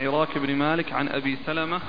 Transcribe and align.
عراك 0.00 0.38
بن 0.38 0.56
مالك 0.56 0.92
عن 0.92 1.08
أبي 1.08 1.38
سلمة. 1.46 1.80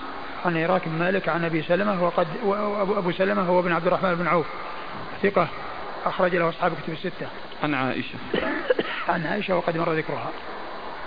عن 0.45 0.57
عراك 0.57 0.81
بن 0.87 0.99
مالك 0.99 1.29
عن 1.29 1.45
أبي 1.45 1.61
سلمة 1.61 2.03
وقد 2.03 2.27
وأبو 2.45 3.11
سلمة 3.11 3.41
هو 3.41 3.59
ابن 3.59 3.71
عبد 3.71 3.87
الرحمن 3.87 4.15
بن 4.15 4.27
عوف 4.27 4.45
ثقة 5.23 5.47
أخرج 6.05 6.35
له 6.35 6.49
أصحاب 6.49 6.71
كتب 6.83 6.93
الستة. 6.93 7.27
عن 7.63 7.73
عائشة. 7.73 8.15
عن 9.09 9.25
عائشة 9.25 9.55
وقد 9.57 9.77
مر 9.77 9.93
ذكرها. 9.93 10.29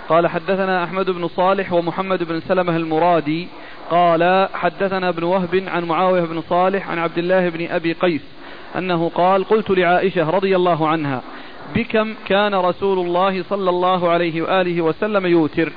قال 0.09 0.27
حدثنا 0.27 0.83
أحمد 0.83 1.09
بن 1.09 1.27
صالح 1.27 1.73
ومحمد 1.73 2.23
بن 2.23 2.39
سلمة 2.39 2.75
المرادي. 2.75 3.47
قال 3.89 4.49
حدثنا 4.53 5.09
ابن 5.09 5.23
وهب 5.23 5.63
عن 5.67 5.83
معاوية 5.83 6.21
بن 6.21 6.41
صالح 6.41 6.89
عن 6.89 6.99
عبد 6.99 7.17
الله 7.17 7.49
بن 7.49 7.67
أبي 7.67 7.93
قيس 7.93 8.21
أنه 8.77 9.09
قال 9.09 9.43
قلت 9.43 9.69
لعائشة 9.69 10.29
رضي 10.29 10.55
الله 10.55 10.87
عنها 10.87 11.21
بكم 11.75 12.13
كان 12.25 12.55
رسول 12.55 12.99
الله 12.99 13.43
صلى 13.43 13.69
الله 13.69 14.09
عليه 14.09 14.41
وآله 14.41 14.81
وسلم 14.81 15.25
يوتر؟ 15.25 15.71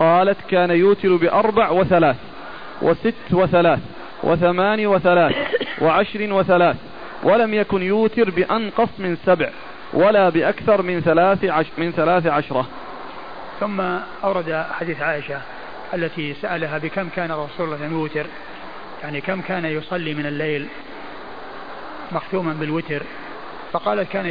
قالت 0.00 0.38
كان 0.50 0.70
يوتر 0.70 1.16
بأربع 1.16 1.70
وثلاث 1.70 2.16
وست 2.82 3.32
وثلاث 3.32 3.80
وثمان 4.22 4.86
وثلاث 4.86 5.36
وعشر 5.80 6.32
وثلاث 6.32 6.76
ولم 7.22 7.54
يكن 7.54 7.82
يوتر 7.82 8.30
بأنقص 8.30 8.88
من 8.98 9.16
سبع 9.16 9.50
ولا 9.92 10.28
بأكثر 10.28 10.82
من 10.82 11.00
ثلاث 11.00 11.44
عش 11.44 11.66
من 11.78 11.92
ثلاث 11.92 12.26
عشرة. 12.26 12.68
ثم 13.60 13.80
أورد 14.24 14.66
حديث 14.72 15.02
عائشة 15.02 15.40
التي 15.94 16.34
سألها 16.34 16.78
بكم 16.78 17.08
كان 17.16 17.32
رسول 17.32 17.74
الله 17.74 17.86
يوتر 17.86 18.26
يعني 19.02 19.20
كم 19.20 19.40
كان 19.40 19.64
يصلي 19.64 20.14
من 20.14 20.26
الليل 20.26 20.66
مختوما 22.12 22.52
بالوتر؟ 22.52 23.02
فقالت 23.72 24.12
كان 24.12 24.26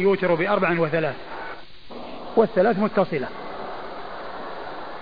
يوتر 0.00 0.34
بأربع 0.34 0.80
وثلاث 0.80 1.14
والثلاث 2.36 2.78
متصلة. 2.78 3.28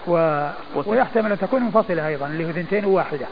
و... 0.07 0.49
ويحتمل 0.87 1.33
أن 1.33 1.39
تكون 1.39 1.63
منفصلة 1.63 2.09
أيضا 2.09 2.27
اللي 2.27 2.45
هو 2.45 2.51
اثنتين 2.51 2.85
وواحدة. 2.85 3.27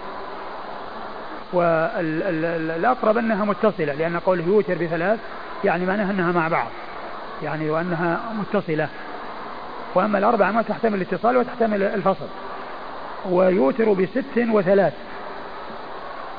والأقرب 1.53 3.19
أنها 3.19 3.45
متصلة 3.45 3.95
لأن 3.95 4.19
قوله 4.19 4.45
يوتر 4.45 4.75
بثلاث 4.75 5.19
يعني 5.65 5.87
معناها 5.87 6.11
أنها 6.11 6.33
مع 6.33 6.49
بعض 6.49 6.69
يعني 7.43 7.71
وأنها 7.71 8.21
متصلة. 8.39 8.89
وأما 9.95 10.19
الأربعة 10.19 10.51
ما 10.51 10.63
تحتمل 10.63 10.95
الاتصال 10.95 11.37
وتحتمل 11.37 11.83
الفصل. 11.83 12.27
ويوتر 13.31 13.93
بست 13.93 14.25
وثلاث. 14.37 14.93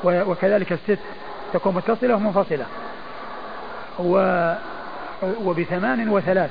وكذلك 0.04 0.72
الست 0.72 0.98
تكون 1.52 1.74
متصلة 1.74 2.14
ومنفصلة. 2.14 2.66
و 3.98 4.54
وبثمان 5.22 6.08
وثلاث. 6.08 6.50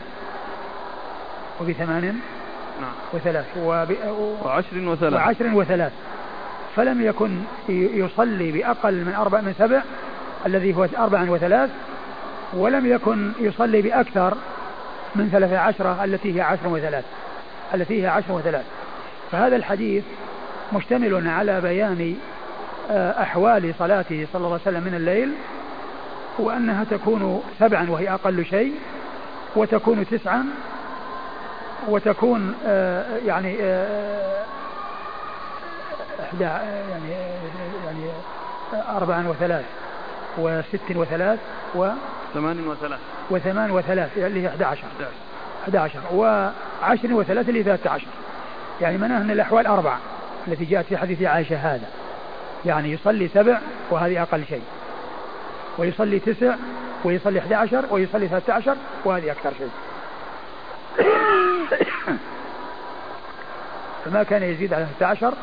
وبثمان 1.61 2.19
وثلاث. 3.13 3.45
وب... 3.57 3.95
وعشر 4.45 4.77
وثلاث. 4.77 5.13
وعشر 5.13 5.53
وثلاث. 5.53 5.91
فلم 6.75 7.01
يكن 7.01 7.37
يصلي 7.69 8.51
بأقل 8.51 8.93
من 8.93 9.13
أربع 9.15 9.41
من 9.41 9.53
سبع 9.59 9.81
الذي 10.45 10.75
هو 10.75 10.87
أربع 10.97 11.29
وثلاث 11.29 11.69
ولم 12.53 12.85
يكن 12.85 13.31
يصلي 13.39 13.81
بأكثر 13.81 14.37
من 15.15 15.29
ثلاثة 15.29 15.57
عشرة 15.57 16.03
التي 16.03 16.35
هي 16.35 16.41
عشر 16.41 16.67
وثلاث. 16.67 17.05
التي 17.73 18.03
هي 18.03 18.07
عشر 18.07 18.31
وثلاث. 18.31 18.65
فهذا 19.31 19.55
الحديث 19.55 20.03
مشتمل 20.73 21.27
على 21.27 21.61
بيان 21.61 22.15
آه، 22.91 23.21
أحوال 23.21 23.73
صلاته 23.79 24.27
صلى 24.33 24.45
الله 24.45 24.59
عليه 24.65 24.77
وسلم 24.77 24.83
من 24.83 24.95
الليل 24.95 25.31
وأنها 26.39 26.83
تكون 26.83 27.43
سبعا 27.59 27.89
وهي 27.89 28.13
أقل 28.13 28.45
شيء 28.45 28.73
وتكون 29.55 30.05
تسعا 30.11 30.45
وتكون 31.87 32.55
آه، 32.65 33.17
يعني 33.25 33.57
آه، 33.61 34.43
إحدى 36.23 36.43
يعني 36.43 37.11
يعني 37.85 38.11
أربعا 38.73 39.27
وثلاث 39.27 39.65
وست 40.37 40.95
وثلاث 40.95 41.39
و 41.75 41.89
ثمان 42.33 42.67
وثلاث. 42.67 42.99
وثمان 43.29 43.71
وثلاث 43.71 44.17
اللي 44.17 44.43
هي 44.43 44.47
11 44.47 44.83
11 45.63 45.99
وعشر 46.13 47.13
وثلاث 47.13 47.49
اللي 47.49 47.59
هي 47.59 47.63
13 47.63 48.07
يعني 48.81 48.97
معناه 48.97 49.21
أن 49.21 49.31
الأحوال 49.31 49.67
أربعة 49.67 49.99
التي 50.47 50.65
جاءت 50.65 50.85
في 50.85 50.97
حديث 50.97 51.21
عائشة 51.21 51.55
هذا. 51.55 51.87
يعني 52.65 52.91
يصلي 52.91 53.27
سبع 53.27 53.59
وهذه 53.89 54.21
أقل 54.21 54.45
شيء. 54.45 54.63
ويصلي 55.77 56.19
تسع 56.19 56.55
ويصلي 57.03 57.39
11 57.39 57.85
ويصلي 57.91 58.27
13 58.27 58.75
وهذه 59.05 59.31
أكثر 59.31 59.53
شيء. 59.57 59.69
فما 64.05 64.23
كان 64.23 64.43
يزيد 64.43 64.73
على 64.73 64.83
11 64.83 65.33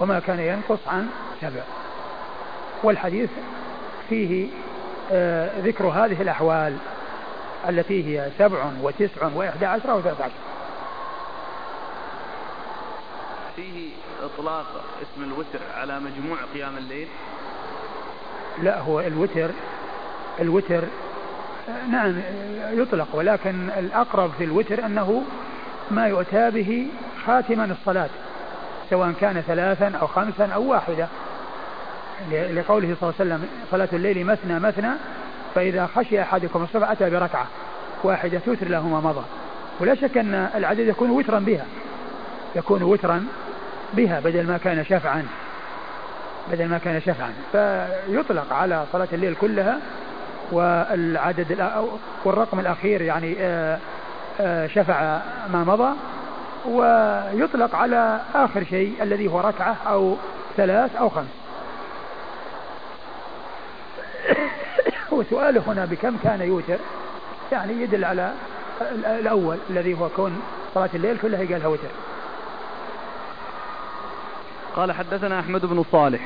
وما 0.00 0.20
كان 0.20 0.40
ينقص 0.40 0.88
عن 0.88 1.08
سبع. 1.40 1.62
والحديث 2.82 3.30
فيه 4.08 4.48
آه 5.12 5.50
ذكر 5.60 5.84
هذه 5.84 6.22
الأحوال 6.22 6.76
التي 7.68 8.04
هي 8.04 8.30
سبع 8.38 8.70
وتسع 8.82 9.28
وإحدى 9.34 9.66
عشر 9.66 9.96
وثلاث 9.96 10.20
عشر. 10.20 10.34
فيه 13.56 13.90
إطلاق 14.22 14.66
اسم 15.02 15.22
الوتر 15.24 15.58
على 15.76 16.00
مجموع 16.00 16.38
قيام 16.54 16.76
الليل؟ 16.76 17.08
لا 18.62 18.80
هو 18.80 19.00
الوتر 19.00 19.50
الوتر 20.40 20.84
نعم 21.90 22.14
يطلق 22.72 23.06
ولكن 23.12 23.70
الأقرب 23.78 24.30
في 24.38 24.44
الوتر 24.44 24.86
أنه 24.86 25.22
ما 25.90 26.06
يؤتى 26.06 26.50
به 26.50 26.86
خاتما 27.26 27.64
الصلاة 27.64 28.08
سواء 28.90 29.12
كان 29.20 29.40
ثلاثا 29.40 29.92
أو 30.00 30.06
خمسا 30.06 30.46
أو 30.46 30.62
واحدة. 30.62 31.08
لقوله 32.30 32.96
صلى 33.00 33.10
الله 33.10 33.14
عليه 33.20 33.34
وسلم 33.34 33.48
صلاة 33.70 33.88
الليل 33.92 34.26
مثنى 34.26 34.58
مثنى 34.58 34.90
فإذا 35.54 35.86
خشي 35.86 36.22
أحدكم 36.22 36.62
الصبح 36.62 36.90
أتى 36.90 37.10
بركعة 37.10 37.46
واحدة 38.02 38.38
توتر 38.38 38.68
له 38.68 38.88
ما 38.88 39.00
مضى. 39.00 39.24
ولا 39.80 39.94
شك 39.94 40.18
أن 40.18 40.48
العدد 40.54 40.80
يكون 40.80 41.10
وترا 41.10 41.38
بها 41.38 41.64
يكون 42.56 42.82
وترا 42.82 43.26
بها 43.94 44.20
بدل 44.20 44.46
ما 44.46 44.58
كان 44.58 44.84
شفعا 44.84 45.26
بدل 46.52 46.68
ما 46.68 46.78
كان 46.78 47.00
شفعا. 47.00 47.32
فيطلق 47.52 48.52
على 48.52 48.84
صلاة 48.92 49.08
الليل 49.12 49.34
كلها 49.34 49.78
والعدد 50.52 51.70
والرقم 52.24 52.60
الأخير 52.60 53.02
يعني 53.02 53.36
آه، 53.38 53.78
آه، 54.40 54.66
شفع 54.66 55.20
ما 55.52 55.64
مضى 55.64 55.94
ويطلق 56.66 57.74
على 57.74 58.20
آخر 58.34 58.64
شيء 58.64 59.02
الذي 59.02 59.28
هو 59.28 59.40
ركعة 59.40 59.76
أو 59.86 60.16
ثلاث 60.56 60.96
أو 60.96 61.08
خمس. 61.08 61.26
وسؤاله 65.12 65.62
هنا 65.66 65.84
بكم 65.84 66.16
كان 66.24 66.40
يوتر؟ 66.40 66.78
يعني 67.52 67.72
يدل 67.72 68.04
على 68.04 68.32
الأول 69.06 69.58
الذي 69.70 69.94
هو 69.94 70.08
كون 70.08 70.42
صلاة 70.74 70.90
الليل 70.94 71.18
كلها 71.18 71.38
قالها 71.40 71.66
وتر. 71.66 71.88
قال 74.76 74.92
حدثنا 74.92 75.40
أحمد 75.40 75.66
بن 75.66 75.84
صالح. 75.92 76.20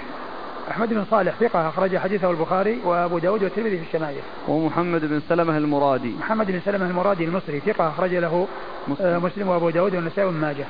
أحمد 0.70 0.88
بن 0.88 1.04
صالح 1.10 1.34
ثقة 1.40 1.68
أخرج 1.68 1.96
حديثه 1.96 2.30
البخاري 2.30 2.80
وأبو 2.84 3.18
داود 3.18 3.42
والترمذي 3.42 3.78
في 3.78 3.84
الشمائل 3.86 4.20
ومحمد 4.48 5.04
بن 5.04 5.20
سلمة 5.28 5.56
المرادي 5.56 6.14
محمد 6.18 6.50
بن 6.50 6.60
سلمة 6.64 6.86
المرادي 6.86 7.24
المصري 7.24 7.60
ثقة 7.60 7.88
أخرج 7.88 8.14
له 8.14 8.48
مسلم, 8.88 9.06
آه، 9.06 9.18
مسلم 9.18 9.48
وأبو 9.48 9.70
داود 9.70 9.94
والنسائي 9.94 10.26
وابن 10.26 10.38
ماجه 10.38 10.64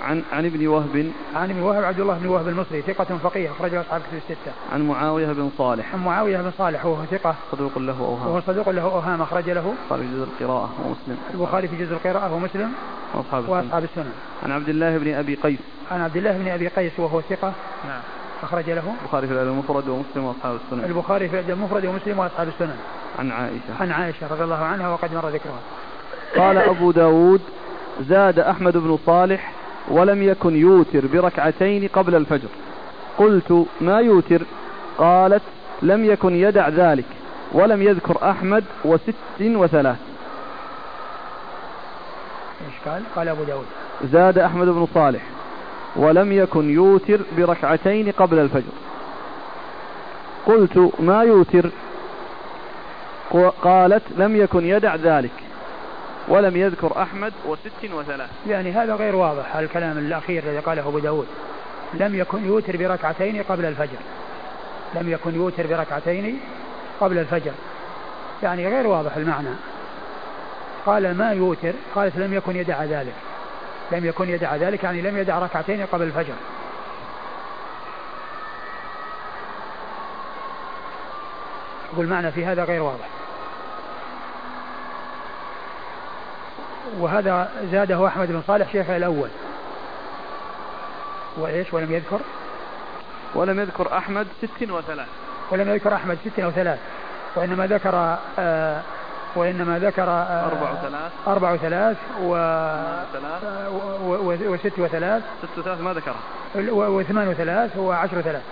عن 0.00 0.22
عن 0.32 0.46
ابن 0.46 0.66
وهب 0.66 1.12
عن 1.34 1.50
ابن 1.50 1.62
وهب 1.62 1.84
عبد 1.84 2.00
الله 2.00 2.18
بن 2.18 2.26
وهب 2.26 2.48
المصري 2.48 2.82
ثقة 2.82 3.18
فقيه 3.18 3.50
أخرجه 3.50 3.80
أصحاب 3.80 4.00
كتب 4.00 4.16
الستة. 4.16 4.52
عن 4.72 4.88
معاوية 4.88 5.26
بن 5.26 5.50
صالح. 5.58 5.94
عن 5.94 6.04
معاوية 6.04 6.36
بن 6.36 6.50
صالح 6.58 6.86
وهو 6.86 7.04
ثقة. 7.04 7.34
صدوق 7.52 7.78
له 7.78 7.98
أوهام. 8.00 8.28
وهو 8.28 8.40
صدوق 8.40 8.68
له 8.68 8.82
أوهام 8.82 9.22
أخرج 9.22 9.50
له. 9.50 9.74
البخاري 9.90 10.08
في 10.08 10.16
جزء 10.16 10.22
القراءة 10.22 10.70
ومسلم. 10.84 11.18
البخاري 11.34 11.68
في 11.68 11.76
جزء 11.76 11.92
القراءة 11.92 12.34
ومسلم. 12.34 12.72
وأصحاب 13.14 13.42
السنن. 13.42 13.56
وأصحاب 13.56 13.84
السنن. 13.84 14.12
عن 14.42 14.52
عبد 14.52 14.68
الله 14.68 14.98
بن 14.98 15.14
أبي 15.14 15.34
قيس. 15.34 15.58
عن 15.90 16.00
عبد 16.00 16.16
الله 16.16 16.38
بن 16.38 16.48
أبي 16.48 16.68
قيس 16.68 16.92
وهو 16.98 17.20
ثقة. 17.20 17.52
نعم. 17.88 18.00
أخرج 18.44 18.70
له 18.70 18.94
البخاري 19.02 19.26
في 19.26 19.32
الأدب 19.32 19.48
المفرد 19.48 19.88
ومسلم 19.88 20.24
وأصحاب 20.24 20.58
السنن. 20.66 20.84
البخاري 20.84 21.28
في 21.28 21.34
الأدب 21.34 21.50
المفرد 21.50 21.86
ومسلم 21.86 22.18
وأصحاب 22.18 22.48
السنن. 22.48 22.76
عن 23.18 23.30
عائشة. 23.30 23.74
عن 23.80 23.92
عائشة 23.92 24.26
رضي 24.30 24.44
الله 24.44 24.64
عنها 24.64 24.88
وقد 24.88 25.14
مر 25.14 25.28
ذكرها. 25.28 25.60
قال 26.36 26.58
أبو 26.58 26.90
داود 26.90 27.40
زاد 28.08 28.38
أحمد 28.38 28.76
بن 28.76 28.98
صالح 29.06 29.52
ولم 29.88 30.22
يكن 30.22 30.56
يوتر 30.56 31.06
بركعتين 31.06 31.88
قبل 31.88 32.14
الفجر. 32.14 32.48
قلت 33.18 33.66
ما 33.80 33.98
يوتر؟ 33.98 34.42
قالت 34.98 35.42
لم 35.82 36.04
يكن 36.04 36.36
يدع 36.36 36.68
ذلك 36.68 37.04
ولم 37.52 37.82
يذكر 37.82 38.30
أحمد 38.30 38.64
وست 38.84 39.14
وثلاث. 39.40 39.96
إيش 42.66 42.74
قال؟ 42.86 43.02
قال 43.16 43.28
أبو 43.28 43.44
داود. 43.44 43.66
زاد 44.12 44.38
أحمد 44.38 44.66
بن 44.66 44.86
صالح. 44.94 45.22
ولم 45.96 46.32
يكن 46.32 46.70
يوتر 46.70 47.20
بركعتين 47.36 48.10
قبل 48.10 48.38
الفجر. 48.38 48.72
قلت 50.46 50.92
ما 50.98 51.22
يوتر؟ 51.22 51.70
قالت 53.62 54.02
لم 54.16 54.36
يكن 54.36 54.66
يدع 54.66 54.94
ذلك 54.94 55.30
ولم 56.28 56.56
يذكر 56.56 57.02
أحمد 57.02 57.32
وست 57.46 57.92
وثلاث. 57.94 58.30
يعني 58.48 58.72
هذا 58.72 58.94
غير 58.94 59.16
واضح 59.16 59.56
الكلام 59.56 59.98
الأخير 59.98 60.42
الذي 60.42 60.58
قاله 60.58 60.88
أبو 60.88 60.98
داود. 60.98 61.26
لم 61.94 62.14
يكن 62.14 62.46
يوتر 62.46 62.76
بركعتين 62.76 63.42
قبل 63.42 63.64
الفجر. 63.64 63.98
لم 64.94 65.08
يكن 65.08 65.34
يوتر 65.34 65.66
بركعتين 65.66 66.40
قبل 67.00 67.18
الفجر. 67.18 67.52
يعني 68.42 68.68
غير 68.68 68.86
واضح 68.86 69.16
المعنى. 69.16 69.48
قال 70.86 71.16
ما 71.16 71.32
يوتر؟ 71.32 71.72
قالت 71.94 72.16
لم 72.16 72.34
يكن 72.34 72.56
يدع 72.56 72.84
ذلك. 72.84 73.14
لم 73.92 74.04
يكن 74.04 74.28
يدع 74.28 74.56
ذلك 74.56 74.84
يعني 74.84 75.02
لم 75.02 75.18
يدع 75.18 75.38
ركعتين 75.38 75.86
قبل 75.86 76.02
الفجر. 76.02 76.34
أقول 81.94 82.06
معنى 82.06 82.32
في 82.32 82.46
هذا 82.46 82.64
غير 82.64 82.82
واضح. 82.82 83.08
وهذا 86.98 87.52
زاده 87.72 88.06
أحمد 88.06 88.28
بن 88.28 88.42
صالح 88.46 88.72
شيخ 88.72 88.90
الأول. 88.90 89.28
وإيش؟ 91.36 91.74
ولم 91.74 91.92
يذكر؟ 91.92 92.20
ولم 93.34 93.60
يذكر 93.60 93.98
أحمد 93.98 94.26
ست 94.42 94.70
وثلاث. 94.70 95.08
ولم 95.50 95.68
يذكر 95.68 95.94
أحمد 95.94 96.18
ست 96.24 96.38
وثلاث. 96.38 96.78
وإنما 97.36 97.66
ذكر 97.66 98.18
آه 98.38 98.82
وإنما 99.36 99.78
ذكر 99.78 100.02
آه 100.02 100.46
أربع 100.46 100.72
وثلاث. 100.72 101.12
أربع 101.28 101.52
وثلاث 101.52 101.96
و... 102.22 102.36
ثلاث. 103.12 103.42
وست 104.48 104.78
وثلاث. 104.78 105.22
ست 105.42 105.58
وثلاث 105.58 105.80
ما 105.80 105.92
ذكرها 105.92 106.16
وثمان 106.72 107.28
وثلاث 107.28 107.76
وعشر 107.76 108.18
وثلاث. 108.18 108.42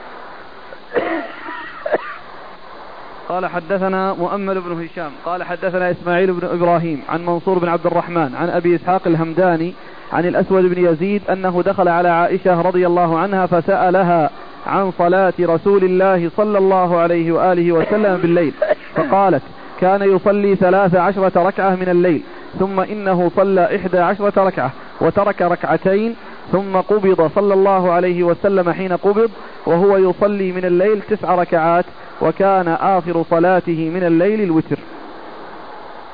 قال 3.29 3.47
حدثنا 3.47 4.13
مؤمل 4.13 4.61
بن 4.61 4.85
هشام. 4.85 5.11
قال 5.25 5.43
حدثنا 5.43 5.91
إسماعيل 5.91 6.33
بن 6.33 6.49
إبراهيم 6.49 7.03
عن 7.09 7.27
منصور 7.27 7.59
بن 7.59 7.69
عبد 7.69 7.87
الرحمن 7.87 8.35
عن 8.35 8.49
أبي 8.49 8.77
إسحاق 8.77 9.03
الهمداني 9.07 9.75
عن 10.13 10.25
الأسود 10.25 10.65
بن 10.65 10.87
يزيد 10.87 11.31
أنه 11.31 11.63
دخل 11.67 11.89
على 11.89 12.09
عائشة 12.09 12.61
رضي 12.61 12.87
الله 12.87 13.19
عنها 13.19 13.47
فسألها 13.47 14.31
عن 14.67 14.93
صلاة 14.99 15.35
رسول 15.41 15.85
الله 15.85 16.31
صلى 16.37 16.59
الله 16.59 17.01
عليه 17.01 17.33
وآله 17.33 17.73
وسلم 17.73 18.17
بالليل. 18.17 18.55
فقالت 18.97 19.43
كان 19.83 20.03
يصلي 20.17 20.57
ثلاث 20.57 20.95
عشرة 20.95 21.33
ركعة 21.49 21.75
من 21.75 21.89
الليل 21.89 22.23
ثم 22.59 22.81
إنه 22.81 23.31
صلى 23.37 23.77
إحدى 23.77 23.99
عشرة 23.99 24.45
ركعة 24.45 24.71
وترك 25.01 25.43
ركعتين 25.43 26.17
ثم 26.53 26.77
قبض 26.77 27.31
صلى 27.35 27.55
الله 27.55 27.93
عليه 27.93 28.23
وسلم 28.23 28.73
حين 28.73 28.93
قبض 28.93 29.31
وهو 29.67 29.97
يصلي 29.97 30.53
من 30.53 30.65
الليل 30.65 31.03
تسع 31.11 31.35
ركعات 31.35 31.85
وكان 32.21 32.69
آخر 32.69 33.25
صلاته 33.31 33.91
من 33.95 34.05
الليل 34.05 34.41
الوتر. 34.41 34.79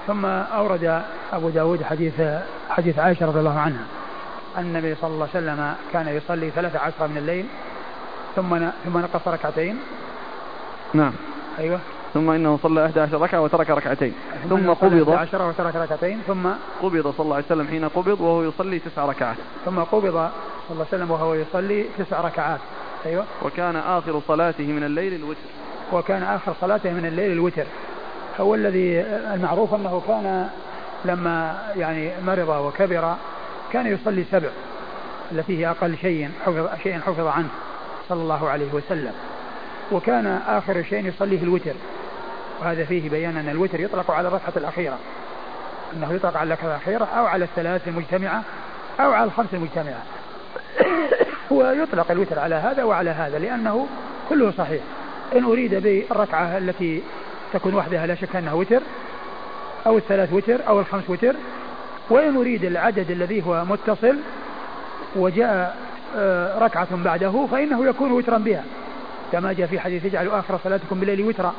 ثم 0.06 0.25
أورد 0.26 1.03
أبو 1.32 1.49
داود 1.49 1.82
حديث 1.82 2.15
حديث 2.70 2.99
عائشة 2.99 3.26
رضي 3.26 3.38
الله 3.38 3.59
عنها 3.59 3.85
أن 4.59 4.65
النبي 4.65 4.94
صلى 4.94 5.11
الله 5.11 5.29
عليه 5.35 5.44
وسلم 5.44 5.75
كان 5.93 6.09
يصلي 6.09 6.50
ثلاث 6.50 6.76
عشرة 6.76 7.06
من 7.06 7.17
الليل 7.17 7.47
ثم 8.37 8.59
ثم 8.85 8.99
نقص 8.99 9.29
ركعتين. 9.29 9.76
نعم. 10.94 11.12
أيوه. 11.59 11.81
ثم 12.14 12.31
إنه 12.31 12.58
صلى 12.62 12.87
11 12.87 13.22
ركعة 13.22 13.40
وترك 13.40 13.70
ركعتين. 13.70 14.14
ثم 14.49 14.70
قبض. 14.70 15.10
عشرة 15.10 15.49
وترك 15.49 15.76
ركعتين 15.76 16.20
ثم 16.26 16.46
قبض 16.82 17.14
صلى 17.16 17.25
الله 17.25 17.37
عليه 17.37 17.46
وسلم 17.46 17.66
حين 17.69 17.88
قبض 17.88 18.20
وهو 18.20 18.43
يصلي 18.43 18.78
تسع 18.78 19.05
ركعات. 19.06 19.37
ثم 19.64 19.78
قبض 19.78 20.02
صلى 20.02 20.10
الله 20.10 20.31
عليه 20.70 20.81
وسلم 20.81 21.10
وهو 21.10 21.34
يصلي 21.34 21.84
تسع 21.99 22.20
ركعات. 22.20 22.60
أيوه. 23.06 23.25
وكان 23.43 23.76
آخر 23.76 24.20
صلاته 24.28 24.66
من 24.66 24.84
الليل 24.84 25.14
الوتر. 25.14 25.49
وكان 25.93 26.22
آخر 26.22 26.52
صلاته 26.60 26.93
من 26.93 27.06
الليل 27.06 27.32
الوتر. 27.32 27.64
هو 28.40 28.55
الذي 28.55 29.00
المعروف 29.34 29.75
أنه 29.75 30.02
كان 30.08 30.49
لما 31.05 31.58
يعني 31.76 32.10
مرض 32.26 32.49
وكبر 32.49 33.14
كان 33.72 33.87
يصلي 33.87 34.25
سبع 34.31 34.49
التي 35.32 35.58
هي 35.58 35.70
أقل 35.70 35.96
شيء 35.96 36.31
حفظ 36.46 36.69
شيء 36.82 36.99
حفظ 36.99 37.26
عنه 37.26 37.49
صلى 38.08 38.22
الله 38.22 38.49
عليه 38.49 38.72
وسلم. 38.72 39.12
وكان 39.93 40.40
آخر 40.49 40.82
شيء 40.82 41.06
يصليه 41.06 41.43
الوتر. 41.43 41.75
وهذا 42.61 42.85
فيه 42.85 43.11
بيان 43.11 43.37
أن 43.37 43.49
الوتر 43.49 43.81
يطلق 43.81 44.11
على 44.11 44.29
الركعة 44.29 44.52
الأخيرة. 44.56 44.99
أنه 45.96 46.12
يطلق 46.12 46.37
على 46.37 46.46
الركعة 46.55 46.69
الأخيرة 46.69 47.05
أو 47.05 47.26
على 47.26 47.44
الثلاث 47.44 47.88
المجتمعة 47.88 48.43
أو 49.00 49.12
على 49.12 49.25
الخمس 49.25 49.49
المجتمعة. 49.52 50.02
ويطلق 51.50 52.11
الوتر 52.11 52.38
على 52.38 52.55
هذا 52.55 52.85
وعلى 52.85 53.11
هذا 53.11 53.38
لأنه 53.38 53.87
كله 54.29 54.52
صحيح. 54.58 54.82
إن 55.37 55.44
أريد 55.44 55.75
بالركعة 55.75 56.58
التي 56.58 57.02
تكون 57.52 57.75
وحدها 57.75 58.06
لا 58.06 58.14
شك 58.14 58.37
أنها 58.37 58.52
وتر 58.52 58.81
أو 59.87 59.96
الثلاث 59.96 60.32
وتر 60.32 60.69
أو 60.69 60.81
الخمس 60.81 61.11
وتر. 61.11 61.34
وإن 62.11 62.37
أريد 62.37 62.64
العدد 62.64 63.11
الذي 63.11 63.43
هو 63.46 63.64
متصل 63.64 64.17
وجاء 65.17 65.76
آه، 66.17 66.58
ركعة 66.58 66.96
بعده 67.05 67.46
فإنه 67.50 67.87
يكون 67.87 68.12
وترا 68.12 68.38
بها. 68.38 68.64
كما 69.33 69.53
جاء 69.53 69.67
في 69.67 69.81
حديث 69.81 70.05
اجعلوا 70.05 70.39
آخر 70.39 70.59
صلاتكم 70.65 71.01
بالليل 71.01 71.23
وترا 71.23 71.55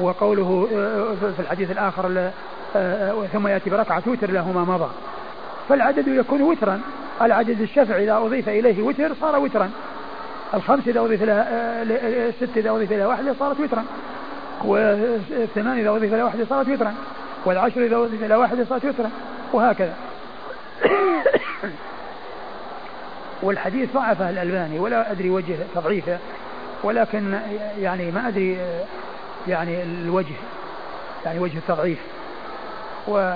وقوله 0.00 0.68
آه، 0.74 1.30
في 1.36 1.40
الحديث 1.42 1.70
الآخر 1.70 2.30
آه، 2.76 3.26
ثم 3.32 3.46
يأتي 3.46 3.70
بركعة 3.70 4.02
وتر 4.06 4.30
له 4.30 4.52
ما 4.52 4.64
مضى. 4.64 4.90
فالعدد 5.68 6.08
يكون 6.08 6.42
وترا. 6.42 6.80
العدد 7.22 7.60
الشفع 7.60 7.96
إذا 7.96 8.16
أضيف 8.16 8.48
إليه 8.48 8.82
وتر 8.82 9.14
صار 9.20 9.38
وترا. 9.38 9.70
الخمس 10.54 10.88
إذا 10.88 11.00
أضيف 11.00 11.22
لها 11.22 11.40
آه، 11.40 11.82
آه، 11.82 12.28
الست 12.28 12.56
إذا 12.56 12.70
أضيف 12.70 12.92
لها 12.92 13.06
واحدة 13.06 13.34
صارت 13.38 13.60
وترا. 13.60 13.84
والثمان 14.64 15.78
إذا 15.78 15.90
أضيف 15.90 16.12
لها 16.12 16.24
واحدة 16.24 16.44
صارت 16.44 16.68
وترا. 16.68 16.94
والعشر 17.44 17.86
إذا 17.86 17.96
أضيف 17.96 18.22
لها 18.22 18.36
واحدة 18.36 18.64
صارت 18.64 18.84
وترا. 18.84 19.10
وهكذا. 19.52 19.94
والحديث 23.42 23.92
ضعفه 23.94 24.30
الألباني 24.30 24.78
ولا 24.78 25.12
أدري 25.12 25.30
وجه 25.30 25.56
تضعيفه. 25.74 26.18
ولكن 26.82 27.40
يعني 27.78 28.10
ما 28.10 28.28
أدري 28.28 28.58
يعني 29.48 29.82
الوجه 29.82 30.34
يعني 31.24 31.38
وجه 31.38 31.58
التضعيف. 31.58 31.98
و 33.08 33.34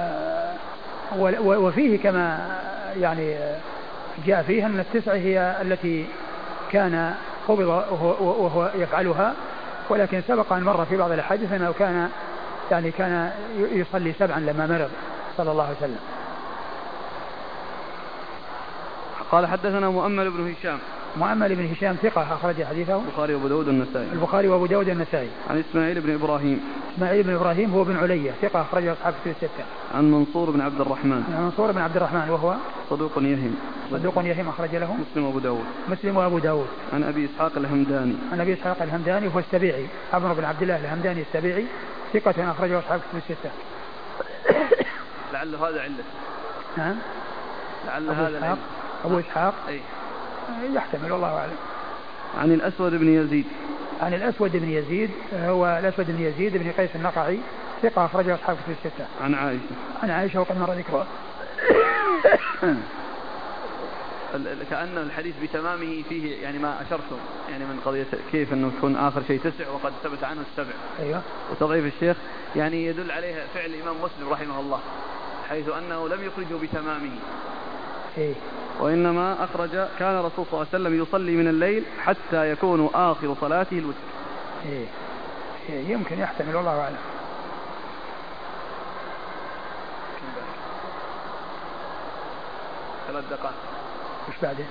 وفيه 1.45 1.99
كما 1.99 2.57
يعني 3.01 3.37
جاء 4.27 4.43
فيه 4.43 4.67
أن 4.67 4.81
التسع 4.81 5.13
هي 5.13 5.57
التي 5.63 6.07
كان 6.73 7.15
قبض 7.49 7.67
وهو, 7.67 8.45
وهو 8.45 8.71
يفعلها 8.75 9.35
ولكن 9.89 10.23
سبق 10.29 10.53
أن 10.53 10.63
مر 10.63 10.85
في 10.85 10.97
بعض 10.97 11.13
الأحاديث 11.13 11.53
أنه 11.53 11.75
كان 11.79 12.11
يعني 12.71 12.91
كان 12.91 13.31
يصلي 13.59 14.13
سبعا 14.19 14.41
لما 14.41 14.67
مرض 14.67 14.91
صلى 15.37 15.51
الله 15.51 15.65
عليه 15.65 15.77
وسلم. 15.77 16.01
قال 19.33 19.47
حدثنا 19.47 19.89
مؤمل 19.89 20.31
بن 20.31 20.53
هشام. 20.53 20.79
مؤمل 21.17 21.55
بن 21.55 21.73
هشام 21.73 21.97
ثقة 22.03 22.23
أخرج 22.23 22.65
حديثه. 22.65 22.97
البخاري 22.97 23.35
وأبو 23.35 23.49
داود 23.49 23.69
والنسائي. 23.69 24.09
البخاري 24.13 24.49
وأبو 24.49 24.67
داود 24.67 24.89
النسائي 24.89 25.29
عن 25.51 25.65
إسماعيل 25.71 26.01
بن 26.01 26.15
إبراهيم. 26.15 26.61
إسماعيل 26.95 27.23
بن 27.23 27.35
إبراهيم 27.35 27.71
هو 27.71 27.85
بن 27.85 27.97
علية 27.97 28.31
ثقة 28.43 28.61
أخرجه 28.61 28.93
أصحاب 28.93 29.15
كتب 29.23 29.31
الستة. 29.31 29.65
عن 29.95 30.11
منصور 30.11 30.51
بن 30.51 30.61
عبد 30.61 30.81
الرحمن. 30.81 31.25
عن 31.37 31.45
منصور 31.45 31.73
بن 31.73 31.81
عبد 31.81 31.97
الرحمن 31.97 32.31
وهو؟ 32.31 32.55
صدوق 32.91 33.19
يهم. 33.19 33.57
صدوق 33.91 34.19
يهم 34.25 34.49
أخرج 34.49 34.77
له. 34.77 34.97
مسلم 35.11 35.25
وأبو 35.25 35.39
داود. 35.39 35.65
مسلم 35.89 36.17
وأبو 36.17 36.39
داود. 36.39 36.67
عن 36.93 37.03
أبي 37.03 37.25
إسحاق 37.25 37.53
الهمداني. 37.57 38.15
عن 38.33 38.41
أبي 38.41 38.53
إسحاق 38.53 38.83
الهمداني 38.83 39.27
وهو 39.27 39.39
السبيعي. 39.39 39.87
عمرو 40.15 40.35
بن 40.35 40.45
عبد 40.45 40.63
الله 40.63 40.77
الهمداني 40.77 41.21
السبيعي 41.21 41.65
ثقة 42.13 42.51
أخرجه 42.51 42.79
أصحاب 42.79 43.01
كتب 43.01 43.19
الستة. 43.19 43.51
لعل 45.33 45.55
هذا 45.55 45.81
علة. 45.83 46.05
نعم 46.77 46.97
لعل 47.87 48.09
هذا 48.09 48.39
إسحاق؟ 48.39 48.39
العله 48.39 48.57
أبو 49.05 49.19
إسحاق؟ 49.19 49.55
اي 49.69 49.81
يحتمل 50.75 51.13
والله 51.13 51.39
أعلم. 51.39 51.57
عن 52.39 52.53
الأسود 52.53 52.93
بن 52.93 53.09
يزيد. 53.09 53.47
عن 54.03 54.15
الأسود 54.15 54.57
بن 54.57 54.71
يزيد 54.71 55.11
هو 55.35 55.79
الأسود 55.81 56.07
بن 56.11 56.21
يزيد 56.21 56.57
بن 56.57 56.73
قيس 56.73 56.91
النقعي 56.95 57.39
ثقة 57.83 58.05
أخرجه 58.05 58.35
أصحاب 58.35 58.57
كتب 58.57 58.75
الستة. 58.85 59.07
عن 59.23 59.35
عائشة. 59.35 59.75
عن 60.03 60.11
عائشة 60.11 60.41
وقد 60.41 60.59
مر 60.59 60.73
ذكرها 60.73 61.07
كأن 64.71 64.99
الحديث 64.99 65.35
بتمامه 65.43 66.03
فيه 66.09 66.43
يعني 66.43 66.59
ما 66.59 66.83
أشرتم 66.83 67.17
يعني 67.51 67.65
من 67.65 67.81
قضية 67.85 68.07
كيف 68.33 68.53
أنه 68.53 68.73
يكون 68.79 68.97
آخر 68.97 69.23
شيء 69.27 69.41
تسع 69.41 69.71
وقد 69.71 69.93
ثبت 70.03 70.25
عنه 70.25 70.41
السبع. 70.41 70.75
أيوه. 71.01 71.23
وتضعيف 71.51 71.95
الشيخ 71.95 72.17
يعني 72.57 72.87
يدل 72.87 73.11
عليه 73.11 73.35
فعل 73.55 73.67
الإمام 73.67 73.97
مسلم 73.97 74.29
رحمه 74.29 74.61
الله 74.61 74.81
حيث 75.49 75.69
أنه 75.69 76.09
لم 76.09 76.25
يخرجه 76.25 76.55
بتمامه. 76.63 77.11
إيه. 78.19 78.35
وإنما 78.81 79.45
أخرج 79.45 79.71
كان 79.99 80.19
الرسول 80.19 80.47
صلى 80.47 80.53
الله 80.53 80.67
عليه 80.73 80.85
وسلم 80.85 81.03
يصلي 81.03 81.33
من 81.37 81.49
الليل 81.49 81.85
حتى 82.05 82.51
يكون 82.51 82.91
آخر 82.95 83.37
صلاته 83.41 83.79
الوتر. 83.79 83.99
إيه. 84.67 84.87
إيه 85.69 85.89
يمكن 85.93 86.19
يحتمل 86.19 86.57
والله 86.57 86.81
أعلم. 86.81 86.97
ثلاث 93.09 93.25
دقائق. 93.31 93.55
وش 94.29 94.35
بعدين؟ 94.43 94.67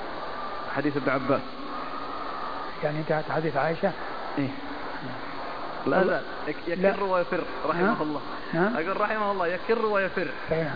حديث 0.76 0.98
ابن 0.98 1.10
عباس. 1.10 1.42
يعني 2.84 3.00
انتهت 3.00 3.24
حديث 3.32 3.58
عائشة؟ 3.58 3.92
إيه. 4.38 4.48
لا 5.88 6.04
لا 6.04 6.22
يك- 6.48 6.78
لا. 6.80 6.90
يكر 6.90 7.04
ويفر 7.04 7.44
رحمه. 7.66 8.02
الله. 8.02 8.22
أقول 8.56 9.02
رحمه 9.02 9.32
الله 9.32 9.48
يكر 9.48 9.86
ويفر. 9.86 10.28
أي 10.52 10.64
نعم. 10.64 10.76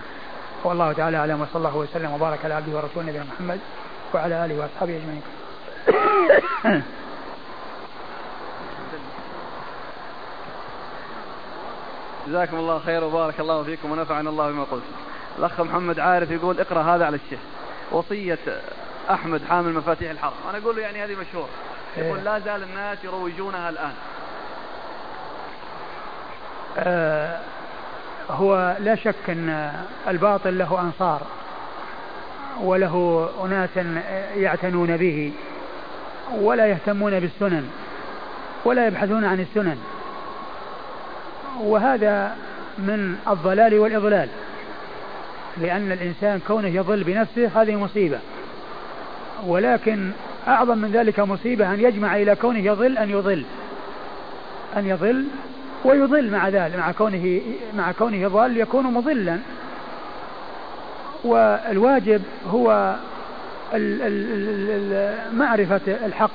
والله 0.68 0.94
تعالى 0.94 1.18
أعلم 1.18 1.42
وصلى 1.42 1.56
الله 1.56 1.78
وسلم 1.78 2.14
وبارك 2.14 2.46
على 2.46 2.54
عبده 2.54 2.78
ورسوله 2.78 3.08
نبينا 3.08 3.24
محمد 3.24 3.60
وعلى 4.14 4.46
آله 4.46 4.60
وأصحابه 4.60 4.98
أجمعين. 4.98 5.22
جزاكم 12.28 12.58
الله 12.58 12.80
خير 12.80 13.04
وبارك 13.04 13.40
الله 13.40 13.64
فيكم 13.64 13.92
ونفعنا 13.92 14.30
الله 14.30 14.52
بما 14.52 14.64
قلت 14.64 14.84
الأخ 15.40 15.62
محمد 15.62 16.00
عارف 16.00 16.32
يقول 16.32 16.60
اقرأ 16.60 16.82
هذا 16.82 17.06
على 17.06 17.16
الشيخ. 17.16 17.40
وصية 17.92 18.40
أحمد 19.10 19.42
حامل 19.50 19.74
مفاتيح 19.74 20.12
الحرب. 20.12 20.34
أنا 20.50 20.58
أقول 20.58 20.76
له 20.76 20.82
يعني 20.82 21.04
هذه 21.04 21.16
مشهورة. 21.16 21.50
يقول 21.98 22.20
لا 22.24 22.40
زال 22.40 22.64
الناس 22.64 22.98
يروجونها 23.04 23.70
الآن. 23.70 23.94
آه 26.78 27.40
هو 28.30 28.78
لا 28.80 28.96
شك 28.96 29.30
أن 29.30 29.72
الباطل 30.08 30.58
له 30.58 30.82
أنصار 30.82 31.22
وله 32.62 33.30
أناس 33.46 33.70
يعتنون 34.36 34.98
به 34.98 35.32
ولا 36.40 36.68
يهتمون 36.68 37.20
بالسنن 37.20 37.70
ولا 38.66 38.88
يبحثون 38.88 39.26
عن 39.26 39.40
السنن 39.40 39.78
وهذا 41.60 42.36
من 42.78 43.16
الضلال 43.28 43.80
والإضلال 43.80 44.30
لأن 45.58 45.92
الإنسان 45.92 46.42
كونه 46.48 46.68
يضل 46.68 47.04
بنفسه 47.04 47.62
هذه 47.62 47.76
مصيبة 47.76 48.20
ولكن 49.46 50.12
أعظم 50.48 50.78
من 50.78 50.92
ذلك 50.92 51.20
مصيبة 51.20 51.74
أن 51.74 51.80
يجمع 51.80 52.16
إلى 52.16 52.36
كونه 52.36 52.60
يضل 52.60 52.98
أن 52.98 53.10
يضل 53.10 53.44
أن 54.78 54.88
يضل 54.88 55.26
ويضل 55.88 56.32
مع 56.32 56.50
ذلك 56.50 56.76
مع 56.76 56.92
كونه 56.92 57.42
مع 57.78 57.92
كونه 57.92 58.28
ضال 58.28 58.58
يكون 58.58 58.84
مضلا. 58.84 59.40
والواجب 61.24 62.22
هو 62.50 62.96
معرفة 65.34 65.82
الحق 65.88 66.32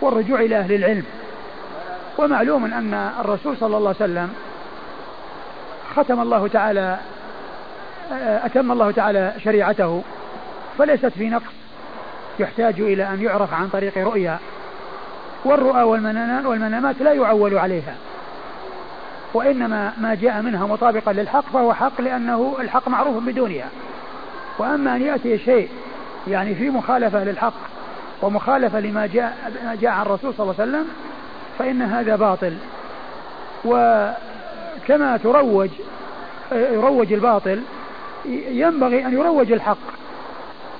والرجوع 0.00 0.40
إلى 0.40 0.56
أهل 0.56 0.72
العلم. 0.74 1.04
ومعلوم 2.18 2.64
أن 2.64 3.10
الرسول 3.20 3.56
صلى 3.56 3.76
الله 3.76 3.94
عليه 4.00 4.12
وسلم 4.12 4.30
ختم 5.96 6.20
الله 6.20 6.48
تعالى 6.48 6.98
أتم 8.12 8.72
الله 8.72 8.90
تعالى 8.90 9.32
شريعته 9.44 10.02
فليست 10.78 11.06
في 11.06 11.28
نقص 11.28 11.52
يحتاج 12.38 12.80
إلى 12.80 13.08
أن 13.08 13.22
يعرف 13.22 13.54
عن 13.54 13.68
طريق 13.68 13.98
رؤيا. 13.98 14.38
والرؤى 15.44 15.82
والمنامات 15.82 16.94
لا 17.00 17.12
يعول 17.12 17.58
عليها. 17.58 17.94
وإنما 19.34 19.92
ما 19.98 20.14
جاء 20.14 20.42
منها 20.42 20.66
مطابقا 20.66 21.12
للحق 21.12 21.44
فهو 21.52 21.74
حق 21.74 22.00
لأنه 22.00 22.56
الحق 22.60 22.88
معروف 22.88 23.24
بدونها. 23.24 23.68
وأما 24.58 24.96
أن 24.96 25.02
يأتي 25.02 25.38
شيء 25.38 25.68
يعني 26.28 26.54
في 26.54 26.70
مخالفة 26.70 27.24
للحق 27.24 27.54
ومخالفة 28.22 28.80
لما 28.80 29.06
جاء, 29.06 29.52
ما 29.64 29.74
جاء 29.74 29.90
عن 29.90 30.02
الرسول 30.02 30.34
صلى 30.34 30.44
الله 30.44 30.54
عليه 30.58 30.70
وسلم 30.70 30.88
فإن 31.58 31.82
هذا 31.82 32.16
باطل. 32.16 32.54
وكما 33.64 35.16
تروج 35.16 35.70
يروج 36.52 37.12
الباطل 37.12 37.62
ينبغي 38.48 39.06
أن 39.06 39.12
يروج 39.12 39.52
الحق 39.52 39.78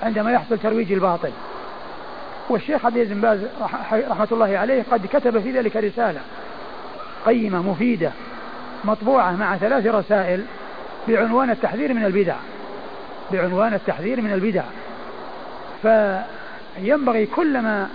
عندما 0.02 0.33
يحصل 0.33 0.59
ترويج 0.59 0.93
الباطل. 0.93 1.31
والشيخ 2.49 2.87
عبد 2.87 2.97
العزيز 2.97 3.12
بن 3.12 3.21
باز 3.21 3.40
رحمة 3.93 4.28
الله 4.33 4.59
عليه 4.59 4.85
قد 4.90 5.07
كتب 5.07 5.38
في 5.38 5.50
ذلك 5.50 5.76
رسالة 5.76 6.21
قيمة 7.26 7.62
مفيدة. 7.62 8.12
مطبوعة 8.85 9.32
مع 9.32 9.56
ثلاث 9.56 9.87
رسائل 9.87 10.44
بعنوان 11.08 11.50
التحذير 11.50 11.94
من 11.94 12.04
البدع. 12.04 12.35
بعنوان 13.32 13.75
التحذير 13.75 14.20
من 14.20 14.32
البدع. 14.32 14.62
فينبغي 15.82 17.26
كلما 17.26 17.88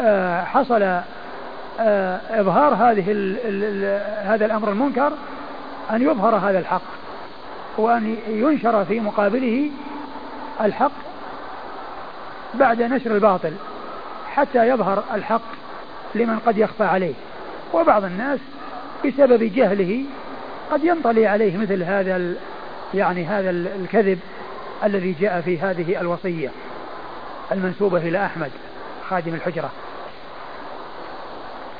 آه، 0.00 0.44
حصل 0.44 0.82
آه، 1.80 2.20
إظهار 2.40 2.74
هذه 2.74 3.12
ال 3.12 3.36
ال 3.44 4.00
هذا 4.26 4.46
الأمر 4.46 4.70
المنكر 4.70 5.12
أن 5.90 6.02
يظهر 6.02 6.36
هذا 6.36 6.58
الحق 6.58 6.82
وأن 7.76 8.16
ينشر 8.28 8.84
في 8.84 9.00
مقابله 9.00 9.70
الحق 10.60 10.92
بعد 12.54 12.82
نشر 12.82 13.14
الباطل 13.14 13.52
حتى 14.34 14.68
يظهر 14.68 15.04
الحق 15.14 15.42
لمن 16.14 16.38
قد 16.46 16.58
يخفى 16.58 16.84
عليه. 16.84 17.14
وبعض 17.72 18.04
الناس 18.04 18.40
بسبب 19.06 19.42
جهله 19.42 20.04
قد 20.70 20.84
ينطلي 20.84 21.26
عليه 21.26 21.56
مثل 21.56 21.82
هذا 21.82 22.34
يعني 22.94 23.24
هذا 23.24 23.50
الكذب 23.50 24.18
الذي 24.84 25.16
جاء 25.20 25.40
في 25.40 25.58
هذه 25.58 26.00
الوصية 26.00 26.50
المنسوبة 27.52 27.98
إلى 27.98 28.26
أحمد 28.26 28.50
خادم 29.10 29.34
الحجرة. 29.34 29.70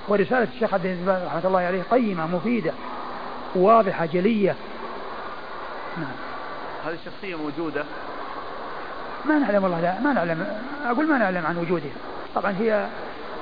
ورسالة 0.09 0.49
الشيخ 0.55 0.75
عبد 0.75 0.87
العزيز 0.87 1.09
رحمة 1.09 1.43
الله 1.45 1.61
عليه 1.61 1.83
قيمة 1.83 2.27
مفيدة 2.27 2.73
واضحة 3.55 4.07
جلية. 4.07 4.55
نعم. 5.97 6.17
هذه 6.87 6.95
الشخصية 6.95 7.37
موجودة؟ 7.37 7.85
ما 9.25 9.39
نعلم 9.39 9.65
والله 9.65 9.81
لا 9.81 10.01
ما 10.01 10.13
نعلم. 10.13 10.47
أقول 10.85 11.07
ما 11.07 11.19
نعلم 11.19 11.47
عن 11.47 11.57
وجودها. 11.57 11.97
طبعا 12.35 12.55
هي 12.61 12.87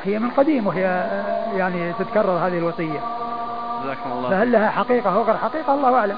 هي 0.05 0.19
من 0.19 0.31
قديم 0.31 0.67
وهي 0.67 1.11
يعني 1.57 1.93
تتكرر 1.99 2.39
هذه 2.47 2.59
الوصية. 2.59 3.01
جزاكم 3.85 4.13
الله 4.13 4.31
فهل 4.31 4.53
لها 4.53 4.71
حقيقة 4.71 5.15
أو 5.15 5.23
غير 5.23 5.37
حقيقة؟ 5.37 5.75
الله 5.75 5.95
أعلم. 5.95 6.17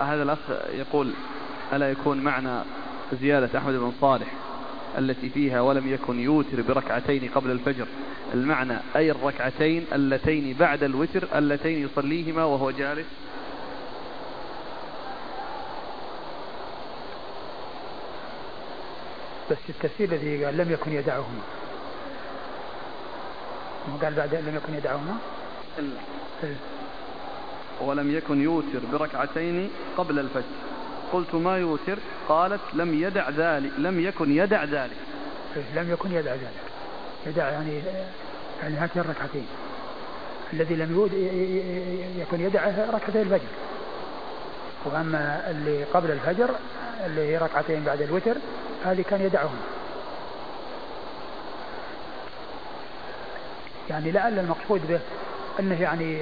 هذا 0.00 0.22
الأخ 0.22 0.38
يقول 0.72 1.12
ألا 1.72 1.90
يكون 1.90 2.18
معنى 2.18 2.62
زيادة 3.20 3.58
أحمد 3.58 3.74
بن 3.74 3.92
صالح 4.00 4.26
التي 4.98 5.30
فيها 5.30 5.60
ولم 5.60 5.92
يكن 5.92 6.20
يوتر 6.20 6.62
بركعتين 6.68 7.30
قبل 7.34 7.50
الفجر؟ 7.50 7.86
المعنى 8.34 8.76
أي 8.96 9.10
الركعتين 9.10 9.86
اللتين 9.92 10.56
بعد 10.60 10.82
الوتر 10.82 11.28
اللتين 11.34 11.84
يصليهما 11.84 12.44
وهو 12.44 12.70
جالس؟ 12.70 13.06
بس 19.50 19.56
التفسير 19.68 20.12
الذي 20.12 20.44
قال 20.44 20.56
لم 20.56 20.72
يكن 20.72 20.92
يدعهما. 20.92 21.40
قال 24.02 24.14
بعد 24.14 24.34
لم 24.34 24.56
يكن 24.56 24.74
يدعهما 24.74 25.16
إيه. 26.44 26.54
ولم 27.80 28.14
يكن 28.14 28.42
يوتر 28.42 28.80
بركعتين 28.92 29.70
قبل 29.96 30.18
الفجر. 30.18 30.42
قلت 31.12 31.34
ما 31.34 31.58
يوتر؟ 31.58 31.98
قالت 32.28 32.60
لم 32.74 33.02
يدع 33.02 33.28
ذلك 33.28 33.70
لم 33.78 34.00
يكن 34.00 34.36
يدع 34.36 34.64
ذلك. 34.64 34.96
إيه، 35.56 35.82
لم 35.82 35.90
يكن 35.92 36.12
يدع 36.12 36.32
ذلك. 36.32 36.64
يدع 37.26 37.50
يعني 37.50 37.82
يعني 38.62 38.76
هاتين 38.76 39.02
الركعتين. 39.02 39.46
الذي 40.52 40.74
لم 40.74 40.92
يود 40.92 41.12
يكن 42.18 42.40
يدعه 42.40 42.90
ركعتي 42.90 43.22
الفجر. 43.22 43.48
وأما 44.84 45.50
اللي 45.50 45.84
قبل 45.84 46.10
الفجر 46.10 46.50
اللي 47.06 47.20
هي 47.20 47.38
ركعتين 47.38 47.84
بعد 47.84 48.02
الوتر 48.02 48.34
هذه 48.84 49.02
كان 49.10 49.20
يدعهم. 49.20 49.56
يعني 53.90 54.10
لعل 54.10 54.38
المقصود 54.38 54.80
به 54.88 55.00
أنه 55.60 55.80
يعني 55.82 56.18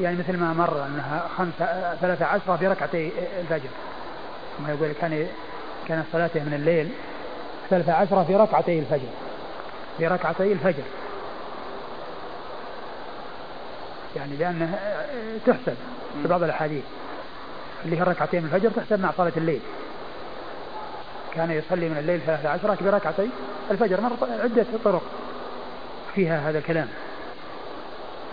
يعني 0.00 0.16
مثل 0.16 0.36
ما 0.36 0.52
مر 0.52 0.86
أنها 0.86 1.28
خمسة 1.38 1.94
ثلاثة 1.94 2.24
عشرة 2.24 2.56
في 2.56 2.68
ركعتي 2.68 3.12
الفجر. 3.40 3.68
كما 4.58 4.70
يقول 4.70 4.92
كان 4.92 5.26
كانت 5.88 6.04
صلاته 6.12 6.40
من 6.44 6.54
الليل 6.54 6.90
ثلاثة 7.70 7.92
عشرة 7.92 8.24
في 8.24 8.36
ركعتي 8.36 8.78
الفجر. 8.78 9.08
في 9.98 10.06
ركعتي 10.06 10.52
الفجر. 10.52 10.82
يعني 14.16 14.36
لأنه 14.36 14.78
تحسب 15.46 15.76
في 16.22 16.28
بعض 16.28 16.42
الأحاديث. 16.42 16.84
اللي 17.84 17.98
هي 17.98 18.02
ركعتين 18.02 18.42
من 18.42 18.54
الفجر 18.54 18.70
تحسب 18.70 19.00
مع 19.00 19.12
صلاة 19.16 19.32
الليل. 19.36 19.60
كان 21.34 21.50
يصلي 21.50 21.88
من 21.88 21.98
الليل 21.98 22.20
ثلاثة 22.20 22.48
عشرة 22.48 22.78
بركعتي 22.80 23.30
الفجر. 23.70 24.00
مر 24.00 24.12
عدة 24.42 24.66
طرق. 24.84 25.02
فيها 26.14 26.50
هذا 26.50 26.58
الكلام. 26.58 26.88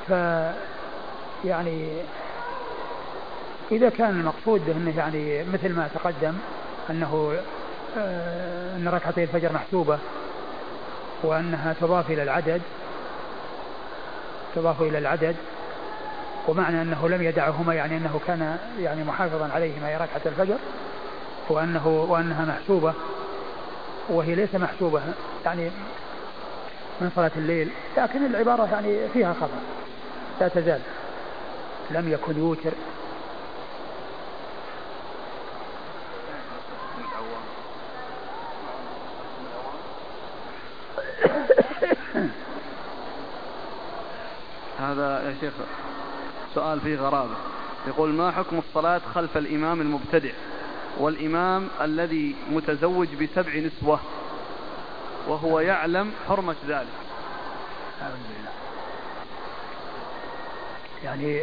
ف 0.08 0.12
يعني 1.46 2.02
إذا 3.72 3.90
كان 3.90 4.10
المقصود 4.10 4.66
بأنه 4.66 4.98
يعني 4.98 5.44
مثل 5.44 5.74
ما 5.74 5.90
تقدم 5.96 6.34
أنه 6.90 7.34
آه، 7.98 8.76
أن 8.76 8.88
ركعتي 8.88 9.24
الفجر 9.24 9.54
محسوبة 9.54 10.00
وأنها 11.24 11.76
تضاف 11.82 12.12
إلى 12.12 12.24
العدد 12.24 12.62
تضاف 14.56 14.82
إلى 14.82 14.98
العدد 14.98 15.36
ومعنى 16.48 16.82
أنه 16.82 17.10
لم 17.10 17.24
يدعهما 17.24 17.74
يعني 17.74 17.98
أنه 17.98 18.20
كان 18.28 18.58
يعني 18.80 19.04
محافظا 19.04 19.50
عليهما 19.54 19.90
يا 19.90 19.98
ركعة 19.98 20.22
الفجر 20.26 20.58
وأنه 21.50 21.88
وأنها 21.88 22.46
محسوبة 22.46 22.94
وهي 24.10 24.36
ليس 24.36 24.56
محسوبة 24.56 25.02
يعني 25.46 25.72
من 27.02 27.12
صلاة 27.16 27.32
الليل 27.36 27.70
لكن 27.98 28.26
العبارة 28.26 28.70
يعني 28.72 29.08
فيها 29.14 29.34
خطأ 29.34 29.60
لا 30.42 30.48
تزال. 30.48 30.82
لم 31.92 32.12
يكن 32.12 32.38
يوتر. 32.38 32.72
هذا 44.80 45.24
يا 45.30 45.36
شيخ 45.42 45.54
سؤال 46.56 46.80
فيه 46.80 46.98
غرابة. 46.98 47.36
يقول 47.88 48.10
ما 48.10 48.32
حكم 48.32 48.58
الصلاة 48.58 49.02
خلف 49.16 49.38
الإمام 49.38 49.82
المبتدع؟ 49.82 50.32
والإمام 50.98 51.68
الذي 51.82 52.36
متزوج 52.52 53.08
بسبع 53.08 53.56
نسوة. 53.56 54.00
وهو 55.28 55.60
يعلم 55.60 56.12
حرمة 56.28 56.56
ذلك. 56.68 56.88
يعني 61.04 61.42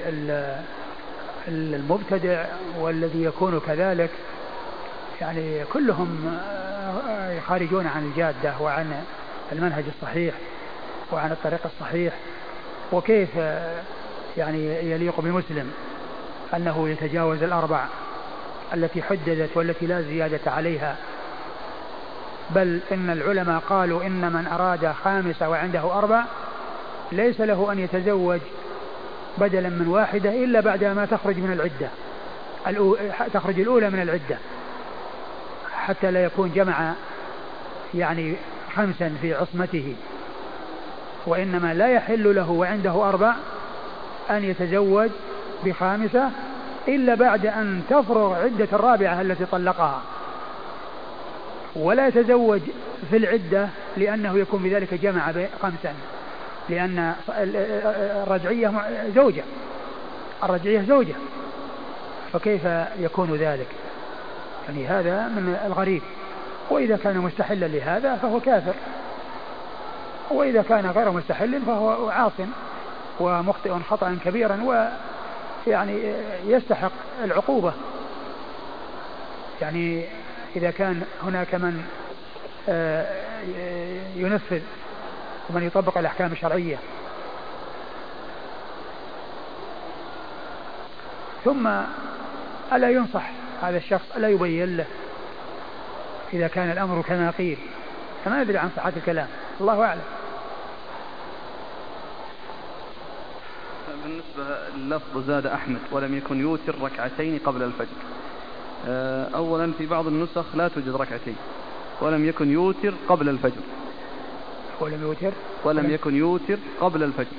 المبتدع 1.48 2.44
والذي 2.78 3.24
يكون 3.24 3.60
كذلك 3.66 4.10
يعني 5.20 5.64
كلهم 5.72 6.38
خارجون 7.48 7.86
عن 7.86 8.04
الجادة 8.04 8.54
وعن 8.60 9.04
المنهج 9.52 9.84
الصحيح 9.96 10.34
وعن 11.12 11.32
الطريق 11.32 11.60
الصحيح. 11.64 12.14
وكيف 12.92 13.36
يعني 14.36 14.90
يليق 14.90 15.20
بمسلم 15.20 15.72
أنه 16.54 16.88
يتجاوز 16.88 17.42
الأربع 17.42 17.84
التي 18.74 19.02
حددت 19.02 19.50
والتي 19.54 19.86
لا 19.86 20.02
زيادة 20.02 20.50
عليها 20.50 20.96
بل 22.50 22.80
إن 22.92 23.10
العلماء 23.10 23.58
قالوا 23.68 24.06
إن 24.06 24.32
من 24.32 24.46
أراد 24.46 24.92
خامسة 25.04 25.48
وعنده 25.48 25.98
أربع 25.98 26.24
ليس 27.12 27.40
له 27.40 27.72
أن 27.72 27.78
يتزوج 27.78 28.40
بدلا 29.38 29.68
من 29.68 29.88
واحدة 29.88 30.30
إلا 30.30 30.60
بعد 30.60 30.84
ما 30.84 31.06
تخرج 31.06 31.38
من 31.38 31.52
العدة 31.52 31.88
تخرج 33.32 33.60
الأولى 33.60 33.90
من 33.90 34.02
العدة 34.02 34.38
حتى 35.74 36.10
لا 36.10 36.24
يكون 36.24 36.52
جمع 36.54 36.92
يعني 37.94 38.34
خمسا 38.76 39.16
في 39.22 39.34
عصمته. 39.34 39.94
وإنما 41.26 41.74
لا 41.74 41.88
يحل 41.88 42.34
له 42.34 42.50
وعنده 42.50 43.08
أربع 43.08 43.34
أن 44.30 44.44
يتزوج 44.44 45.10
بخامسة 45.64 46.30
إلا 46.88 47.14
بعد 47.14 47.46
أن 47.46 47.82
تفرغ 47.90 48.34
عدة 48.34 48.68
الرابعة 48.72 49.20
التي 49.20 49.44
طلقها. 49.44 50.02
ولا 51.76 52.06
يتزوج 52.06 52.60
في 53.10 53.16
العدة 53.16 53.68
لأنه 53.96 54.38
يكون 54.38 54.62
بذلك 54.62 54.94
جمع 54.94 55.32
خمسا 55.62 55.94
لأن 56.68 57.14
الرجعية 57.28 58.72
زوجة. 59.14 59.42
الرجعية 60.42 60.82
زوجة. 60.82 61.14
فكيف 62.32 62.64
يكون 62.98 63.34
ذلك؟ 63.34 63.66
يعني 64.68 64.86
هذا 64.86 65.28
من 65.28 65.56
الغريب. 65.66 66.02
وإذا 66.70 66.96
كان 66.96 67.18
مستحلا 67.18 67.66
لهذا 67.66 68.16
فهو 68.16 68.40
كافر. 68.40 68.74
وإذا 70.30 70.62
كان 70.62 70.86
غير 70.86 71.10
مستحل 71.10 71.62
فهو 71.66 72.08
عاص 72.10 72.32
ومخطئ 73.20 73.72
خطأ 73.90 74.18
كبيرا 74.24 74.86
ويعني 75.66 76.14
يستحق 76.46 76.92
العقوبة. 77.24 77.72
يعني 79.62 80.04
إذا 80.56 80.70
كان 80.70 81.02
هناك 81.22 81.54
من 81.54 81.84
آه، 82.68 83.06
ينفذ 84.16 84.60
ومن 85.50 85.62
يطبق 85.62 85.98
الأحكام 85.98 86.32
الشرعية. 86.32 86.76
ثم 91.44 91.66
ألا 92.72 92.90
ينصح 92.90 93.30
هذا 93.62 93.76
الشخص 93.76 94.04
ألا 94.16 94.28
يبين 94.28 94.76
له 94.76 94.86
إذا 96.32 96.48
كان 96.48 96.70
الأمر 96.70 97.02
كما 97.02 97.30
قيل. 97.30 97.58
فما 98.24 98.42
ندري 98.42 98.58
عن 98.58 98.70
صحة 98.76 98.92
الكلام. 98.96 99.28
الله 99.60 99.84
أعلم. 99.84 100.02
بالنسبة 104.04 104.68
للفظ 104.76 105.26
زاد 105.26 105.46
أحمد 105.46 105.80
ولم 105.90 106.16
يكن 106.18 106.40
يوتر 106.40 106.74
ركعتين 106.82 107.38
قبل 107.38 107.62
الفجر. 107.62 108.13
أولا 109.34 109.72
في 109.78 109.86
بعض 109.86 110.06
النسخ 110.06 110.44
لا 110.54 110.68
توجد 110.68 110.96
ركعتين 110.96 111.36
ولم 112.00 112.24
يكن 112.24 112.52
يوتر 112.52 112.94
قبل 113.08 113.28
الفجر. 113.28 113.62
ولم 114.80 115.02
يوتر؟ 115.02 115.32
ولم 115.64 115.90
يكن 115.90 116.16
يوتر 116.16 116.58
قبل 116.80 117.02
الفجر. 117.02 117.36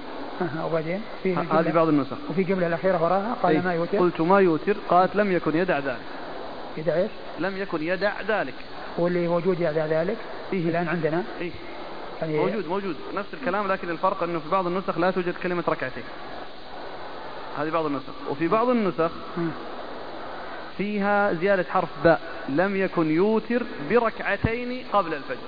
وبعدين؟ 0.64 1.02
في 1.24 1.36
هذه 1.36 1.72
بعض 1.72 1.88
النسخ. 1.88 2.18
وفي 2.30 2.44
جملة 2.44 2.68
الأخيرة 2.68 3.04
وراها؟ 3.04 3.36
قال 3.44 3.64
ما 3.64 3.74
يوتر؟ 3.74 3.98
قلت 3.98 4.22
ما 4.22 4.40
يوتر 4.40 4.76
قالت 4.90 5.16
لم 5.16 5.32
يكن 5.32 5.58
يدع 5.58 5.80
ذلك. 5.80 5.98
يدع 6.78 6.96
إيش؟ 6.96 7.12
لم 7.40 7.58
يكن 7.58 7.84
يدع 7.84 8.22
ذلك. 8.28 8.54
واللي 8.98 9.28
موجود 9.28 9.60
يدع 9.60 9.86
ذلك؟ 9.86 10.18
إيه؟ 10.54 10.70
الآن 10.70 10.88
عندنا؟ 10.88 11.24
إيه؟ 11.42 11.52
يعني 12.22 12.38
موجود 12.38 12.68
موجود. 12.68 12.96
نفس 13.16 13.34
الكلام 13.34 13.68
لكن 13.68 13.90
الفرق 13.90 14.24
أنه 14.24 14.40
في 14.40 14.50
بعض 14.50 14.68
النسخ 14.68 14.98
لا 14.98 15.12
توجد 15.12 15.34
كلمة 15.44 15.64
ركعتين. 15.70 16.04
هذه 17.58 17.70
بعض 17.70 17.86
النسخ. 17.86 18.14
وفي 18.30 18.48
بعض 18.48 18.70
النسخ 18.70 19.12
فيها 20.78 21.34
زيادة 21.34 21.66
حرف 21.72 21.90
باء. 22.04 22.22
لم 22.50 22.76
يكن 22.76 23.12
يوتر 23.12 23.64
بركعتين 23.90 24.86
قبل 24.94 25.14
الفجر. 25.14 25.48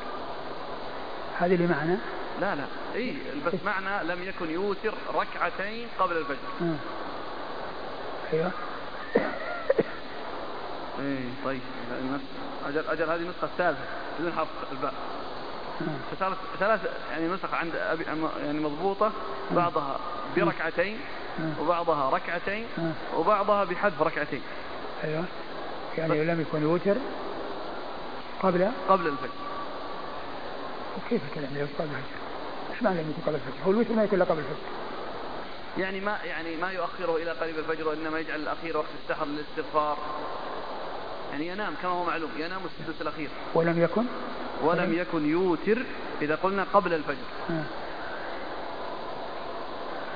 هذه 1.39 1.55
اللي 1.55 1.67
معنى 1.67 1.97
لا 2.41 2.55
لا. 2.55 2.63
إي 2.95 3.13
بس 3.45 3.53
معنى 3.65 4.07
لم 4.07 4.23
يكن 4.23 4.49
يوتر 4.49 4.93
ركعتين 5.13 5.87
قبل 5.99 6.17
الفجر. 6.17 6.37
أيوه. 8.33 8.51
إي 10.99 11.17
طيب. 11.45 11.61
أجل 12.67 12.87
أجل 12.87 13.09
هذه 13.09 13.19
النسخة 13.21 13.45
الثالثة 13.45 13.83
بدون 14.19 14.33
حرف 14.33 14.47
الباء. 14.71 14.93
فصارت 16.11 16.37
ثلاث 16.59 16.79
يعني 17.11 17.27
نسخ 17.27 17.53
عند 17.53 17.75
أبي 17.75 18.03
يعني 18.43 18.59
مضبوطة. 18.59 19.11
بعضها 19.51 19.99
بركعتين 20.37 20.97
وبعضها 21.61 22.09
ركعتين 22.09 22.65
وبعضها 23.17 23.63
بحذف 23.63 24.01
ركعتين. 24.01 24.41
أيوه. 25.03 25.25
يعني 25.97 26.23
لم 26.23 26.41
يكن 26.41 26.61
يوتر 26.61 26.95
قبل؟ 28.43 28.71
قبل 28.89 29.07
الفجر. 29.07 29.29
وكيف 30.97 31.21
الكلام 31.29 31.55
يقول 31.55 31.67
قبل 31.79 31.89
الفجر؟ 31.89 32.17
إيش 32.73 32.83
معنى 32.83 33.01
لم 33.01 33.09
يكن 33.09 33.21
قبل 33.27 33.35
الفجر؟ 33.35 33.65
هو 33.65 33.71
الوتر 33.71 33.93
ما 33.93 34.03
يكون 34.03 34.23
قبل 34.23 34.39
الفجر. 34.39 34.55
يعني 35.77 35.99
ما 35.99 36.17
يعني 36.25 36.55
ما 36.55 36.71
يؤخره 36.71 37.17
إلى 37.17 37.31
قريب 37.31 37.59
الفجر 37.59 37.87
وإنما 37.87 38.19
يجعل 38.19 38.39
الأخير 38.39 38.77
وقت 38.77 38.87
السحر 39.03 39.25
للاستغفار. 39.25 39.97
يعني 41.31 41.47
ينام 41.47 41.73
كما 41.81 41.91
هو 41.91 42.03
معلوم 42.03 42.29
ينام 42.37 42.61
السدس 42.65 43.01
الأخير. 43.01 43.29
ولم 43.53 43.81
يكن؟ 43.81 44.03
ولم 44.63 44.93
يكن 44.93 45.29
يوتر 45.29 45.77
إذا 46.21 46.35
قلنا 46.35 46.65
قبل 46.73 46.93
الفجر. 46.93 47.27
آه. 47.49 47.63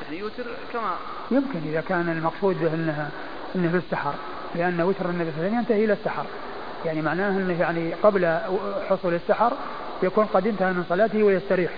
يعني 0.03 0.17
يوتر 0.17 0.45
كما 0.73 0.95
يمكن 1.31 1.59
إذا 1.65 1.81
كان 1.81 2.09
المقصود 2.09 2.63
أنها 2.63 3.09
انه 3.55 3.71
في 3.71 3.77
السحر. 3.77 4.13
لأن 4.55 4.81
وتر 4.81 5.09
النبي 5.09 5.31
صلى 5.31 5.47
الله 5.47 5.47
عليه 5.47 5.47
وسلم 5.47 5.59
ينتهي 5.59 5.85
إلى 5.85 5.93
السحر. 5.93 6.25
يعني 6.85 7.01
معناه 7.01 7.29
أنه 7.29 7.61
يعني 7.61 7.93
قبل 7.93 8.39
حصول 8.89 9.13
السحر 9.13 9.53
يكون 10.03 10.25
قد 10.25 10.47
انتهى 10.47 10.73
من 10.73 10.85
صلاته 10.89 11.23
ويستريح. 11.23 11.71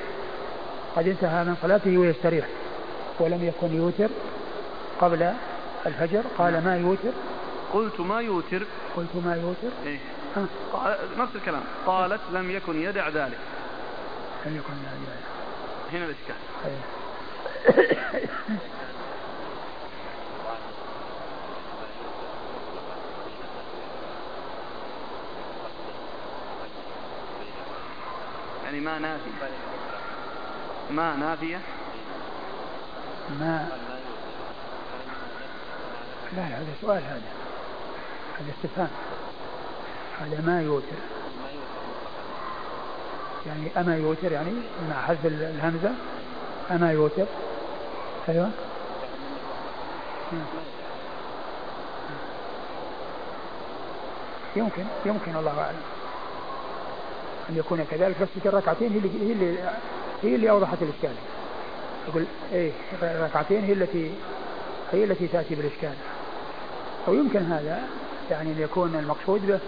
قد 0.95 1.07
انتهى 1.07 1.43
من 1.43 1.55
صلاته 1.61 1.97
ويستريح. 1.97 2.45
ولم 3.19 3.43
يكن 3.43 3.75
يوتر 3.75 4.09
قبل 5.01 5.33
الفجر. 5.85 6.21
قال 6.37 6.63
ما 6.63 6.77
يوتر؟ 6.77 7.11
قلت 7.73 7.99
ما 7.99 8.21
يوتر. 8.21 8.63
قلت 8.95 9.15
ما 9.25 9.35
يوتر. 9.35 9.75
إيه؟ 9.85 9.97
قال 10.73 10.97
نفس 11.17 11.35
الكلام. 11.35 11.63
قالت 11.85 12.21
لم 12.33 12.51
يكن 12.51 12.81
يدع 12.81 13.07
ذلك. 13.07 13.37
لم 14.45 14.57
يكن 14.57 14.73
يدع 14.73 14.91
ذلك. 14.91 15.23
هنا 15.93 16.05
الإشكال. 16.05 16.35
يعني 28.73 28.85
ما 28.85 28.99
نافي 28.99 29.29
ما 30.91 31.15
نافية؟ 31.15 31.59
ما 33.39 33.67
لا 36.35 36.41
لا 36.41 36.57
هذا 36.57 36.73
سؤال 36.81 37.03
هذا. 37.03 37.21
هذا 38.39 38.51
استفهام. 38.57 38.89
هذا 40.19 40.41
ما 40.41 40.61
يوتر. 40.61 40.95
يعني 43.45 43.71
أما 43.77 43.97
يوتر 43.97 44.31
يعني 44.31 44.51
مع 44.89 45.01
حذف 45.01 45.25
الهمزة. 45.25 45.91
أما 46.71 46.91
يوتر. 46.91 47.25
أيوه. 48.29 48.49
يمكن 54.55 54.85
يمكن 55.05 55.35
الله 55.35 55.59
أعلم. 55.59 56.02
أن 57.49 57.57
يكون 57.57 57.85
كذلك 57.91 58.15
بس 58.21 58.27
الركعتين 58.45 58.91
هي 58.91 58.97
اللي 58.97 59.09
هي 59.27 59.31
اللي 59.31 59.57
هي 60.23 60.35
اللي 60.35 60.49
أوضحت 60.49 60.77
الإشكال. 60.81 61.15
يقول 62.07 62.25
إيه 62.53 62.71
الركعتين 63.01 63.63
هي 63.63 63.73
التي 63.73 64.11
هي 64.91 65.03
التي 65.03 65.27
تأتي 65.27 65.55
بالإشكال. 65.55 65.93
أو 67.07 67.13
يمكن 67.13 67.39
هذا 67.39 67.79
يعني 68.31 68.51
أن 68.51 68.59
يكون 68.59 68.95
المقصود 68.95 69.47
به 69.47 69.59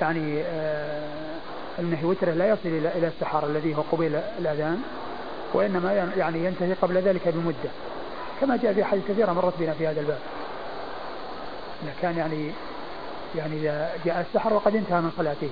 يعني 0.00 0.42
آه 0.42 1.38
أنه 1.78 1.98
وتره 2.02 2.30
لا 2.30 2.48
يصل 2.48 2.68
إلى 2.68 2.88
إلى 2.88 3.06
السحر 3.08 3.46
الذي 3.46 3.76
هو 3.76 3.82
قبيل 3.92 4.20
الأذان 4.38 4.82
وإنما 5.52 6.12
يعني 6.16 6.44
ينتهي 6.44 6.72
قبل 6.72 6.98
ذلك 6.98 7.28
بمدة. 7.28 7.70
كما 8.40 8.56
جاء 8.56 8.72
في 8.72 8.84
حديث 8.84 9.04
كثيرة 9.08 9.32
مرت 9.32 9.52
بنا 9.58 9.72
في 9.72 9.86
هذا 9.86 10.00
الباب. 10.00 10.18
كان 12.02 12.16
يعني 12.16 12.50
يعني 13.36 13.56
إذا 13.56 13.90
جاء 14.04 14.26
السحر 14.28 14.54
وقد 14.54 14.76
انتهى 14.76 15.00
من 15.00 15.12
صلاته. 15.16 15.50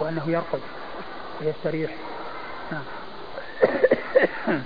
وأنه 0.00 0.22
يرقد 0.26 0.60
ويستريح. 1.40 1.90
نعم. 2.72 2.82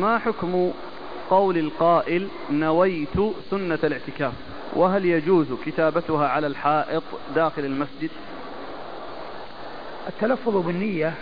ما 0.00 0.18
حكم 0.18 0.72
قول 1.30 1.58
القائل 1.58 2.28
نويت 2.50 3.16
سنة 3.50 3.78
الاعتكاف؟ 3.84 4.32
وهل 4.72 5.04
يجوز 5.04 5.46
كتابتها 5.66 6.28
على 6.28 6.46
الحائط 6.46 7.02
داخل 7.34 7.64
المسجد؟ 7.64 8.10
التلفظ 10.08 10.56
بالنية 10.56 11.14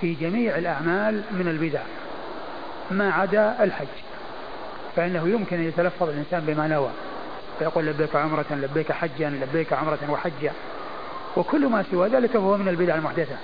في 0.00 0.14
جميع 0.14 0.58
الأعمال 0.58 1.22
من 1.30 1.48
البدع 1.48 1.82
ما 2.90 3.12
عدا 3.12 3.64
الحج 3.64 3.86
فإنه 4.96 5.28
يمكن 5.28 5.56
أن 5.56 5.64
يتلفظ 5.64 6.08
الإنسان 6.08 6.40
بما 6.40 6.68
نوى. 6.68 6.90
فيقول 7.58 7.86
لبيك 7.86 8.16
عمرة 8.16 8.46
لبيك 8.50 8.92
حجا 8.92 9.30
لبيك 9.30 9.72
عمرة 9.72 9.98
وحجا. 10.08 10.52
وكل 11.38 11.66
ما 11.66 11.84
سوى 11.90 12.08
ذلك 12.08 12.30
فهو 12.30 12.56
من 12.56 12.68
البدع 12.68 12.94
المحدثة. 12.94 13.36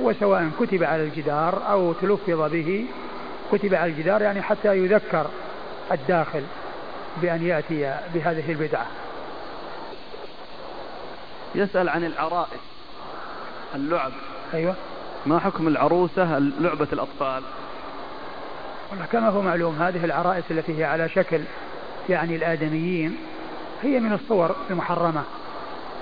وسواء 0.00 0.50
كتب 0.60 0.84
على 0.84 1.02
الجدار 1.02 1.62
أو 1.70 1.92
تلفظ 1.92 2.52
به 2.52 2.86
كتب 3.52 3.74
على 3.74 3.90
الجدار 3.90 4.22
يعني 4.22 4.42
حتى 4.42 4.78
يذكر 4.78 5.26
الداخل 5.92 6.42
بأن 7.22 7.46
يأتي 7.46 7.94
بهذه 8.14 8.52
البدعة. 8.52 8.86
يسأل 11.54 11.88
عن 11.88 12.04
العرائس 12.04 12.60
اللعب. 13.74 14.12
أيوة. 14.54 14.74
ما 15.26 15.38
حكم 15.38 15.68
العروسة 15.68 16.38
لعبة 16.38 16.88
الأطفال؟ 16.92 17.42
والله 18.90 19.06
كما 19.12 19.28
هو 19.28 19.42
معلوم 19.42 19.82
هذه 19.82 20.04
العرائس 20.04 20.44
التي 20.50 20.78
هي 20.78 20.84
على 20.84 21.08
شكل 21.08 21.40
يعني 22.08 22.36
الآدميين 22.36 23.16
هي 23.82 24.00
من 24.00 24.12
الصور 24.12 24.56
المحرمة. 24.70 25.22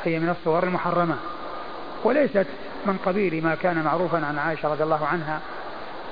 هي 0.05 0.19
من 0.19 0.29
الصور 0.29 0.65
المحرمة. 0.65 1.17
وليست 2.05 2.47
من 2.87 2.97
قبيل 3.07 3.45
ما 3.45 3.55
كان 3.55 3.83
معروفا 3.83 4.27
عن 4.27 4.39
عائشة 4.39 4.69
رضي 4.69 4.83
الله 4.83 5.07
عنها 5.07 5.41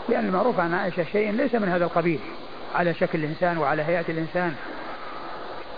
لأن 0.08 0.26
المعروف 0.26 0.60
عن 0.60 0.74
عائشة 0.74 1.04
شيء 1.12 1.32
ليس 1.32 1.54
من 1.54 1.68
هذا 1.68 1.84
القبيل 1.84 2.20
على 2.74 2.94
شكل 2.94 3.18
الإنسان 3.18 3.58
وعلى 3.58 3.82
هيئة 3.82 4.04
الإنسان. 4.08 4.54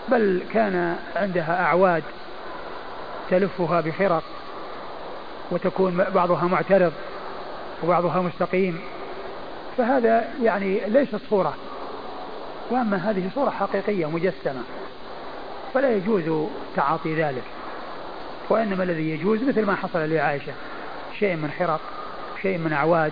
بل 0.07 0.43
كان 0.53 0.95
عندها 1.15 1.63
أعواد 1.63 2.03
تلفها 3.29 3.81
بخرق 3.81 4.23
وتكون 5.51 5.97
بعضها 5.97 6.43
معترض 6.43 6.93
وبعضها 7.83 8.21
مستقيم. 8.21 8.79
فهذا 9.77 10.27
يعني 10.43 10.81
ليست 10.87 11.19
صورة. 11.29 11.53
وأما 12.69 12.97
هذه 12.97 13.29
صورة 13.35 13.49
حقيقية 13.49 14.09
مجسمة 14.09 14.61
فلا 15.73 15.95
يجوز 15.95 16.47
تعاطي 16.75 17.15
ذلك. 17.15 17.43
وإنما 18.51 18.83
الذي 18.83 19.09
يجوز 19.09 19.39
مثل 19.49 19.65
ما 19.65 19.75
حصل 19.75 20.09
لعائشة. 20.09 20.53
شيء 21.19 21.35
من 21.35 21.49
حرق 21.59 21.79
شيء 22.41 22.57
من 22.57 22.73
أعواد 22.73 23.11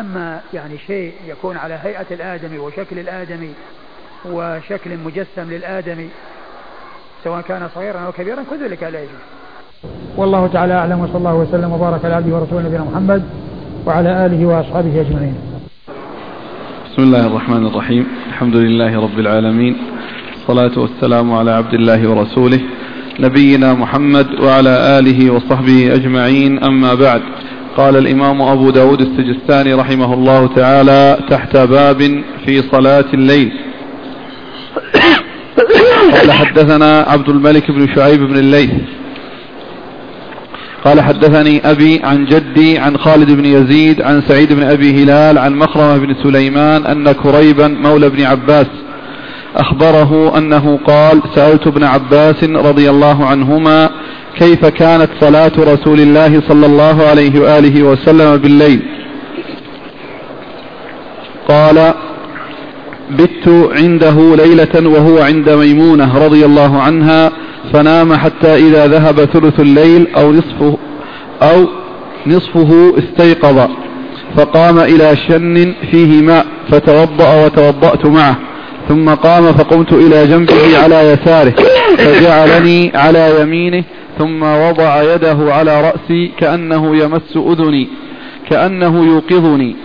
أما 0.00 0.40
يعني 0.54 0.78
شيء 0.86 1.12
يكون 1.28 1.56
على 1.56 1.78
هيئة 1.82 2.06
الآدمي 2.10 2.58
وشكل 2.58 2.98
الآدمي 2.98 3.52
وشكل 4.24 4.90
مجسم 5.04 5.50
للآدمي 5.50 6.08
سواء 7.24 7.40
كان 7.40 7.68
صغيرا 7.74 7.98
أو 7.98 8.12
كبيرا 8.12 8.42
كل 8.50 8.64
ذلك 8.64 8.82
لا 8.82 8.98
يجوز. 8.98 9.24
والله 10.16 10.46
تعالى 10.46 10.74
أعلم 10.74 11.00
وصلى 11.00 11.16
الله 11.16 11.34
وسلم 11.34 11.72
وبارك 11.72 12.04
على 12.04 12.14
عبده 12.14 12.36
ورسوله 12.36 12.62
نبينا 12.62 12.84
محمد 12.84 13.22
وعلى 13.86 14.26
آله 14.26 14.46
وأصحابه 14.46 15.00
أجمعين. 15.00 15.36
بسم 16.86 17.02
الله 17.02 17.26
الرحمن 17.26 17.66
الرحيم. 17.66 18.06
الحمد 18.28 18.56
لله 18.56 18.92
رب 19.00 19.18
العالمين. 19.18 19.74
الصلاة 20.34 20.78
والسلام 20.78 21.32
على 21.32 21.50
عبد 21.50 21.74
الله 21.74 22.10
ورسوله. 22.10 22.60
نبينا 23.20 23.74
محمد 23.74 24.26
وعلى 24.40 24.98
آله 24.98 25.30
وصحبه 25.30 25.94
أجمعين. 25.94 26.64
أما 26.64 26.94
بعد 26.94 27.22
قال 27.76 27.96
الإمام 27.96 28.42
أبو 28.42 28.70
داود 28.70 29.00
السجستاني 29.00 29.74
رحمه 29.74 30.14
الله 30.14 30.46
تعالى 30.46 31.18
تحت 31.30 31.56
باب 31.56 32.22
في 32.46 32.62
صلاة 32.72 33.04
الليل. 33.14 33.52
قال 36.12 36.32
حدثنا 36.32 37.00
عبد 37.08 37.28
الملك 37.28 37.70
بن 37.70 37.94
شعيب 37.94 38.20
بن 38.20 38.38
الليث. 38.38 38.70
قال 40.84 41.00
حدثني 41.00 41.70
أبي 41.70 42.00
عن 42.04 42.24
جدي 42.24 42.78
عن 42.78 42.96
خالد 42.96 43.30
بن 43.30 43.44
يزيد 43.44 44.02
عن 44.02 44.22
سعيد 44.28 44.52
بن 44.52 44.62
أبي 44.62 45.02
هلال 45.02 45.38
عن 45.38 45.54
مخرمة 45.54 45.98
بن 45.98 46.14
سليمان 46.22 46.86
أن 46.86 47.12
كريبا 47.12 47.68
مولى 47.68 48.08
بن 48.08 48.22
عباس 48.22 48.66
أخبره 49.56 50.38
أنه 50.38 50.78
قال 50.86 51.22
سألت 51.34 51.66
ابن 51.66 51.84
عباس 51.84 52.44
رضي 52.44 52.90
الله 52.90 53.26
عنهما 53.26 53.90
كيف 54.38 54.66
كانت 54.66 55.08
صلاة 55.20 55.52
رسول 55.58 56.00
الله 56.00 56.42
صلى 56.48 56.66
الله 56.66 57.06
عليه 57.06 57.40
وآله 57.40 57.82
وسلم 57.82 58.36
بالليل. 58.36 58.82
قال 61.48 61.94
بت 63.10 63.68
عنده 63.76 64.36
ليلة 64.36 64.88
وهو 64.88 65.18
عند 65.18 65.50
ميمونة 65.50 66.18
رضي 66.24 66.44
الله 66.44 66.82
عنها 66.82 67.30
فنام 67.72 68.14
حتى 68.14 68.54
إذا 68.54 68.86
ذهب 68.86 69.24
ثلث 69.24 69.60
الليل 69.60 70.08
أو 70.16 70.32
نصفه 70.32 70.78
أو 71.42 71.66
نصفه 72.26 72.94
استيقظ 72.98 73.68
فقام 74.36 74.78
إلى 74.78 75.16
شن 75.28 75.74
فيه 75.90 76.22
ماء 76.22 76.46
فتوضأ 76.70 77.44
وتوضأت 77.44 78.06
معه. 78.06 78.36
ثم 78.88 79.14
قام 79.14 79.52
فقمت 79.52 79.92
إلى 79.92 80.26
جنبه 80.26 80.78
على 80.82 80.94
يساره 81.12 81.54
فجعلني 81.98 82.92
على 82.94 83.40
يمينه 83.40 83.84
ثم 84.18 84.42
وضع 84.42 85.02
يده 85.14 85.54
على 85.54 85.80
رأسي 85.80 86.32
كأنه 86.38 86.96
يمس 86.96 87.36
أذني 87.36 87.88
كأنه 88.50 89.04
يوقظني 89.06 89.76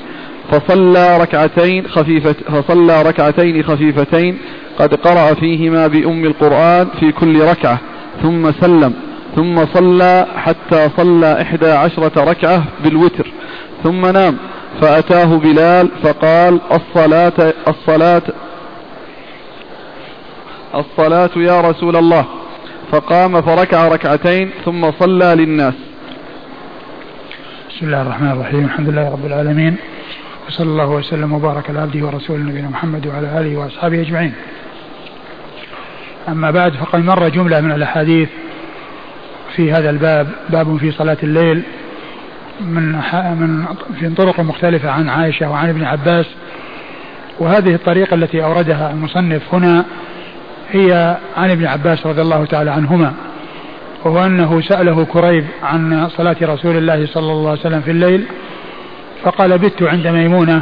فصلى 0.52 1.18
ركعتين 1.22 1.88
خفيفة 1.88 2.36
فصلى 2.48 3.02
ركعتين 3.02 3.64
خفيفتين 3.64 4.38
قد 4.80 4.96
قرأ 4.96 5.34
فيهما 5.34 5.88
بأم 5.88 6.26
القرآن 6.26 6.88
في 7.00 7.12
كل 7.12 7.42
ركعة 7.42 7.80
ثم 8.24 8.52
سلم 8.52 8.94
ثم 9.36 9.66
صلى 9.74 10.26
حتى 10.36 10.90
صلى 10.98 11.42
إحدى 11.42 11.68
عشرة 11.72 12.24
ركعة 12.24 12.64
بالوتر 12.84 13.32
ثم 13.84 14.06
نام 14.06 14.38
فأتاه 14.82 15.26
بلال 15.38 15.90
فقال 16.04 16.60
الصلاة 16.72 17.54
الصلاة 17.68 18.22
الصلاة 20.76 21.30
يا 21.36 21.62
رسول 21.62 21.96
الله. 21.96 22.26
فقام 22.92 23.42
فركع 23.42 23.88
ركعتين 23.88 24.50
ثم 24.66 24.92
صلى 24.92 25.36
للناس. 25.36 25.74
بسم 27.70 27.86
الله 27.86 28.02
الرحمن 28.02 28.32
الرحيم. 28.32 28.66
الحمد 28.66 28.90
لله 28.90 29.12
رب 29.12 29.26
العالمين. 29.26 29.76
وصلى 30.48 30.70
الله 30.70 30.90
وسلم 30.90 31.34
وبارك 31.34 31.70
على 31.70 31.80
عبده 31.80 32.06
ورسوله 32.06 32.44
نبينا 32.44 32.70
محمد 32.70 33.08
وعلى 33.08 33.40
آله 33.40 33.58
وأصحابه 33.58 34.02
أجمعين. 34.02 34.34
أما 36.30 36.52
بعد 36.52 36.74
فقد 36.74 37.00
مر 37.00 37.30
جملة 37.30 37.62
من 37.62 37.72
الأحاديث 37.72 38.30
في 39.56 39.72
هذا 39.72 39.90
الباب. 39.90 40.28
باب 40.50 40.78
في 40.78 40.92
صلاة 40.92 41.18
الليل 41.24 41.64
من 42.62 42.92
من 43.40 43.66
في 44.00 44.10
طرق 44.10 44.40
مختلفة 44.40 44.90
عن 44.90 45.10
عائشة 45.10 45.52
وعن 45.52 45.70
ابن 45.70 45.84
عباس. 45.84 46.26
وهذه 47.40 47.76
الطريقة 47.76 48.14
التي 48.14 48.44
أوردها 48.44 48.92
المصنف 48.92 49.54
هنا 49.54 49.86
هي 50.72 51.18
عن 51.38 51.52
ابن 51.52 51.66
عباس 51.66 52.06
رضي 52.06 52.22
الله 52.22 52.46
تعالى 52.46 52.72
عنهما 52.72 53.14
وهو 54.06 54.26
أنه 54.26 54.62
سأله 54.62 55.06
كريب 55.06 55.46
عن 55.64 56.10
صلاة 56.10 56.36
رسول 56.42 56.78
الله 56.78 57.06
صلى 57.06 57.32
الله 57.32 57.50
عليه 57.50 57.60
وسلم 57.60 57.82
في 57.82 57.92
الليل 57.92 58.26
فقال 59.24 59.58
بت 59.58 59.84
عند 59.84 60.08
ميمونة 60.08 60.62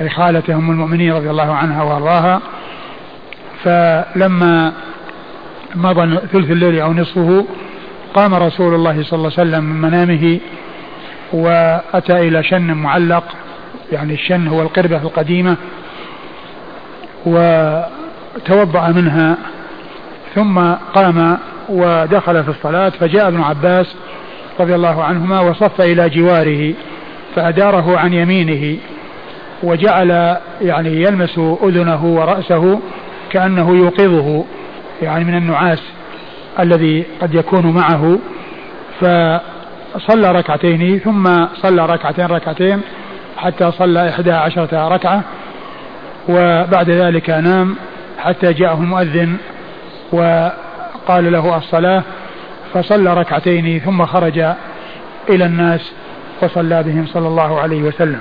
أي 0.00 0.08
خالة 0.08 0.42
أم 0.48 0.70
المؤمنين 0.70 1.12
رضي 1.12 1.30
الله 1.30 1.54
عنها 1.54 1.82
وأرضاها. 1.82 2.40
فلما 3.64 4.72
مضى 5.74 6.16
ثلث 6.32 6.50
الليل 6.50 6.80
أو 6.80 6.92
نصفه 6.92 7.46
قام 8.14 8.34
رسول 8.34 8.74
الله 8.74 9.02
صلى 9.02 9.16
الله 9.18 9.32
عليه 9.38 9.48
وسلم 9.50 9.64
من 9.64 9.80
منامه 9.80 10.40
وأتى 11.32 12.28
إلى 12.28 12.42
شن 12.42 12.72
معلق 12.72 13.24
يعني 13.92 14.14
الشن 14.14 14.48
هو 14.48 14.62
القربة 14.62 14.96
القديمة 15.02 15.56
وتوضأ 18.38 18.88
منها 18.88 19.36
ثم 20.34 20.58
قام 20.94 21.38
ودخل 21.68 22.44
في 22.44 22.50
الصلاة 22.50 22.88
فجاء 22.88 23.28
ابن 23.28 23.40
عباس 23.40 23.96
رضي 24.60 24.74
الله 24.74 25.04
عنهما 25.04 25.40
وصف 25.40 25.80
إلى 25.80 26.08
جواره 26.08 26.74
فأداره 27.34 27.98
عن 27.98 28.12
يمينه 28.12 28.78
وجعل 29.62 30.36
يعني 30.60 31.02
يلمس 31.02 31.38
أذنه 31.38 32.04
ورأسه 32.04 32.80
كأنه 33.30 33.76
يوقظه 33.76 34.44
يعني 35.02 35.24
من 35.24 35.34
النعاس 35.34 35.82
الذي 36.60 37.04
قد 37.22 37.34
يكون 37.34 37.66
معه. 37.66 38.18
فصلى 39.00 40.32
ركعتين 40.32 40.98
ثم 40.98 41.46
صلى 41.54 41.86
ركعتين 41.86 42.26
ركعتين 42.26 42.80
حتى 43.36 43.70
صلى 43.70 44.08
إحدى 44.08 44.32
عشرة 44.32 44.88
ركعة 44.88 45.22
وبعد 46.28 46.90
ذلك 46.90 47.30
نام. 47.30 47.76
حتى 48.18 48.52
جاءه 48.52 48.74
المؤذن 48.74 49.36
وقال 50.12 51.32
له 51.32 51.56
الصلاة 51.56 52.02
فصلى 52.74 53.14
ركعتين 53.14 53.80
ثم 53.80 54.06
خرج 54.06 54.38
إلى 55.28 55.44
الناس 55.44 55.92
وصلى 56.42 56.82
بهم 56.82 57.06
صلى 57.06 57.28
الله 57.28 57.60
عليه 57.60 57.82
وسلم. 57.82 58.20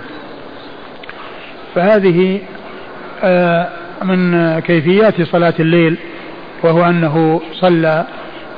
فهذه 1.76 2.42
آه، 3.24 3.70
من 4.04 4.60
كيفيات 4.60 5.22
صلاة 5.22 5.54
الليل 5.60 5.98
وهو 6.64 6.86
أنه 6.86 7.42
صلى 7.54 8.06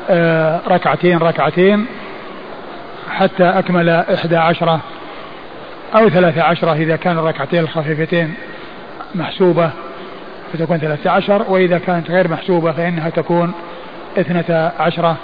آه، 0.10 0.62
ركعتين 0.67 1.17
ركعتين 1.17 1.86
حتى 3.10 3.43
أكمل 3.43 3.89
إحدى 3.89 4.38
عشرة 4.38 4.80
أو 5.95 6.10
ثلاثة 6.10 6.41
عشرة 6.43 6.73
إذا 6.73 6.95
كان 6.95 7.17
الركعتين 7.17 7.60
الخفيفتين 7.60 8.34
محسوبة. 9.15 9.71
فتكون 10.53 10.77
ثلاثة 10.77 11.09
عشر 11.09 11.45
وإذا 11.49 11.77
كانت 11.77 12.12
غير 12.12 12.27
محسوبة 12.27 12.71
فإنها 12.71 13.09
تكون 13.09 13.51
اثنتا 14.17 14.71
عشرة. 14.79 15.17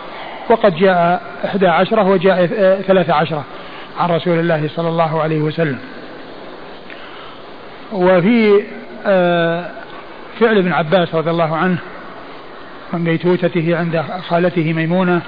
وقد 0.50 0.76
جاء 0.76 1.22
إحدى 1.46 1.68
عشرة 1.68 2.10
وجاء 2.10 2.46
ثلاثة 2.88 3.14
عشرة 3.14 3.44
عن 4.00 4.10
رسول 4.10 4.40
الله 4.40 4.70
صلى 4.76 4.90
الله 4.90 5.22
عليه 5.22 5.40
وسلم. 5.40 5.80
وفي 7.92 8.64
آه، 9.06 9.66
فعل 10.40 10.58
ابن 10.58 10.74
عباس 10.74 11.16
رضي 11.16 11.30
الله 11.30 11.56
عنه 11.56 11.78
من 12.94 13.04
بيتوتته 13.04 13.78
عند 13.78 14.04
خالته 14.28 14.74
ميمونة 14.74 15.22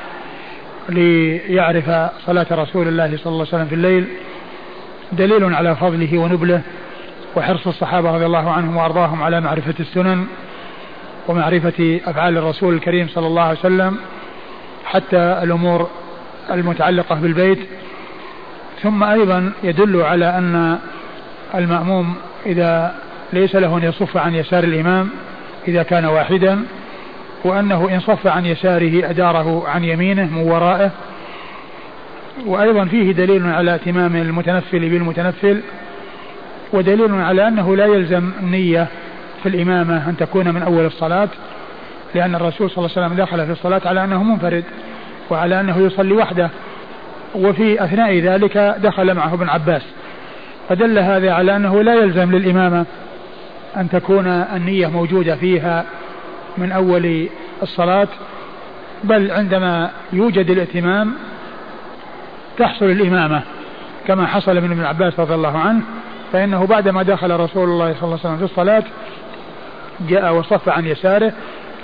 ليعرف 0.89 2.11
صلاة 2.25 2.47
رسول 2.51 2.87
الله 2.87 3.17
صلى 3.17 3.25
الله 3.25 3.45
عليه 3.45 3.55
وسلم 3.55 3.65
في 3.65 3.75
الليل 3.75 4.07
دليل 5.11 5.53
على 5.55 5.75
فضله 5.75 6.17
ونبله 6.17 6.61
وحرص 7.37 7.67
الصحابة 7.67 8.11
رضي 8.11 8.25
الله 8.25 8.51
عنهم 8.51 8.77
وأرضاهم 8.77 9.23
على 9.23 9.41
معرفة 9.41 9.73
السنن 9.79 10.27
ومعرفة 11.27 11.99
أفعال 12.05 12.37
الرسول 12.37 12.73
الكريم 12.73 13.07
صلى 13.07 13.27
الله 13.27 13.41
عليه 13.41 13.59
وسلم 13.59 13.97
حتى 14.85 15.39
الأمور 15.43 15.89
المتعلقة 16.51 17.15
بالبيت. 17.15 17.59
ثم 18.81 19.03
أيضا 19.03 19.51
يدل 19.63 20.01
على 20.01 20.37
أن 20.37 20.79
المأموم 21.55 22.15
إذا 22.45 22.95
ليس 23.33 23.55
له 23.55 23.77
أن 23.77 23.83
يصف 23.83 24.17
عن 24.17 24.35
يسار 24.35 24.63
الإمام 24.63 25.09
إذا 25.67 25.83
كان 25.83 26.05
واحدا 26.05 26.63
وأنه 27.43 27.89
إن 27.91 27.99
صف 27.99 28.27
عن 28.27 28.45
يساره 28.45 29.09
أداره 29.09 29.67
عن 29.67 29.83
يمينه 29.83 30.25
من 30.25 30.51
ورائه. 30.51 30.91
وأيضا 32.45 32.85
فيه 32.85 33.11
دليل 33.11 33.47
على 33.47 33.75
اتمام 33.75 34.15
المتنفل 34.15 34.89
بالمتنفل 34.89 35.61
ودليل 36.73 37.11
على 37.11 37.47
أنه 37.47 37.75
لا 37.75 37.85
يلزم 37.85 38.31
النية 38.39 38.87
في 39.43 39.49
الإمامة 39.49 40.09
أن 40.09 40.17
تكون 40.17 40.53
من 40.53 40.61
أول 40.61 40.85
الصلاة 40.85 41.29
لأن 42.15 42.35
الرسول 42.35 42.71
صلى 42.71 42.85
الله 42.85 42.97
عليه 42.97 43.07
وسلم 43.07 43.25
دخل 43.25 43.45
في 43.45 43.51
الصلاة 43.51 43.81
على 43.85 44.03
أنه 44.03 44.23
منفرد 44.23 44.63
وعلى 45.29 45.59
أنه 45.59 45.77
يصلي 45.77 46.13
وحده 46.13 46.49
وفي 47.35 47.83
أثناء 47.83 48.19
ذلك 48.19 48.57
دخل 48.57 49.13
معه 49.13 49.33
ابن 49.33 49.49
عباس. 49.49 49.81
فدل 50.69 50.99
هذا 50.99 51.33
على 51.33 51.55
أنه 51.55 51.83
لا 51.83 51.93
يلزم 51.93 52.31
للإمامة 52.31 52.85
أن 53.77 53.89
تكون 53.89 54.27
النية 54.27 54.87
موجودة 54.87 55.35
فيها 55.35 55.85
من 56.57 56.71
أول 56.71 57.27
الصلاة 57.63 58.07
بل 59.03 59.31
عندما 59.31 59.89
يوجد 60.13 60.49
الائتمام 60.49 61.13
تحصل 62.57 62.85
الإمامة 62.85 63.41
كما 64.07 64.27
حصل 64.27 64.55
من 64.55 64.71
ابن 64.71 64.83
عباس 64.83 65.19
رضي 65.19 65.33
الله 65.33 65.57
عنه. 65.57 65.81
فإنه 66.33 66.65
بعدما 66.65 67.03
دخل 67.03 67.31
رسول 67.31 67.69
الله 67.69 67.93
صلى 67.93 68.03
الله 68.03 68.19
عليه 68.23 68.35
وسلم 68.35 68.37
في 68.37 68.43
الصلاة 68.43 68.83
جاء 70.09 70.33
وصف 70.33 70.69
عن 70.69 70.85
يساره 70.85 71.33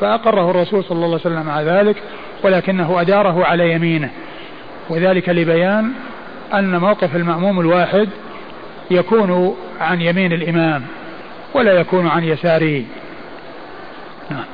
فأقره 0.02 0.52
الرسول 0.52 0.84
صلى 0.84 0.96
الله 0.96 1.08
عليه 1.08 1.16
وسلم 1.16 1.50
على 1.50 1.72
ذلك 1.72 1.96
ولكنه 2.44 3.02
أداره 3.02 3.46
على 3.46 3.72
يمينه. 3.72 4.10
وذلك 4.90 5.30
لبيان 5.30 5.92
أن 6.54 6.80
موقف 6.80 7.16
المأموم 7.16 7.60
الواحد 7.60 8.10
يكون 8.92 9.56
عن 9.82 10.02
يمين 10.02 10.34
الإمام 10.34 10.84
ولا 11.54 11.74
يكون 11.74 12.08
عن 12.08 12.24
يساره. 12.24 12.84
نعم. 14.32 14.46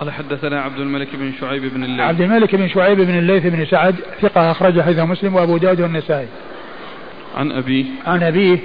قال 0.00 0.12
حدثنا 0.12 0.60
عبد 0.60 0.78
الملك 0.78 1.08
بن 1.16 1.32
شعيب 1.40 1.74
بن 1.74 1.84
الليث. 1.84 2.00
عبد 2.00 2.20
الملك 2.20 2.54
بن 2.54 2.68
شعيب 2.68 3.00
بن 3.00 3.18
الليث 3.18 3.46
بن 3.46 3.66
سعد 3.66 3.96
ثقة 4.20 4.50
أخرج 4.50 4.80
حديث 4.80 4.98
مسلم 4.98 5.34
وأبو 5.34 5.56
داود 5.56 5.80
والنسائي. 5.80 6.28
عن 7.36 7.52
أبيه. 7.52 7.84
عن 8.06 8.22
أبيه 8.22 8.58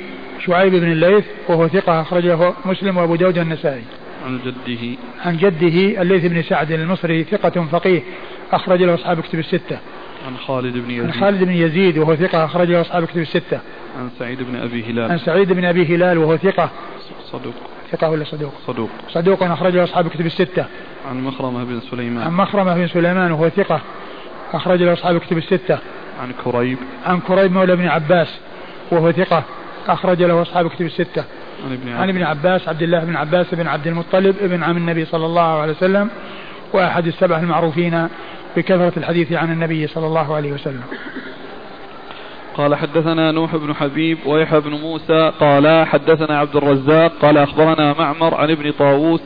شعيب 0.46 0.76
بن 0.76 0.92
الليث 0.92 1.26
وهو 1.48 1.68
ثقة 1.68 2.02
أخرجه 2.02 2.54
مسلم 2.66 2.98
وأبو 2.98 3.16
داود 3.16 3.38
والنسائي. 3.38 3.84
عن 4.26 4.40
جده. 4.46 4.98
عن 5.26 5.38
جده 5.38 6.02
الليث 6.02 6.26
بن 6.26 6.42
سعد 6.42 6.72
المصري 6.72 7.24
ثقة 7.24 7.68
فقيه 7.72 8.02
أخرج 8.52 8.84
له 8.84 8.94
أصحاب 8.94 9.20
كتب 9.20 9.40
الستة. 9.40 9.80
عن 10.28 10.38
خالد 10.38 10.74
بن 10.74 10.92
يزيد. 10.92 11.06
عن 11.06 11.12
خالد 11.12 11.44
بن 11.44 11.52
يزيد 11.52 11.98
وهو 11.98 12.16
ثقة 12.16 12.46
أخرج 12.46 12.72
له 12.72 12.82
أصحاب 12.82 13.06
كتب 13.06 13.18
الستة. 13.18 13.60
عن 14.00 14.10
سعيد 14.20 14.44
بن 14.44 14.56
أبي 14.56 14.84
هلال. 14.84 15.12
عن 15.12 15.18
سعيد 15.18 15.54
بن 15.54 15.66
أبي 15.66 15.96
هلال 15.96 16.18
وهو 16.18 16.38
ثقة. 16.38 16.70
صدوق. 17.24 17.54
ثقة 17.92 18.10
ولا 18.10 18.24
صدوق؟ 18.24 18.54
صدوق. 18.68 18.90
صدوق 19.10 19.44
أخرجه 19.44 19.84
أصحاب 19.84 20.08
كتب 20.08 20.26
الستة. 20.26 20.66
عن 21.10 21.24
مخرمة 21.24 21.64
بن 21.64 21.80
سليمان. 21.80 22.24
عن 22.24 22.34
مخرمة 22.34 22.76
بن 22.76 22.88
سليمان 22.88 23.32
وهو 23.32 23.50
ثقة 23.50 23.82
أخرج 24.54 24.84
له 24.84 24.94
أصحاب 24.94 25.18
كتب 25.18 25.38
الستة. 25.38 25.80
عن 26.22 26.32
كريب. 26.46 26.78
عن 27.06 27.20
كريب 27.20 27.52
مولى 27.52 27.76
بن 27.76 27.88
عباس. 27.88 28.40
وهو 28.92 29.12
ثقة 29.12 29.44
أخرج 29.88 30.24
له 30.24 30.42
أصحاب 30.42 30.70
كتب 30.70 30.86
الستة. 30.86 31.24
عن 31.66 31.74
ابن 31.74 31.92
عن 31.92 32.10
ابن 32.10 32.24
عباس 32.24 32.68
عبد 32.70 32.82
الله 32.82 33.00
بن 33.00 33.16
عباس 33.16 33.56
بن 33.56 33.68
عبد 33.68 33.88
المطلب 33.88 34.36
ابن 34.42 34.64
عم 34.64 34.78
النبي 34.78 35.06
صلى 35.06 35.26
الله 35.26 35.62
عليه 35.62 35.72
وسلم 35.72 36.10
وأحد 36.74 37.08
السبع 37.08 37.40
المعروفين 37.40 38.08
بكثرة 38.58 38.94
الحديث 38.98 39.34
عن 39.34 39.52
النبي 39.52 39.88
صلى 39.88 40.08
الله 40.08 40.36
عليه 40.36 40.52
وسلم. 40.52 40.84
قال 42.58 42.76
حدثنا 42.76 43.32
نوح 43.32 43.56
بن 43.56 43.74
حبيب 43.74 44.18
ويحيى 44.26 44.60
بن 44.60 44.72
موسى 44.72 45.32
قال 45.40 45.88
حدثنا 45.88 46.40
عبد 46.40 46.56
الرزاق 46.56 47.12
قال 47.22 47.38
أخبرنا 47.38 47.94
معمر 48.00 48.36
عن 48.36 48.52
ابن 48.52 48.72
طاووس 48.72 49.22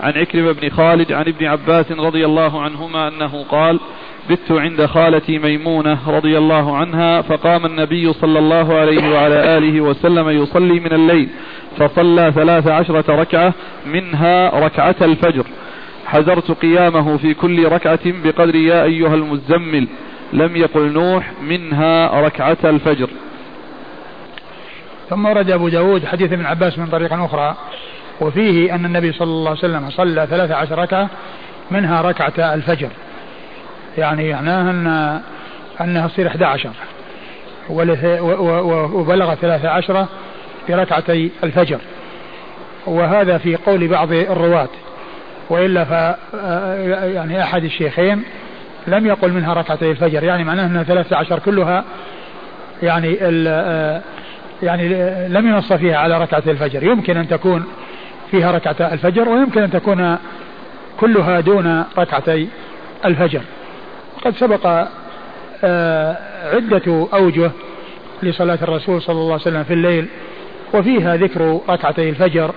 عن 0.00 0.12
عكرمة 0.12 0.52
بن 0.52 0.70
خالد 0.70 1.12
عن 1.12 1.28
ابن 1.28 1.46
عباس 1.46 1.92
رضي 1.92 2.24
الله 2.24 2.62
عنهما 2.62 3.08
أنه 3.08 3.44
قال 3.44 3.80
بت 4.30 4.52
عند 4.52 4.86
خالتي 4.86 5.38
ميمونة 5.38 6.10
رضي 6.10 6.38
الله 6.38 6.76
عنها 6.76 7.22
فقام 7.22 7.66
النبي 7.66 8.12
صلى 8.12 8.38
الله 8.38 8.74
عليه 8.78 9.14
وعلى 9.14 9.58
آله 9.58 9.80
وسلم 9.80 10.28
يصلي 10.28 10.80
من 10.80 10.92
الليل 10.92 11.28
فصلى 11.78 12.32
ثلاث 12.34 12.66
عشرة 12.66 13.14
ركعة 13.20 13.54
منها 13.86 14.60
ركعة 14.60 14.96
الفجر. 15.02 15.44
حذرت 16.06 16.50
قيامه 16.50 17.16
في 17.16 17.34
كل 17.34 17.68
ركعة 17.68 18.00
بقدر 18.04 18.54
يا 18.54 18.84
أيها 18.84 19.14
المزمل 19.14 19.88
لم 20.32 20.56
يقل 20.56 20.92
نوح 20.92 21.32
منها 21.42 22.20
ركعة 22.20 22.58
الفجر. 22.64 23.10
ثم 25.10 25.26
ورد 25.26 25.50
أبو 25.50 25.68
داود 25.68 26.04
حديث 26.04 26.32
ابن 26.32 26.46
عباس 26.46 26.78
من 26.78 26.86
طريق 26.86 27.12
أخرى 27.12 27.54
وفيه 28.20 28.74
أن 28.74 28.84
النبي 28.84 29.12
صلى 29.12 29.28
الله 29.28 29.50
عليه 29.50 29.58
وسلم 29.58 29.90
صلى 29.90 30.26
ثلاث 30.30 30.50
عشر 30.50 30.78
ركعة 30.78 31.10
منها 31.70 32.02
ركعة 32.02 32.54
الفجر. 32.54 32.88
يعني 33.98 34.32
معناها 34.32 34.70
أن 34.70 35.20
أنها 35.80 36.08
تصير 36.08 36.26
11 36.26 36.70
وبلغ 38.94 39.34
ثلاث 39.34 39.64
عشرة 39.64 40.08
في 40.66 40.74
ركعتي 40.74 41.30
الفجر. 41.44 41.78
وهذا 42.86 43.38
في 43.38 43.56
قول 43.56 43.88
بعض 43.88 44.12
الرواة. 44.12 44.68
وإلا 45.50 45.84
ف 45.84 45.90
يعني 47.14 47.42
أحد 47.42 47.64
الشيخين 47.64 48.22
لم 48.86 49.06
يقل 49.06 49.32
منها 49.32 49.54
ركعتي 49.54 49.90
الفجر. 49.90 50.24
يعني 50.24 50.44
معناه 50.44 50.66
أنها 50.66 50.82
ثلاث 50.82 51.12
عشر 51.12 51.38
كلها 51.38 51.84
يعني 52.82 53.14
يعني 54.62 54.88
لم 55.28 55.48
ينص 55.48 55.72
فيها 55.72 55.96
على 55.96 56.22
ركعتي 56.22 56.50
الفجر. 56.50 56.82
يمكن 56.82 57.16
أن 57.16 57.28
تكون 57.28 57.66
فيها 58.30 58.52
ركعتا 58.52 58.92
الفجر 58.92 59.28
ويمكن 59.28 59.62
أن 59.62 59.70
تكون 59.70 60.18
كلها 61.00 61.40
دون 61.40 61.84
ركعتي 61.98 62.48
الفجر. 63.04 63.40
وقد 64.18 64.36
سبق 64.36 64.86
آه، 65.64 66.16
عدة 66.54 67.08
أوجه 67.12 67.50
لصلاة 68.22 68.58
الرسول 68.62 69.02
صلى 69.02 69.14
الله 69.14 69.32
عليه 69.32 69.42
وسلم 69.42 69.64
في 69.64 69.72
الليل 69.74 70.06
وفيها 70.74 71.16
ذكر 71.16 71.60
ركعتي 71.68 72.08
الفجر 72.08 72.54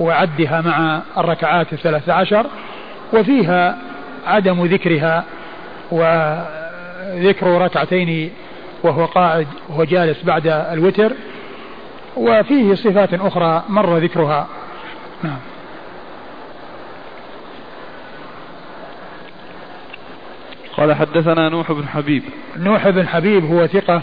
وعدها 0.00 0.60
مع 0.60 1.02
الركعات 1.18 1.72
الثلاث 1.72 2.08
عشر 2.08 2.46
وفيها 3.12 3.78
عدم 4.26 4.64
ذكرها 4.64 5.24
وذكر 5.90 7.46
ركعتين 7.46 8.30
وهو 8.82 9.04
قاعد 9.04 9.46
وهو 9.68 9.84
جالس 9.84 10.22
بعد 10.22 10.46
الوتر 10.46 11.12
وفيه 12.16 12.74
صفات 12.74 13.14
أخرى 13.14 13.62
مر 13.68 13.98
ذكرها. 13.98 14.46
نعم. 15.22 15.38
قال 20.76 20.94
حدثنا 20.94 21.48
نوح 21.48 21.72
بن 21.72 21.88
حبيب. 21.88 22.22
نوح 22.56 22.88
بن 22.88 23.08
حبيب 23.08 23.44
هو 23.44 23.66
ثقة 23.66 24.02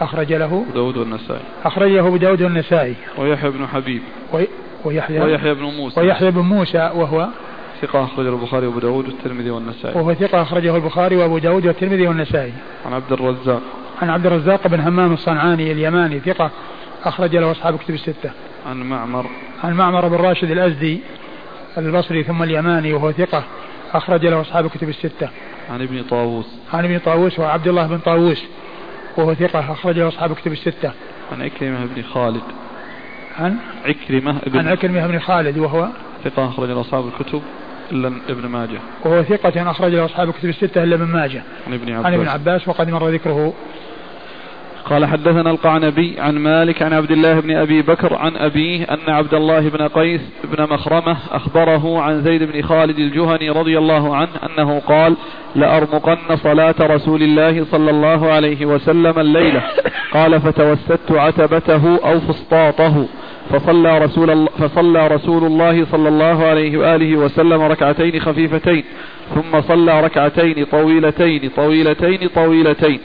أخرج 0.00 0.32
له 0.32 0.66
داود 0.74 0.96
والنسائي. 0.96 1.42
أخرج 1.64 1.90
له 1.90 2.08
أبو 2.08 2.16
داود 2.16 2.42
والنسائي. 2.42 2.94
ويحيى 3.18 3.50
بن 3.50 3.66
حبيب. 3.66 4.02
وي 4.32 4.48
ويحيى. 4.84 5.20
ويحيى 5.20 5.54
بن 5.54 5.62
موسى. 5.62 6.00
ويحيى 6.00 6.30
بن 6.30 6.40
موسى 6.40 6.90
وهو 6.94 7.28
ثقة 7.82 8.04
أخرجه 8.04 8.28
البخاري 8.28 8.66
وأبو 8.66 8.78
داود 8.78 9.04
والترمذي 9.08 9.50
والنسائي. 9.50 9.98
وهو 9.98 10.14
ثقة 10.14 10.42
أخرجه 10.42 10.76
البخاري 10.76 11.16
وأبو 11.16 11.38
داود 11.38 11.66
والترمذي 11.66 12.06
والنسائي. 12.06 12.52
عن 12.86 12.92
عبد 12.92 13.12
الرزاق. 13.12 13.62
عن 14.02 14.10
عبد 14.10 14.26
الرزاق 14.26 14.68
بن 14.68 14.80
همام 14.80 15.12
الصنعاني 15.12 15.72
اليماني 15.72 16.20
ثقة 16.20 16.50
أخرج 17.04 17.36
له 17.36 17.50
أصحاب 17.50 17.78
كتب 17.78 17.94
الستة. 17.94 18.30
عن 18.66 18.82
معمر. 18.82 19.26
عن 19.64 19.74
معمر 19.74 20.08
بن 20.08 20.16
راشد 20.16 20.50
الأزدي 20.50 21.00
البصري 21.78 22.22
ثم 22.22 22.42
اليماني 22.42 22.92
وهو 22.92 23.12
ثقة 23.12 23.44
أخرج 23.94 24.26
له 24.26 24.40
أصحاب 24.40 24.66
كتب 24.66 24.88
الستة. 24.88 25.28
عن 25.70 25.82
ابن 25.82 26.02
طاووس. 26.02 26.46
عن 26.72 26.84
ابن 26.84 26.98
طاووس 26.98 27.38
وعبد 27.38 27.68
الله 27.68 27.86
بن 27.86 27.98
طاووس 27.98 28.44
وهو 29.16 29.34
ثقة 29.34 29.72
أخرج 29.72 29.98
له 29.98 30.08
أصحاب 30.08 30.34
كتب 30.34 30.52
الستة. 30.52 30.92
عن 31.32 31.42
عكرمة 31.42 31.86
بن 31.86 32.02
خالد. 32.02 32.42
عن؟ 33.38 33.56
عكرمة 33.84 34.40
بن 34.46 34.58
عن 34.58 34.68
عكرمة 34.68 35.06
بن 35.06 35.18
خالد 35.18 35.58
وهو؟ 35.58 35.88
ثقة 36.24 36.48
أخرج 36.48 36.68
له 36.68 36.80
أصحاب 36.80 37.08
الكتب 37.08 37.42
إلا 37.92 38.12
ابن 38.28 38.46
ماجه. 38.46 38.78
وهو 39.04 39.22
ثقة 39.22 39.70
أخرج 39.70 39.94
له 39.94 40.04
أصحاب 40.04 40.32
كتب 40.32 40.48
الستة 40.48 40.82
إلا 40.82 40.94
ابن 40.94 41.04
ماجه. 41.04 41.42
عن 41.66 41.72
ابن 41.72 41.92
عباس 41.92 42.06
عن 42.06 42.14
ابن 42.14 42.28
عباس 42.28 42.68
وقد 42.68 42.90
مر 42.90 43.08
ذكره 43.08 43.52
قال 44.90 45.06
حدثنا 45.06 45.50
القعنبي 45.50 46.14
عن 46.18 46.38
مالك 46.38 46.82
عن 46.82 46.92
عبد 46.92 47.10
الله 47.10 47.40
بن 47.40 47.56
أبي 47.56 47.82
بكر 47.82 48.14
عن 48.14 48.36
أبيه 48.36 48.84
أن 48.84 49.12
عبد 49.14 49.34
الله 49.34 49.68
بن 49.68 49.88
قيس 49.88 50.20
بن 50.44 50.62
مخرمة 50.62 51.16
أخبره 51.30 52.00
عن 52.00 52.22
زيد 52.22 52.42
بن 52.42 52.62
خالد 52.62 52.98
الجهني 52.98 53.50
رضي 53.50 53.78
الله 53.78 54.16
عنه 54.16 54.28
أنه 54.42 54.78
قال 54.78 55.16
لأرمقن 55.56 56.36
صلاة 56.36 56.74
رسول 56.80 57.22
الله 57.22 57.64
صلى 57.64 57.90
الله 57.90 58.32
عليه 58.32 58.66
وسلم 58.66 59.18
الليلة. 59.18 59.62
قال 60.12 60.40
فتوسدت 60.40 61.12
عتبته 61.12 61.98
أو 62.04 62.20
فسطاطه. 62.20 63.06
فصلى 63.50 63.98
رسول 63.98 64.30
الله 64.30 64.50
فصلى 64.58 65.08
رسول 65.08 65.44
الله 65.44 65.84
صلى 65.84 66.08
الله 66.08 66.44
عليه 66.44 66.78
وآله 66.78 67.16
وسلم 67.16 67.62
ركعتين 67.62 68.20
خفيفتين. 68.20 68.84
ثم 69.34 69.60
صلى 69.60 70.00
ركعتين 70.00 70.64
طويلتين 70.64 71.50
طويلتين 71.56 72.28
طويلتين. 72.34 73.00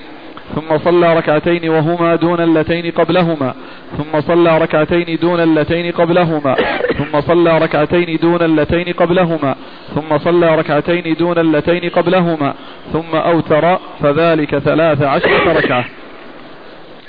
ثم 0.56 0.78
صلى 0.78 1.14
ركعتين 1.14 1.70
وهما 1.70 2.16
دون 2.16 2.40
اللتين 2.42 2.92
قبلهما 2.92 3.54
ثم 3.98 4.22
صلى 4.22 4.58
ركعتين 4.58 5.18
دون 5.22 5.40
اللتين 5.40 5.92
قبلهما 5.92 6.56
ثم 6.98 7.22
صلى 7.22 7.58
ركعتين 7.58 8.18
دون 8.18 8.42
اللتين 8.42 8.94
قبلهما 8.94 9.56
ثم 9.96 10.18
صلى 10.18 10.56
ركعتين 10.56 11.14
دون 11.14 11.38
اللتين 11.38 11.90
قبلهما 11.90 12.54
ثم 12.94 13.16
أوتر 13.16 13.80
فذلك 14.02 14.58
ثلاث 14.58 15.02
عشرة 15.02 15.54
ركعة. 15.54 15.86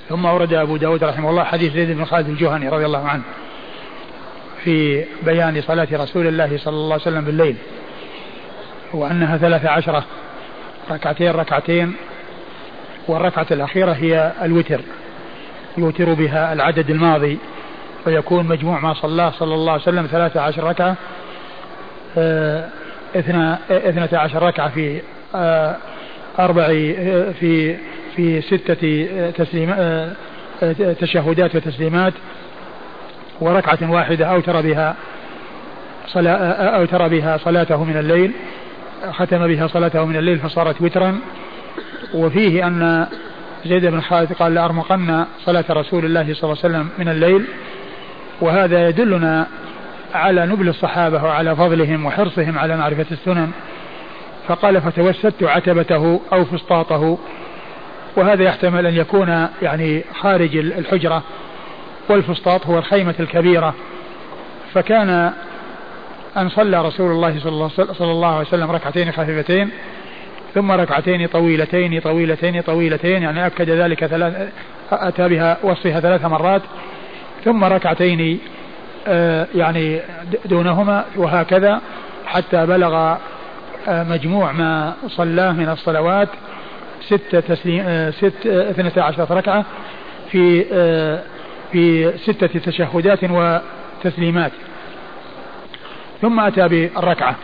ثم 0.08 0.26
أورد 0.26 0.52
أبو 0.52 0.76
داود 0.76 1.04
رحمه 1.04 1.30
الله 1.30 1.44
حديث 1.44 1.72
زيد 1.72 1.96
بن 1.96 2.04
خالد 2.04 2.28
الجهني 2.28 2.68
رضي 2.68 2.86
الله 2.86 3.08
عنه 3.08 3.22
في 4.64 5.04
بيان 5.22 5.60
صلاة 5.60 5.88
رسول 5.92 6.26
الله 6.26 6.58
صلى 6.58 6.74
الله 6.74 6.92
عليه 6.92 7.02
وسلم 7.02 7.24
بالليل 7.24 7.56
وأنها 8.94 9.36
ثلاث 9.36 9.66
عشرة 9.66 10.04
ركعتين 10.90 11.30
ركعتين 11.30 11.94
والركعة 13.08 13.46
الأخيرة 13.50 13.92
هي 13.92 14.32
الوتر. 14.42 14.80
يوتر 15.78 16.14
بها 16.14 16.52
العدد 16.52 16.90
الماضي 16.90 17.38
فيكون 18.04 18.46
مجموع 18.46 18.80
ما 18.80 18.94
صلاه 18.94 19.30
صلى 19.30 19.54
الله 19.54 19.72
عليه 19.72 19.82
وسلم 19.82 20.06
ثلاثة 20.06 20.40
عشر 20.40 20.64
ركعة 20.64 20.96
آه، 22.18 22.68
اثنى 23.16 23.54
اثنتا 23.70 24.16
عشر 24.16 24.42
ركعة 24.42 24.68
في 24.68 25.02
آه، 25.34 25.76
أربع 26.38 26.64
آه، 26.64 27.32
في 27.40 27.76
في 28.16 28.40
ستة 28.40 29.08
تسليم 29.30 29.74
تشهدات 31.00 31.56
وتسليمات 31.56 32.12
وركعة 33.40 33.90
واحدة 33.90 34.26
أوتر 34.26 34.60
بها 34.60 34.96
صلاة 36.06 36.36
أوتر 36.78 37.08
بها 37.08 37.36
صلاته 37.36 37.84
من 37.84 37.96
الليل 37.96 38.32
ختم 39.10 39.46
بها 39.46 39.66
صلاته 39.66 40.04
من 40.04 40.16
الليل 40.16 40.38
فصارت 40.38 40.82
وترا. 40.82 41.20
وفيه 42.14 42.66
أن 42.66 43.06
زيد 43.66 43.86
بن 43.86 44.00
خالد 44.00 44.32
قال 44.32 44.54
لأرمقن 44.54 45.24
صلاة 45.44 45.64
رسول 45.70 46.04
الله 46.04 46.34
صلى 46.34 46.52
الله 46.52 46.64
عليه 46.64 46.74
وسلم 46.74 46.88
من 46.98 47.08
الليل 47.08 47.44
وهذا 48.40 48.88
يدلنا 48.88 49.46
على 50.14 50.46
نبل 50.46 50.68
الصحابة 50.68 51.24
وعلى 51.24 51.56
فضلهم 51.56 52.06
وحرصهم 52.06 52.58
على 52.58 52.76
معرفة 52.76 53.06
السنن. 53.12 53.50
فقال 54.48 54.80
فتوسدت 54.80 55.42
عتبته 55.42 56.20
أو 56.32 56.44
فسطاطه. 56.44 57.18
وهذا 58.16 58.42
يحتمل 58.42 58.86
أن 58.86 58.94
يكون 58.94 59.48
يعني 59.62 60.04
خارج 60.20 60.56
الحجرة 60.56 61.22
والفسطاط 62.08 62.66
هو 62.66 62.78
الخيمة 62.78 63.14
الكبيرة. 63.20 63.74
فكان 64.74 65.32
أن 66.36 66.48
صلى 66.48 66.82
رسول 66.82 67.10
الله 67.10 67.38
صلى 67.92 68.12
الله 68.12 68.28
عليه 68.28 68.48
وسلم 68.48 68.70
ركعتين 68.70 69.12
خفيفتين 69.12 69.70
ثم 70.54 70.72
ركعتين 70.72 71.26
طويلتين 71.26 72.00
طويلتين 72.00 72.60
طويلتين 72.60 73.22
يعني 73.22 73.46
أكد 73.46 73.70
ذلك 73.70 74.06
ثلاث 74.06 74.48
أتى 74.92 75.28
بها 75.28 75.58
وصفها 75.62 76.00
ثلاث 76.00 76.24
مرات. 76.24 76.62
ثم 77.44 77.64
ركعتين 77.64 78.38
آه، 79.06 79.46
يعني 79.54 80.00
دونهما 80.44 81.04
وهكذا 81.16 81.80
حتى 82.26 82.66
بلغ 82.66 83.16
آه، 83.88 84.02
مجموع 84.02 84.52
ما 84.52 84.94
صلاه 85.06 85.52
من 85.52 85.68
الصلوات 85.68 86.28
ست 87.00 87.36
تسليم 87.36 87.84
آه، 87.86 88.10
ست 88.10 88.46
اثنتا 88.46 89.00
عشرة 89.00 89.34
ركعة 89.34 89.64
في 90.30 90.64
في 91.72 92.12
ستة 92.18 92.58
تشهدات 92.58 93.18
وتسليمات. 93.24 94.52
ثم 96.22 96.40
أتى 96.40 96.68
بالركعة. 96.68 97.36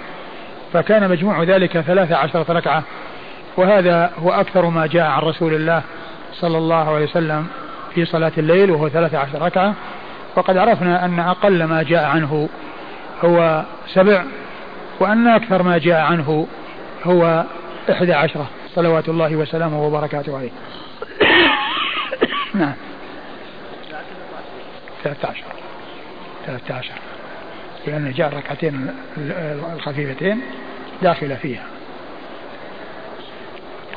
فكان 0.73 1.11
مجموع 1.11 1.43
ذلك 1.43 1.81
ثلاثة 1.81 2.17
عشرة 2.17 2.53
ركعة. 2.53 2.83
وهذا 3.57 4.11
هو 4.19 4.31
أكثر 4.31 4.67
ما 4.67 4.87
جاء 4.87 5.07
عن 5.07 5.23
رسول 5.23 5.55
الله 5.55 5.83
صلى 6.33 6.59
الله 6.59 6.95
عليه 6.95 7.05
وسلم 7.05 7.47
في 7.95 8.05
صلاة 8.05 8.33
الليل 8.39 8.71
وهو 8.71 8.89
ثلاثة 8.89 9.19
عشر 9.19 9.43
ركعة. 9.43 9.75
وقد 10.37 10.57
عرفنا 10.57 11.05
أن 11.05 11.21
أقل 11.21 11.65
ما 11.65 11.83
جاء 11.83 12.05
عنه 12.05 12.49
هو 13.25 13.65
سبع 13.95 14.25
وأن 15.01 15.29
أكثر 15.29 15.63
ما 15.63 15.79
جاء 15.79 16.01
عنه 16.01 16.47
هو 17.05 17.45
إحدى 17.91 18.13
عشرة. 18.13 18.47
صلوات 18.75 19.09
الله 19.09 19.37
وسلامه 19.37 19.87
وبركاته 19.87 20.37
عليه. 20.37 20.51
نعم. 22.55 22.75
13 25.05 25.45
13 26.47 27.18
لأن 27.89 28.13
جاء 28.13 28.29
الركعتين 28.29 28.95
الخفيفتين 29.77 30.41
داخلة 31.03 31.35
فيها. 31.35 31.65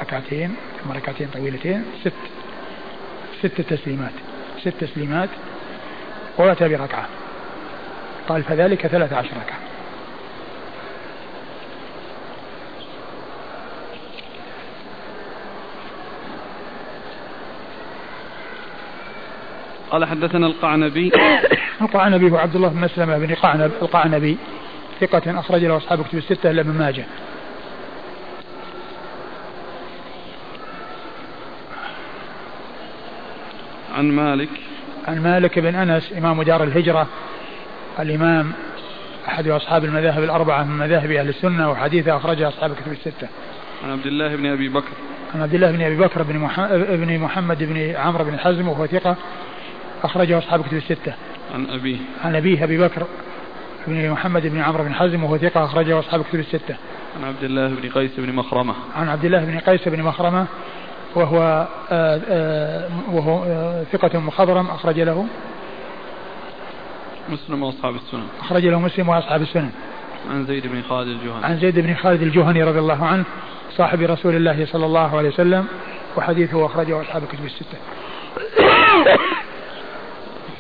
ركعتين 0.02 0.56
ثم 0.84 0.92
ركعتين 0.92 1.28
طويلتين 1.34 1.86
ست 2.02 2.14
ست 3.40 3.62
تسليمات 3.62 4.12
ست 4.62 4.74
تسليمات 4.80 5.30
وأتى 6.38 6.70
بركعة 6.70 7.08
قال 8.28 8.44
فذلك 8.44 8.88
ثلاث 8.88 9.14
عشر 9.14 9.30
ركعة. 9.30 9.71
قال 19.92 20.06
حدثنا 20.06 20.48
القعنبي. 20.48 21.12
القعنبي 21.82 22.32
هو 22.32 22.38
عبد 22.38 22.56
الله 22.56 22.68
بن 22.68 22.82
مسلمة 22.82 23.18
بن 23.18 23.34
قعنب 23.34 23.72
القعنبي 23.82 24.38
ثقة 25.02 25.40
أخرج 25.40 25.66
له 25.66 25.78
أصحاب 25.78 26.04
كتب 26.04 26.18
الستة 26.18 26.52
إلا 26.52 26.62
ابن 26.62 26.72
ماجه. 26.72 27.06
عن 33.96 34.12
مالك. 34.12 34.50
عن 35.08 35.24
مالك 35.24 35.60
بن 35.60 35.76
أنس 35.76 36.14
إمام 36.18 36.44
دار 36.44 36.64
الهجرة. 36.64 37.08
الإمام 38.00 38.52
أحد 39.28 39.48
أصحاب 39.48 39.86
المذاهب 39.86 40.24
الأربعة 40.24 40.64
من 40.64 40.78
مذاهب 40.78 41.12
أهل 41.12 41.30
السنة 41.30 41.72
وحديثه 41.72 42.18
أخرجه 42.18 42.48
أصحاب 42.48 42.72
الكتب 42.72 42.92
الستة. 42.92 43.28
عن 43.84 43.92
عبد 43.92 44.06
الله 44.06 44.36
بن 44.36 44.46
أبي 44.46 44.70
بكر. 44.70 44.92
عن 45.36 45.42
عبد 45.42 45.54
الله 45.54 45.72
بن 45.72 45.82
أبي 45.82 45.96
بكر 45.96 46.24
بن 46.24 46.38
محمد 46.38 46.88
بن, 46.90 47.20
محمد 47.20 47.64
بن 47.64 47.96
عمرو 47.96 48.24
بن 48.24 48.40
حزم 48.40 48.68
وهو 48.68 48.88
ثقة 48.88 49.16
أخرجه 50.04 50.38
أصحاب 50.38 50.60
الكتب 50.60 50.78
الستة. 50.78 51.14
عن 51.54 51.70
أبيه. 51.70 51.98
عن 52.24 52.36
أبيه 52.36 52.64
أبي 52.64 52.78
بكر 52.78 53.08
بن 53.88 54.10
محمد 54.10 54.48
بن 54.48 54.62
عمرو 54.62 54.84
بن 54.84 54.94
حزم 54.94 55.24
وهو 55.24 55.38
ثقة 55.38 55.66
أخرجه 55.66 56.00
أصحاب 56.00 56.22
الكتب 56.22 56.40
الستة. 56.40 56.76
عن 57.18 57.24
عبد 57.24 57.44
الله 57.44 57.68
بن 57.68 57.90
قيس 57.90 58.12
بن 58.18 58.34
مخرمة. 58.34 58.74
عن 58.96 59.10
عبد 59.10 59.26
الله 59.26 59.46
بن 59.46 59.60
قيس 59.60 59.88
بن 59.88 60.04
مخرمة 60.04 60.46
وهو 61.16 61.68
آه، 61.92 62.22
آه، 62.30 62.90
وهو 63.12 63.44
آه، 63.44 63.84
ثقة 63.84 64.20
مخضرم 64.20 64.68
أخرج 64.68 65.00
له. 65.00 65.28
مسلم 67.30 67.64
وأصحاب 67.64 67.96
السنن. 67.96 68.28
أخرج 68.40 68.66
له 68.66 68.80
مسلم 68.80 69.10
وأصحاب 69.10 69.42
السنن. 69.42 69.72
عن 70.32 70.46
زيد 70.46 70.68
بن 70.68 70.82
خالد 70.82 71.08
الجهني. 71.08 71.46
عن 71.46 71.60
زيد 71.60 71.80
بن 71.80 71.96
خالد 71.96 72.22
الجهني 72.22 72.64
رضي 72.64 72.80
الله 72.80 73.06
عنه 73.06 73.24
صاحب 73.78 74.02
رسول 74.02 74.36
الله 74.36 74.66
صلى 74.66 74.86
الله 74.86 75.18
عليه 75.18 75.30
وسلم 75.30 75.66
وحديثه 76.18 76.66
أخرجه 76.66 77.02
أصحاب 77.02 77.24
الكتب 77.24 77.46
الستة. 77.46 77.78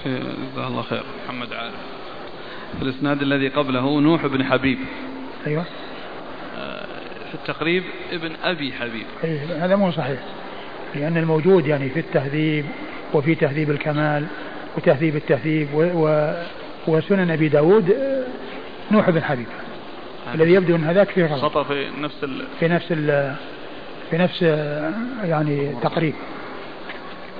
جزاه 0.05 0.67
الله 0.67 0.81
خير. 0.81 1.03
محمد 1.25 1.53
عارف 1.53 1.73
في 2.77 2.81
الإسناد 2.81 3.21
الذي 3.21 3.47
قبله 3.47 3.99
نوح 3.99 4.25
بن 4.25 4.43
حبيب. 4.43 4.77
أيوه. 5.47 5.65
آه، 6.57 6.85
في 7.29 7.35
التقريب 7.35 7.83
ابن 8.11 8.31
أبي 8.43 8.73
حبيب. 8.73 9.05
أيه 9.23 9.65
هذا 9.65 9.75
مو 9.75 9.91
صحيح. 9.91 10.19
لأن 10.95 11.17
الموجود 11.17 11.67
يعني 11.67 11.89
في 11.89 11.99
التهذيب 11.99 12.65
وفي 13.13 13.35
تهذيب 13.35 13.71
الكمال 13.71 14.25
وتهذيب 14.77 15.15
التهذيب 15.15 15.73
و, 15.73 15.83
و 15.83 16.33
وسنن 16.87 17.31
أبي 17.31 17.49
داود 17.49 17.91
آه، 17.91 18.23
نوح 18.91 19.09
بن 19.09 19.23
حبيب. 19.23 19.47
الذي 20.35 20.53
يبدو 20.53 20.75
أن 20.75 20.83
هذاك 20.83 21.09
فيه 21.09 21.25
غلط 21.25 21.41
خطا 21.41 21.63
في 21.63 21.87
نفس 21.99 22.23
ال... 22.23 22.45
في 22.59 22.67
نفس 22.67 22.85
ال... 22.91 23.35
في 24.09 24.17
نفس 24.17 24.41
يعني 25.23 25.75
تقريب. 25.83 26.13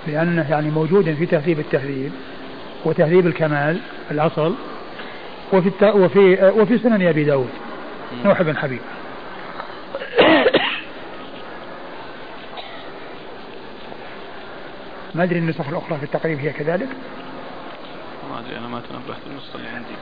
لأنه 0.07 0.51
يعني 0.51 0.69
موجود 0.69 1.13
في 1.13 1.25
تهذيب 1.25 1.59
التهذيب. 1.59 2.11
وتهذيب 2.85 3.27
الكمال 3.27 3.79
الأصل. 4.11 4.55
وفي 5.53 5.67
الت... 5.67 5.83
وفي 5.83 6.51
وفي 6.55 6.77
سنن 6.77 7.07
أبي 7.07 7.23
داود. 7.23 7.49
نوح 8.25 8.41
بن 8.41 8.57
حبيب. 8.57 8.79
ما 15.15 15.23
أدري 15.23 15.39
النسخ 15.39 15.67
الأخرى 15.69 15.97
في 15.97 16.03
التقريب 16.03 16.39
هي 16.39 16.53
كذلك؟ 16.53 16.87
ما 18.31 18.39
أدري 18.39 18.57
أنا 18.57 18.67
ما 18.67 18.81
تنبهت 18.89 19.21
النسخه 19.27 19.55
اللي 19.55 19.69
عندي. 19.69 19.95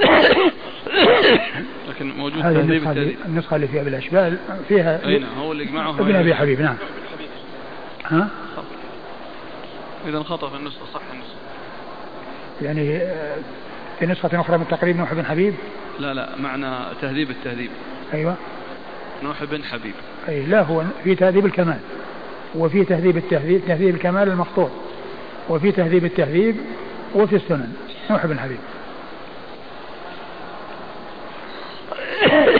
لكن 1.88 2.10
موجود 2.10 2.42
هذه 2.42 2.60
النسخة, 2.60 2.92
اللي 2.92 3.16
النسخة 3.26 3.56
اللي 3.56 3.68
فيها 3.68 3.82
بالأشبال 3.82 4.38
فيها 4.68 5.06
أي 5.06 5.18
نعم 5.18 5.38
هو 5.38 5.52
اللي 5.52 5.64
يجمعه 5.64 5.90
ابن 5.90 6.16
أبي 6.16 6.34
حبيب 6.34 6.60
نعم. 6.60 6.76
ها؟ 8.04 8.28
إذا 10.06 10.22
خطأ 10.22 10.50
في 10.50 10.56
النسخة 10.56 10.86
صح 10.94 11.00
النسخة. 11.12 11.29
يعني 12.62 12.96
آه، 12.96 13.36
في 13.98 14.06
نسخة 14.06 14.40
أخرى 14.40 14.58
من 14.58 14.68
تقريب 14.68 14.96
نوح 14.96 15.14
بن 15.14 15.24
حبيب؟ 15.24 15.54
لا 15.98 16.14
لا 16.14 16.28
معنى 16.36 16.94
تهذيب 17.00 17.30
التهذيب. 17.30 17.70
أيوة. 18.14 18.36
نوح 19.22 19.44
بن 19.44 19.64
حبيب. 19.64 19.94
أي 20.28 20.42
لا 20.42 20.62
هو 20.62 20.84
في 21.04 21.14
تهذيب 21.14 21.46
الكمال 21.46 21.78
وفي 22.54 22.84
تهذيب 22.84 23.16
التهذيب 23.16 23.62
تهذيب 23.66 23.94
الكمال 23.94 24.28
المخطوط 24.28 24.70
وفي 25.48 25.72
تهذيب 25.72 26.04
التهذيب 26.04 26.56
وفي 27.14 27.36
السنن. 27.36 27.72
نوح 28.10 28.26
بن 28.26 28.38
حبيب. 28.38 28.58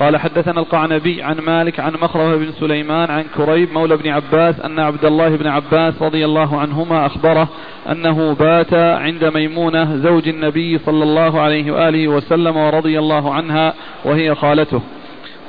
قال 0.00 0.16
حدثنا 0.16 0.60
القعنبي 0.60 1.22
عن 1.22 1.36
مالك 1.36 1.80
عن 1.80 1.92
مخرمة 1.92 2.36
بن 2.36 2.52
سليمان 2.60 3.10
عن 3.10 3.24
كريب 3.36 3.72
مولى 3.72 3.96
بن 3.96 4.08
عباس 4.08 4.60
أن 4.60 4.78
عبد 4.78 5.04
الله 5.04 5.36
بن 5.36 5.46
عباس 5.46 6.02
رضي 6.02 6.24
الله 6.24 6.60
عنهما 6.60 7.06
أخبره 7.06 7.48
أنه 7.90 8.34
بات 8.34 8.74
عند 8.74 9.24
ميمونة 9.24 9.96
زوج 9.96 10.28
النبي 10.28 10.78
صلى 10.78 11.02
الله 11.02 11.40
عليه 11.40 11.72
وآله 11.72 12.08
وسلم 12.08 12.56
ورضي 12.56 12.98
الله 12.98 13.34
عنها 13.34 13.74
وهي 14.04 14.34
خالته. 14.34 14.80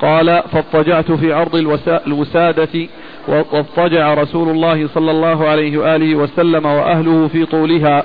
قال 0.02 0.44
فاضطجعت 0.52 1.12
في 1.12 1.34
عرض 1.34 1.56
الوسادة 2.08 2.88
واضطجع 3.28 4.14
رسول 4.14 4.50
الله 4.50 4.88
صلى 4.88 5.12
الله 5.12 5.48
عليه 5.48 5.78
وآله 5.78 6.16
وسلم 6.16 6.66
وأهله 6.66 7.28
في 7.28 7.46
طولها. 7.46 8.04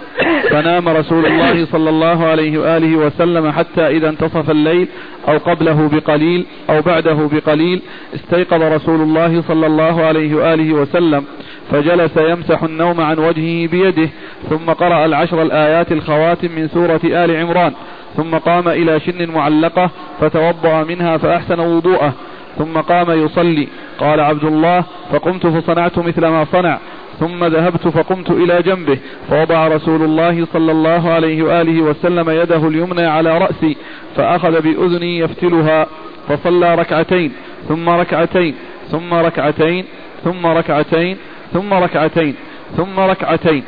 فنام 0.50 0.88
رسول 0.88 1.26
الله 1.26 1.64
صلى 1.64 1.90
الله 1.90 2.26
عليه 2.26 2.58
وآله 2.58 2.96
وسلم 2.96 3.50
حتى 3.50 3.86
إذا 3.86 4.08
انتصف 4.08 4.50
الليل 4.50 4.88
أو 5.28 5.38
قبله 5.38 5.88
بقليل 5.92 6.46
أو 6.70 6.82
بعده 6.82 7.28
بقليل. 7.32 7.82
استيقظ 8.14 8.62
رسول 8.62 9.00
الله 9.00 9.42
صلى 9.42 9.66
الله 9.66 10.04
عليه 10.04 10.34
وآله 10.34 10.72
وسلم. 10.72 11.24
فجلس 11.70 12.16
يمسح 12.16 12.62
النوم 12.62 13.00
عن 13.00 13.18
وجهه 13.18 13.68
بيده. 13.68 14.08
ثم 14.50 14.70
قرأ 14.72 15.04
العشر 15.04 15.42
الآيات 15.42 15.92
الخواتم 15.92 16.48
من 16.56 16.68
سورة 16.68 17.00
آل 17.04 17.36
عمران. 17.36 17.72
ثم 18.16 18.34
قام 18.34 18.68
إلى 18.68 19.00
شن 19.00 19.30
معلقة 19.30 19.90
فتوضأ 20.20 20.84
منها 20.84 21.16
فأحسن 21.16 21.60
وضوءه. 21.60 22.12
ثم 22.58 22.80
قام 22.80 23.24
يصلي. 23.24 23.68
قال 24.00 24.20
عبد 24.20 24.44
الله 24.44 24.84
فقمت 25.12 25.46
فصنعت 25.46 25.98
مثل 25.98 26.26
ما 26.26 26.44
صنع 26.44 26.78
ثم 27.20 27.44
ذهبت 27.44 27.88
فقمت 27.88 28.30
إلى 28.30 28.62
جنبه 28.62 28.98
فوضع 29.30 29.68
رسول 29.68 30.02
الله 30.02 30.46
صلى 30.52 30.72
الله 30.72 31.10
عليه 31.10 31.42
وآله 31.42 31.82
وسلم 31.82 32.30
يده 32.30 32.68
اليمنى 32.68 33.06
على 33.06 33.38
رأسي 33.38 33.76
فأخذ 34.16 34.60
بأذني 34.60 35.18
يفتلها 35.18 35.86
فصلى 36.28 36.74
ركعتين 36.74 37.32
ثم 37.68 37.88
ركعتين 37.88 38.54
ثم 38.90 39.14
ركعتين 39.14 39.84
ثم 40.24 40.46
ركعتين 40.46 41.16
ثم 41.52 41.72
ركعتين 41.74 42.34
ثم 42.76 43.00
ركعتين. 43.00 43.64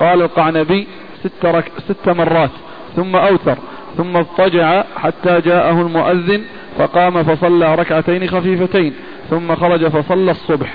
قال 0.00 0.22
القعنبي 0.22 0.86
ست, 1.24 1.44
رك 1.44 1.72
ست 1.78 2.08
مرات 2.08 2.50
ثم 2.96 3.16
أوتر 3.16 3.58
ثم 3.96 4.16
اضطجع 4.16 4.84
حتى 4.96 5.40
جاءه 5.40 5.80
المؤذن 5.80 6.42
فقام 6.78 7.22
فصلى 7.22 7.74
ركعتين 7.74 8.28
خفيفتين 8.28 8.94
ثم 9.30 9.56
خرج 9.56 9.88
فصلى 9.88 10.30
الصبح. 10.30 10.74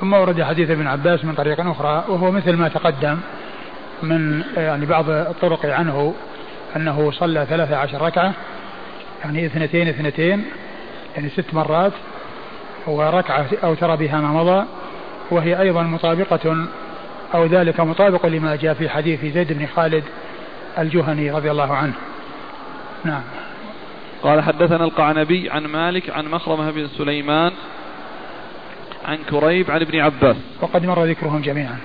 ثم 0.00 0.12
ورد 0.12 0.42
حديث 0.42 0.70
ابن 0.70 0.86
عباس 0.86 1.24
من 1.24 1.34
طريق 1.34 1.60
أخرى 1.60 2.04
وهو 2.08 2.30
مثل 2.30 2.56
ما 2.56 2.68
تقدم 2.68 3.18
من 4.02 4.42
يعني 4.56 4.86
بعض 4.86 5.10
الطرق 5.10 5.66
عنه 5.66 6.14
أنه 6.76 7.10
صلى 7.10 7.46
ثلاثة 7.48 7.76
عشر 7.76 8.02
ركعة 8.02 8.32
يعني 9.24 9.46
اثنتين 9.46 9.88
اثنتين 9.88 10.44
يعني 11.16 11.28
ست 11.28 11.54
مرات 11.54 11.92
وركعة 12.86 13.46
أوتر 13.64 13.94
بها 13.94 14.20
ما 14.20 14.28
مضى 14.32 14.64
وهي 15.30 15.60
أيضا 15.60 15.82
مطابقة 15.82 16.68
أو 17.34 17.46
ذلك 17.46 17.80
مطابق 17.80 18.26
لما 18.26 18.56
جاء 18.56 18.74
في 18.74 18.88
حديث 18.88 19.24
زيد 19.24 19.52
بن 19.52 19.66
خالد 19.66 20.04
الجهني 20.78 21.30
رضي 21.30 21.50
الله 21.50 21.76
عنه. 21.76 21.92
نعم. 23.04 23.22
قال 24.22 24.40
حدثنا 24.42 24.84
القعنبي 24.84 25.50
عن 25.50 25.66
مالك 25.66 26.10
عن 26.10 26.26
مخرمة 26.26 26.70
بن 26.70 26.86
سليمان 26.86 27.52
عن 29.04 29.18
كريب 29.30 29.70
عن 29.70 29.80
ابن 29.80 30.00
عباس. 30.00 30.36
وقد 30.60 30.86
مر 30.86 31.04
ذكرهم 31.04 31.40
جميعا. 31.40 31.76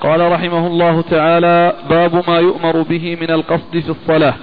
قال 0.00 0.32
رحمه 0.32 0.66
الله 0.66 1.00
تعالى 1.00 1.76
باب 1.90 2.24
ما 2.28 2.38
يؤمر 2.38 2.82
به 2.82 3.16
من 3.20 3.30
القصد 3.30 3.78
في 3.78 3.90
الصلاة. 3.90 4.34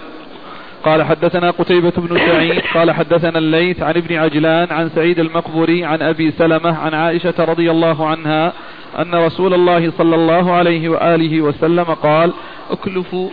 قال 0.84 1.03
حدثنا 1.03 1.51
قتيبة 1.51 1.93
بن 1.97 2.18
سعيد 2.18 2.61
قال 2.74 2.91
حدثنا 2.91 3.38
الليث 3.39 3.82
عن 3.82 3.97
ابن 3.97 4.16
عجلان 4.16 4.68
عن 4.72 4.89
سعيد 4.89 5.20
المقبري 5.20 5.86
عن 5.86 6.01
أبي 6.01 6.32
سلمة 6.32 6.78
عن 6.78 6.93
عائشة 6.93 7.34
رضي 7.39 7.72
الله 7.72 8.07
عنها 8.07 8.53
أن 9.00 9.16
رسول 9.16 9.54
الله 9.54 9.91
صلى 9.98 10.16
الله 10.16 10.52
عليه 10.52 10.89
وآله 10.89 11.41
وسلم 11.41 11.84
قال 11.84 12.34
اكلفوا 12.72 13.30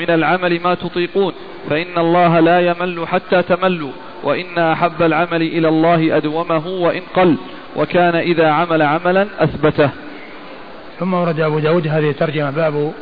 من 0.00 0.10
العمل 0.10 0.60
ما 0.62 0.74
تطيقون 0.74 1.32
فإن 1.70 1.98
الله 1.98 2.40
لا 2.40 2.60
يمل 2.60 3.08
حتى 3.08 3.42
تملوا 3.42 3.92
وإن 4.24 4.58
أحب 4.58 5.02
العمل 5.02 5.42
إلى 5.42 5.68
الله 5.68 6.16
أدومه 6.16 6.66
وإن 6.66 7.02
قل 7.14 7.36
وكان 7.76 8.16
إذا 8.16 8.50
عمل 8.50 8.82
عملا 8.82 9.26
أثبته. 9.38 9.90
ثم 11.00 11.14
ورد 11.14 11.40
أبو 11.40 11.58
داود 11.58 11.88
هذه 11.88 12.10
الترجمة 12.10 12.50
باب 12.50 12.92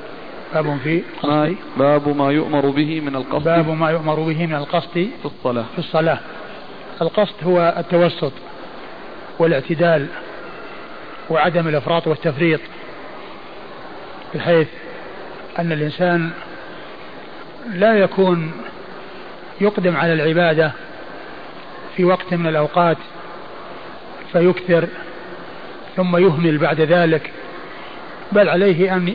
باب 0.54 0.78
في 0.84 1.02
باب 1.78 2.16
ما 2.16 2.30
يؤمر 2.30 2.70
به 2.70 3.00
من 3.00 3.16
القصد 3.16 3.44
باب 3.44 3.68
ما 3.68 3.90
يؤمر 3.90 4.14
به 4.14 4.46
من 4.46 4.54
القصد 4.54 4.92
في 4.92 5.08
الصلاة. 5.24 5.64
في 5.72 5.78
الصلاة. 5.78 6.18
القصد 7.02 7.34
هو 7.44 7.74
التوسط 7.78 8.32
والاعتدال 9.38 10.06
وعدم 11.30 11.68
الإفراط 11.68 12.06
والتفريط 12.06 12.60
بحيث 14.34 14.68
أن 15.58 15.72
الإنسان 15.72 16.30
لا 17.72 17.94
يكون 17.94 18.52
يقدم 19.60 19.96
على 19.96 20.12
العبادة 20.12 20.72
في 21.96 22.04
وقت 22.04 22.34
من 22.34 22.46
الأوقات 22.46 22.96
فيكثر 24.32 24.88
ثم 25.96 26.16
يهمل 26.16 26.58
بعد 26.58 26.80
ذلك 26.80 27.30
بل 28.32 28.48
عليه 28.48 28.96
أن 28.96 29.14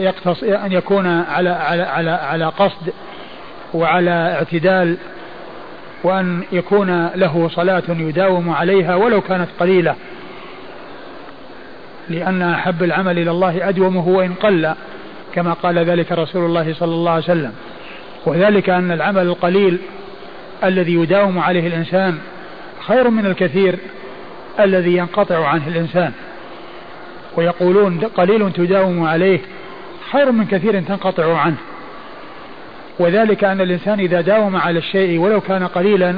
يقتص 0.00 0.42
أن 0.42 0.72
يكون 0.72 1.06
على 1.06 1.50
على 1.50 1.82
على 1.82 2.10
على 2.10 2.44
قصد 2.44 2.92
وعلى 3.74 4.10
اعتدال 4.10 4.96
وأن 6.02 6.42
يكون 6.52 7.06
له 7.14 7.48
صلاة 7.48 7.82
يداوم 7.88 8.50
عليها 8.50 8.94
ولو 8.94 9.20
كانت 9.20 9.48
قليلة. 9.60 9.94
لأن 12.08 12.42
أحب 12.42 12.82
العمل 12.82 13.18
إلى 13.18 13.30
الله 13.30 13.68
أدومه 13.68 14.08
وإن 14.08 14.34
قل 14.34 14.74
كما 15.34 15.52
قال 15.52 15.78
ذلك 15.78 16.12
رسول 16.12 16.44
الله 16.44 16.74
صلى 16.74 16.94
الله 16.94 17.10
عليه 17.10 17.24
وسلم. 17.24 17.52
وذلك 18.26 18.70
أن 18.70 18.92
العمل 18.92 19.22
القليل 19.22 19.78
الذي 20.64 20.94
يداوم 20.94 21.38
عليه 21.38 21.66
الإنسان 21.66 22.18
خير 22.86 23.10
من 23.10 23.26
الكثير 23.26 23.78
الذي 24.60 24.96
ينقطع 24.96 25.46
عنه 25.46 25.68
الإنسان. 25.68 26.12
ويقولون 27.36 28.00
قليل 28.00 28.52
تداوم 28.52 29.04
عليه 29.04 29.40
خير 30.12 30.32
من 30.32 30.46
كثير 30.46 30.80
تنقطع 30.80 31.38
عنه. 31.38 31.56
وذلك 33.00 33.44
أن 33.44 33.60
الإنسان 33.60 34.00
إذا 34.00 34.20
داوم 34.20 34.56
على 34.56 34.78
الشيء 34.78 35.18
ولو 35.18 35.40
كان 35.40 35.66
قليلا 35.66 36.14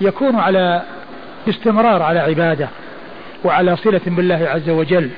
يكون 0.00 0.36
على 0.36 0.82
استمرار 1.48 2.02
على 2.02 2.20
عبادة 2.20 2.68
وعلى 3.44 3.76
صلة 3.76 4.00
بالله 4.06 4.48
عز 4.48 4.70
وجل. 4.70 5.10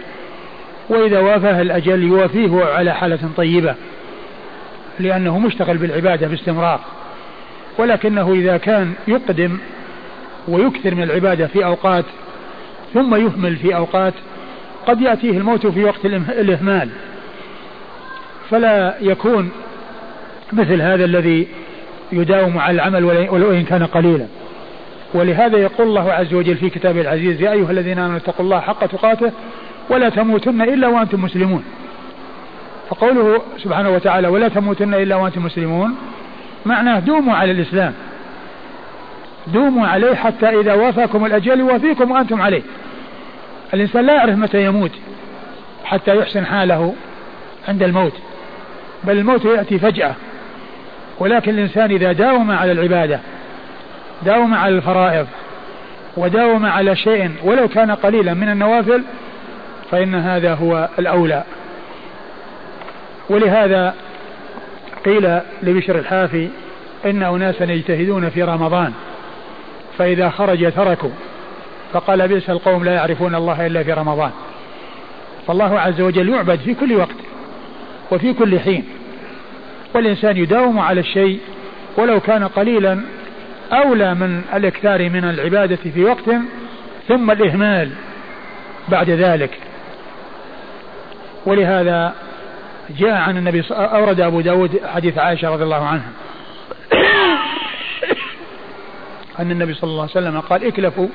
وإذا 0.88 1.18
وافاه 1.18 1.62
الأجل 1.62 2.02
يوافيه 2.02 2.64
على 2.64 2.94
حالة 2.94 3.18
طيبة 3.36 3.74
لأنه 5.00 5.38
مشتغل 5.38 5.76
بالعبادة 5.76 6.28
باستمرار. 6.28 6.80
ولكنه 7.78 8.32
إذا 8.32 8.56
كان 8.56 8.92
يقدم 9.08 9.58
ويكثر 10.48 10.94
من 10.94 11.02
العبادة 11.02 11.46
في 11.46 11.64
أوقات 11.64 12.04
ثم 12.94 13.14
يهمل 13.14 13.56
في 13.56 13.76
أوقات 13.76 14.14
قد 14.86 15.00
يأتيه 15.00 15.30
الموت 15.30 15.66
في 15.66 15.84
وقت 15.84 16.04
الإهمال 16.04 16.88
فلا 18.50 18.94
يكون 19.00 19.50
مثل 20.52 20.82
هذا 20.82 21.04
الذي 21.04 21.48
يداوم 22.12 22.58
على 22.58 22.74
العمل 22.74 23.04
ولو 23.04 23.52
إن 23.52 23.64
كان 23.64 23.86
قليلا. 23.86 24.26
ولهذا 25.14 25.58
يقول 25.58 25.86
الله 25.86 26.12
عز 26.12 26.34
وجل 26.34 26.56
في 26.56 26.70
كتابه 26.70 27.00
العزيز 27.00 27.40
يا 27.42 27.52
أيها 27.52 27.70
الذين 27.70 27.98
آمنوا 27.98 28.16
اتقوا 28.16 28.44
الله 28.44 28.60
حق 28.60 28.86
تقاته 28.86 29.32
ولا 29.90 30.08
تموتن 30.08 30.62
إلا 30.62 30.88
وأنتم 30.88 31.24
مسلمون. 31.24 31.64
فقوله 32.90 33.42
سبحانه 33.58 33.90
وتعالى 33.90 34.28
ولا 34.28 34.48
تموتن 34.48 34.94
إلا 34.94 35.16
وأنتم 35.16 35.44
مسلمون 35.44 35.94
معناه 36.66 36.98
دوموا 36.98 37.34
على 37.34 37.52
الإسلام. 37.52 37.94
دوموا 39.46 39.86
عليه 39.86 40.14
حتى 40.14 40.60
إذا 40.60 40.74
وافاكم 40.74 41.26
الأجل 41.26 41.60
يوافيكم 41.60 42.10
وأنتم 42.10 42.42
عليه. 42.42 42.62
الإنسان 43.74 44.06
لا 44.06 44.14
يعرف 44.14 44.36
متى 44.38 44.64
يموت 44.64 44.92
حتى 45.84 46.16
يحسن 46.16 46.46
حاله 46.46 46.94
عند 47.68 47.82
الموت. 47.82 48.12
بل 49.04 49.18
الموت 49.18 49.44
يأتي 49.44 49.78
فجأة. 49.78 50.14
ولكن 51.20 51.50
الإنسان 51.50 51.90
إذا 51.90 52.12
داوم 52.12 52.50
على 52.50 52.72
العبادة 52.72 53.20
داوم 54.22 54.54
على 54.54 54.76
الفرائض 54.76 55.26
وداوم 56.16 56.66
على 56.66 56.96
شيء 56.96 57.30
ولو 57.42 57.68
كان 57.68 57.90
قليلا 57.90 58.34
من 58.34 58.48
النوافل 58.48 59.02
فإن 59.90 60.14
هذا 60.14 60.54
هو 60.54 60.88
الأولى. 60.98 61.44
ولهذا 63.30 63.94
قيل 65.04 65.40
لبشر 65.62 65.98
الحافي 65.98 66.48
إن 67.06 67.22
أناسا 67.22 67.64
يجتهدون 67.64 68.30
في 68.30 68.42
رمضان 68.42 68.92
فإذا 69.98 70.30
خرج 70.30 70.72
تركوا 70.72 71.10
فقال 71.92 72.28
بئس 72.28 72.50
القوم 72.50 72.84
لا 72.84 72.92
يعرفون 72.92 73.34
الله 73.34 73.66
إلا 73.66 73.82
في 73.82 73.92
رمضان. 73.92 74.30
فالله 75.46 75.80
عز 75.80 76.00
وجل 76.00 76.28
يعبد 76.28 76.58
في 76.58 76.74
كل 76.74 76.96
وقت 76.96 77.16
وفي 78.10 78.32
كل 78.32 78.60
حين. 78.60 78.84
والإنسان 79.94 80.36
يداوم 80.36 80.78
على 80.78 81.00
الشيء 81.00 81.40
ولو 81.96 82.20
كان 82.20 82.44
قليلا 82.44 83.00
أولى 83.72 84.14
من 84.14 84.42
الإكثار 84.54 85.10
من 85.10 85.24
العبادة 85.24 85.76
في 85.76 86.04
وقت 86.04 86.30
ثم 87.08 87.30
الإهمال 87.30 87.90
بعد 88.88 89.10
ذلك. 89.10 89.50
ولهذا 91.46 92.14
جاء 92.98 93.14
عن 93.14 93.36
النبي 93.36 93.64
أورد 93.70 94.20
أبو 94.20 94.40
داود 94.40 94.80
حديث 94.94 95.18
عائشة 95.18 95.50
رضي 95.50 95.64
الله 95.64 95.86
عنها. 95.86 96.10
أن 99.38 99.50
النبي 99.50 99.74
صلى 99.74 99.90
الله 99.90 100.02
عليه 100.02 100.10
وسلم 100.10 100.40
قال 100.40 100.64
اكلفوا 100.64 101.08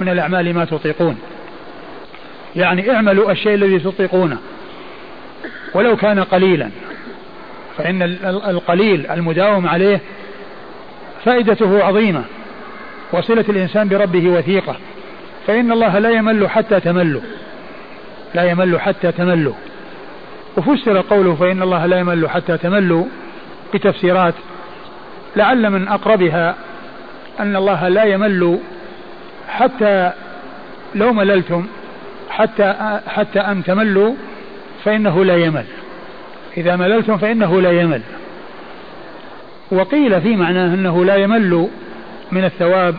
من 0.00 0.08
الأعمال 0.08 0.54
ما 0.54 0.64
تطيقون. 0.64 1.18
يعني 2.56 2.90
اعملوا 2.94 3.32
الشيء 3.32 3.54
الذي 3.54 3.78
تطيقونه 3.78 4.38
ولو 5.74 5.96
كان 5.96 6.20
قليلا. 6.24 6.70
فإن 7.78 8.02
القليل 8.48 9.06
المداوم 9.06 9.68
عليه 9.68 10.00
فائدته 11.24 11.84
عظيمة 11.84 12.24
وصلة 13.12 13.44
الإنسان 13.48 13.88
بربه 13.88 14.28
وثيقة. 14.28 14.76
فإن 15.46 15.72
الله 15.72 15.98
لا 15.98 16.10
يمل 16.10 16.50
حتى 16.50 16.80
تملوا 16.80 17.20
لا 18.34 18.44
يمل 18.50 18.80
حتى 18.80 19.12
تملوا 19.12 19.54
وفسر 20.56 21.00
قوله 21.00 21.34
فإن 21.34 21.62
الله 21.62 21.86
لا 21.86 21.98
يمل 21.98 22.30
حتى 22.30 22.58
تملوا 22.58 23.04
بتفسيرات 23.74 24.34
لعل 25.36 25.70
من 25.70 25.88
أقربها 25.88 26.54
أن 27.40 27.56
الله 27.56 27.88
لا 27.88 28.04
يمل 28.04 28.58
حتى 29.48 30.12
لو 30.94 31.12
مللتم 31.12 31.66
حتى 32.30 33.00
حتى 33.06 33.40
أن 33.40 33.64
تملوا 33.64 34.14
فإنه 34.84 35.24
لا 35.24 35.36
يمل. 35.36 35.64
إذا 36.56 36.76
مللتم 36.76 37.16
فإنه 37.16 37.60
لا 37.60 37.70
يمل. 37.70 38.02
وقيل 39.70 40.20
في 40.20 40.36
معناه 40.36 40.74
أنه 40.74 41.04
لا 41.04 41.16
يمل 41.16 41.68
من 42.32 42.44
الثواب 42.44 42.94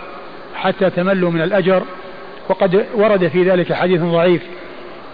حتى 0.55 0.89
تملوا 0.89 1.31
من 1.31 1.41
الأجر. 1.41 1.83
وقد 2.49 2.85
ورد 2.95 3.27
في 3.27 3.43
ذلك 3.43 3.73
حديث 3.73 4.01
ضعيف. 4.01 4.41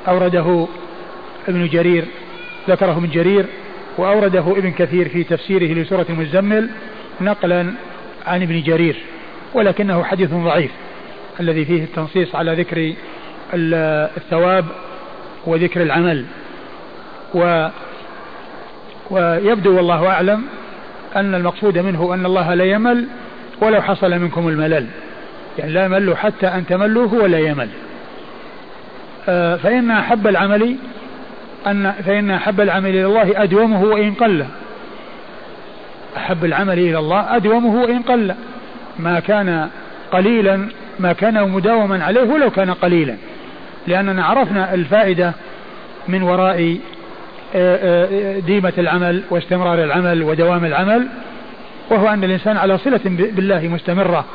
أورده 0.07 0.67
ابن 1.47 1.67
جرير 1.67 2.05
ذكره 2.69 2.99
من 2.99 3.09
جرير 3.09 3.45
وأورده 3.97 4.51
ابن 4.57 4.71
كثير 4.71 5.09
في 5.09 5.23
تفسيره 5.23 5.73
لسورة 5.81 6.05
المزمل 6.09 6.69
نقلا 7.21 7.73
عن 8.25 8.41
ابن 8.41 8.61
جرير. 8.61 8.95
ولكنه 9.53 10.03
حديث 10.03 10.33
ضعيف 10.33 10.71
الذي 11.39 11.65
فيه 11.65 11.83
التنصيص 11.83 12.35
على 12.35 12.55
ذكر 12.55 12.93
الثواب 13.53 14.65
وذكر 15.45 15.81
العمل. 15.81 16.25
و 17.33 17.67
ويبدو 19.09 19.75
والله 19.75 20.07
أعلم 20.07 20.43
أن 21.15 21.35
المقصود 21.35 21.77
منه 21.77 22.13
أن 22.13 22.25
الله 22.25 22.53
لا 22.53 22.63
يمل 22.63 23.07
ولو 23.61 23.81
حصل 23.81 24.19
منكم 24.19 24.47
الملل. 24.47 24.87
يعني 25.59 25.71
لا 25.71 25.85
يمل 25.85 26.17
حتى 26.17 26.47
أن 26.47 26.65
تملوا 26.65 27.07
هو 27.07 27.25
لا 27.25 27.39
يمل. 27.39 27.69
آه، 29.29 29.55
فإن 29.55 29.91
أحب 29.91 30.27
العمل 30.27 30.75
أن 31.67 31.91
فإن 31.91 32.31
أحب 32.31 32.61
العمل 32.61 32.89
إلى 32.89 33.05
الله 33.05 33.43
أدومه 33.43 33.83
وإن 33.83 34.13
قل. 34.13 34.45
أحب 36.17 36.45
العمل 36.45 36.79
إلى 36.79 36.99
الله 36.99 37.35
أدومه 37.35 37.81
وإن 37.81 38.01
قل. 38.01 38.35
ما 38.99 39.19
كان 39.19 39.69
قليلا 40.11 40.69
ما 40.99 41.13
كان 41.13 41.49
مداوما 41.49 42.03
عليه 42.03 42.21
ولو 42.21 42.49
كان 42.49 42.73
قليلا. 42.73 43.15
لأننا 43.87 44.25
عرفنا 44.25 44.73
الفائدة 44.73 45.33
من 46.07 46.23
وراء 46.23 46.77
ديمة 48.39 48.73
العمل 48.77 49.23
واستمرار 49.29 49.83
العمل 49.83 50.23
ودوام 50.23 50.65
العمل 50.65 51.07
وهو 51.89 52.07
أن 52.07 52.23
الإنسان 52.23 52.57
على 52.57 52.77
صلة 52.77 52.99
بالله 53.05 53.67
مستمرة. 53.67 54.25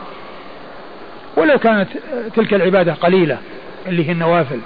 ولو 1.36 1.58
كانت 1.58 1.88
تلك 2.36 2.54
العبادة 2.54 2.92
قليلة 2.92 3.38
اللي 3.86 4.08
هي 4.08 4.12
النوافل. 4.12 4.58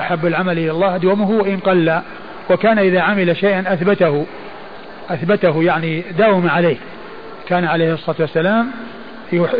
أحب 0.00 0.26
العمل 0.26 0.58
إلى 0.58 0.70
الله 0.70 0.94
أدومه 0.94 1.30
وإن 1.30 1.56
قل 1.56 2.00
وكان 2.50 2.78
إذا 2.78 3.00
عمل 3.00 3.36
شيئا 3.36 3.72
أثبته. 3.72 4.26
أثبته 5.10 5.62
يعني 5.62 6.02
داوم 6.18 6.48
عليه. 6.48 6.76
كان 7.48 7.64
عليه 7.64 7.94
الصلاة 7.94 8.16
والسلام 8.20 8.70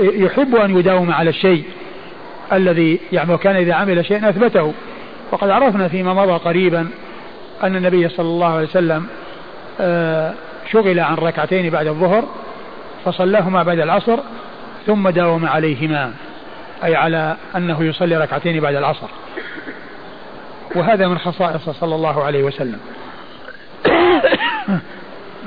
يحب 0.02 0.56
أن 0.56 0.78
يداوم 0.78 1.10
على 1.10 1.30
الشيء 1.30 1.64
الذي 2.52 3.00
يعني 3.12 3.32
وكان 3.32 3.56
إذا 3.56 3.74
عمل 3.74 4.06
شيئا 4.06 4.28
أثبته. 4.28 4.72
وقد 5.32 5.50
عرفنا 5.50 5.88
فيما 5.88 6.14
مضى 6.14 6.32
قريبا 6.32 6.88
أن 7.62 7.76
النبي 7.76 8.08
صلى 8.08 8.26
الله 8.26 8.46
عليه 8.46 8.66
وسلم 8.66 9.06
آه، 9.80 10.34
شغل 10.72 11.00
عن 11.00 11.14
ركعتين 11.14 11.70
بعد 11.70 11.86
الظهر 11.86 12.24
فصلاهما 13.04 13.62
بعد 13.62 13.78
العصر 13.78 14.18
ثم 14.86 15.08
داوم 15.08 15.46
عليهما 15.46 16.12
أي 16.84 16.96
على 16.96 17.36
أنه 17.56 17.82
يصلي 17.84 18.16
ركعتين 18.16 18.60
بعد 18.60 18.74
العصر. 18.74 19.08
وهذا 20.74 21.08
من 21.08 21.18
خصائصه 21.18 21.72
صلى 21.72 21.94
الله 21.94 22.24
عليه 22.24 22.42
وسلم. 22.42 22.78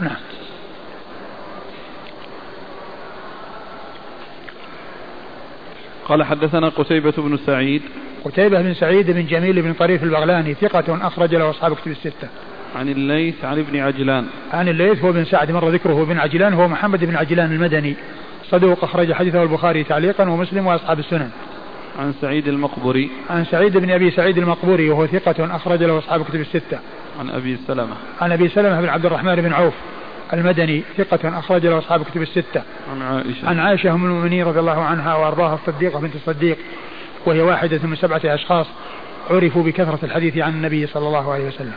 نعم. 0.02 0.16
قال 6.06 6.24
حدثنا 6.24 6.70
قتيبة 6.70 7.14
بن 7.18 7.38
سعيد 7.46 7.82
قتيبة 8.26 8.61
بن 8.61 8.74
سعيد 8.74 9.11
بن 9.11 9.26
جميل 9.26 9.61
بن 9.61 9.74
طريف 9.74 10.03
البغلاني 10.03 10.53
ثقة 10.53 11.07
أخرج 11.07 11.36
له 11.36 11.49
أصحاب 11.49 11.76
كتب 11.76 11.91
الستة. 11.91 12.28
عن 12.76 12.89
الليث 12.89 13.45
عن 13.45 13.59
ابن 13.59 13.80
عجلان. 13.80 14.26
عن 14.53 14.67
الليث 14.67 15.03
هو 15.03 15.11
بن 15.11 15.26
سعد 15.26 15.51
مر 15.51 15.70
ذكره 15.70 16.05
بن 16.05 16.17
عجلان 16.17 16.53
هو 16.53 16.67
محمد 16.67 17.05
بن 17.05 17.15
عجلان 17.15 17.51
المدني 17.51 17.95
صدوق 18.49 18.84
أخرج 18.84 19.13
حديثه 19.13 19.43
البخاري 19.43 19.84
تعليقا 19.84 20.30
ومسلم 20.30 20.67
وأصحاب 20.67 20.99
السنن. 20.99 21.30
عن 21.99 22.13
سعيد 22.22 22.47
المقبري. 22.47 23.09
عن 23.30 23.45
سعيد 23.45 23.78
بن 23.78 23.91
أبي 23.91 24.11
سعيد 24.11 24.38
المقبوري 24.38 24.89
وهو 24.89 25.07
ثقة 25.07 25.55
أخرج 25.55 25.84
له 25.84 25.97
أصحاب 25.97 26.24
كتب 26.24 26.41
الستة. 26.41 26.80
عن 27.20 27.30
أبي 27.30 27.57
سلمة. 27.67 27.95
عن 28.22 28.32
أبي 28.32 28.49
سلمة 28.49 28.82
بن 28.82 28.89
عبد 28.89 29.05
الرحمن 29.05 29.36
بن 29.36 29.53
عوف 29.53 29.74
المدني 30.34 30.84
ثقة 30.97 31.39
أخرج 31.39 31.65
له 31.65 31.78
أصحاب 31.78 32.03
كتب 32.03 32.22
الستة. 32.22 32.61
عن 32.91 33.01
عائشة. 33.01 33.49
عن 33.49 33.59
عائشة 33.59 33.93
أم 33.93 34.05
المؤمنين 34.05 34.45
رضي 34.45 34.59
الله 34.59 34.82
عنها 34.82 35.15
وأرضاها 35.15 35.55
الصديقة 35.55 35.99
بنت 35.99 36.15
الصديق 36.15 36.57
وهي 37.26 37.41
واحدة 37.41 37.80
من 37.84 37.95
سبعة 37.95 38.22
أشخاص 38.26 38.67
عرفوا 39.30 39.63
بكثرة 39.63 39.99
الحديث 40.03 40.38
عن 40.38 40.53
النبي 40.53 40.88
صلى 40.88 41.07
الله 41.07 41.34
عليه 41.34 41.47
وسلم. 41.47 41.74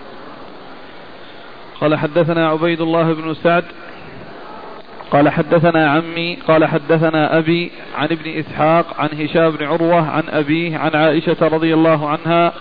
قال 1.80 1.98
حدثنا 1.98 2.48
عبيد 2.48 2.80
الله 2.80 3.12
بن 3.12 3.34
سعد 3.34 3.64
قال 5.10 5.28
حدثنا 5.28 5.90
عمي 5.90 6.38
قال 6.48 6.64
حدثنا 6.64 7.38
أبي 7.38 7.70
عن 7.94 8.04
ابن 8.04 8.30
إسحاق 8.38 8.86
عن 8.98 9.08
هشام 9.18 9.50
بن 9.50 9.66
عروة 9.66 10.10
عن 10.10 10.22
أبيه 10.28 10.78
عن 10.78 10.90
عائشة 10.94 11.36
رضي 11.42 11.74
الله 11.74 12.08
عنها 12.08 12.52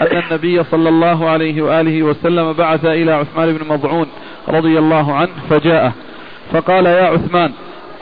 أن 0.00 0.22
النبي 0.22 0.64
صلى 0.64 0.88
الله 0.88 1.28
عليه 1.28 1.62
وآله 1.62 2.02
وسلم 2.02 2.52
بعث 2.52 2.84
إلى 2.84 3.12
عثمان 3.12 3.52
بن 3.58 3.68
مضعون 3.68 4.06
رضي 4.48 4.78
الله 4.78 5.14
عنه 5.14 5.30
فجاءه 5.50 5.92
فقال 6.52 6.86
يا 6.86 7.06
عثمان 7.06 7.52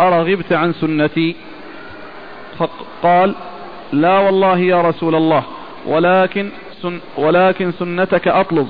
أرغبت 0.01 0.53
عن 0.53 0.72
سنتي؟ 0.72 1.37
فقال 2.59 3.34
لا 3.93 4.18
والله 4.18 4.59
يا 4.59 4.82
رسول 4.82 5.14
الله 5.14 5.43
ولكن 5.87 6.51
سن 6.82 7.01
ولكن 7.18 7.72
سنتك 7.72 8.28
أطلب. 8.28 8.68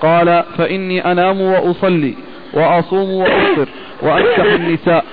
قال 0.00 0.44
فإني 0.58 1.12
أنام 1.12 1.40
وأصلي 1.40 2.14
وأصوم 2.52 3.10
وأفطر 3.10 3.68
وأنكح 4.02 4.44
النساء. 4.44 5.04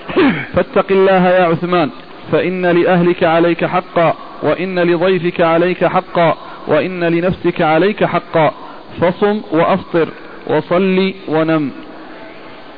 فاتق 0.53 0.85
الله 0.91 1.29
يا 1.29 1.43
عثمان 1.45 1.89
فإن 2.31 2.65
لأهلك 2.65 3.23
عليك 3.23 3.65
حقا 3.65 4.13
وإن 4.43 4.79
لضيفك 4.79 5.41
عليك 5.41 5.85
حقا 5.85 6.37
وإن 6.67 7.03
لنفسك 7.03 7.61
عليك 7.61 8.03
حقا. 8.03 8.53
فصم 9.01 9.41
وأفطر 9.51 10.09
وصلي 10.47 11.15
ونم. 11.27 11.71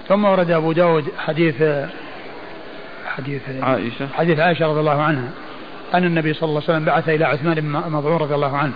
ثم 0.07 0.25
ورد 0.25 0.51
أبو 0.51 0.71
داود 0.71 1.05
حديث 1.17 1.63
حديث 3.17 3.41
عائشة. 3.61 4.07
حديث 4.13 4.39
عائشة 4.39 4.67
رضي 4.67 4.79
الله 4.79 5.01
عنها. 5.01 5.29
أن 5.93 6.03
النبي 6.03 6.33
صلى 6.33 6.49
الله 6.49 6.61
عليه 6.61 6.73
وسلم 6.73 6.85
بعث 6.85 7.09
إلى 7.09 7.25
عثمان 7.25 7.55
بن 7.55 7.69
مظعون 7.69 8.17
رضي 8.17 8.35
الله 8.35 8.57
عنه 8.57 8.73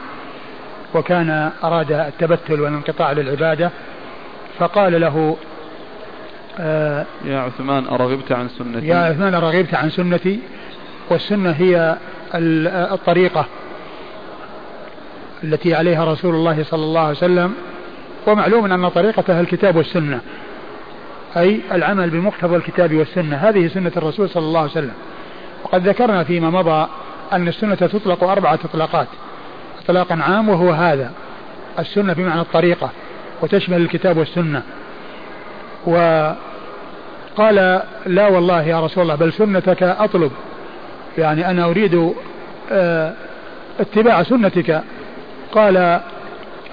وكان 0.94 1.52
أراد 1.64 1.92
التبتل 1.92 2.62
والانقطاع 2.62 3.12
للعبادة 3.12 3.72
فقال 4.60 5.02
له 5.02 5.38
آه 6.60 7.06
يا 7.26 7.40
عثمان 7.40 7.88
أرغبت 7.88 8.32
عن 8.32 8.50
سنتي. 8.50 8.88
يا 8.88 8.98
عثمان 8.98 9.36
أرغبت 9.36 9.74
عن 9.74 9.90
سنتي 9.90 10.40
والسنة 11.10 11.52
هي 11.52 11.98
الطريقة 12.36 13.46
التي 15.44 15.76
عليها 15.76 16.06
رسول 16.06 16.36
الله 16.36 16.64
صلى 16.64 16.84
الله 16.84 17.02
عليه 17.02 17.18
وسلم 17.18 17.54
ومعلوم 18.28 18.72
أن 18.72 18.90
طريقته 18.90 19.40
الكتاب 19.40 19.76
والسنة 19.76 20.22
أي 21.38 21.62
العمل 21.72 22.10
بمقتضى 22.10 22.56
الكتاب 22.56 22.94
والسنة. 22.94 23.36
هذه 23.36 23.68
سنة 23.68 23.92
الرسول 23.98 24.30
صلى 24.30 24.44
الله 24.44 24.60
عليه 24.60 24.72
وسلم. 24.72 24.94
وقد 25.64 25.88
ذكرنا 25.88 26.24
فيما 26.24 26.50
مضى 26.50 26.88
أن 27.34 27.48
السنة 27.48 27.76
تطلق 27.76 28.24
أربعة 28.24 28.60
إطلاقات 28.66 29.08
إطلاق 29.84 30.12
عام 30.12 30.50
وهو 30.50 30.72
هذا. 30.72 31.12
السنة 31.80 32.14
بمعنى 32.14 32.42
الطريقة 32.42 32.90
وتشمل 33.42 33.82
الكتاب 33.82 34.18
والسنة. 34.18 34.64
وقال 35.86 36.36
لا 38.06 38.28
والله 38.28 38.64
يا 38.64 38.86
رسول 38.86 39.04
الله 39.04 39.16
بل 39.16 39.34
سنتك 39.34 39.84
أطلب. 39.84 40.32
يعني 41.18 41.50
أنا 41.50 41.66
أريد 41.66 42.14
آه، 42.72 43.14
اتباع 43.80 44.24
سنتك. 44.24 44.84
قال 45.52 45.78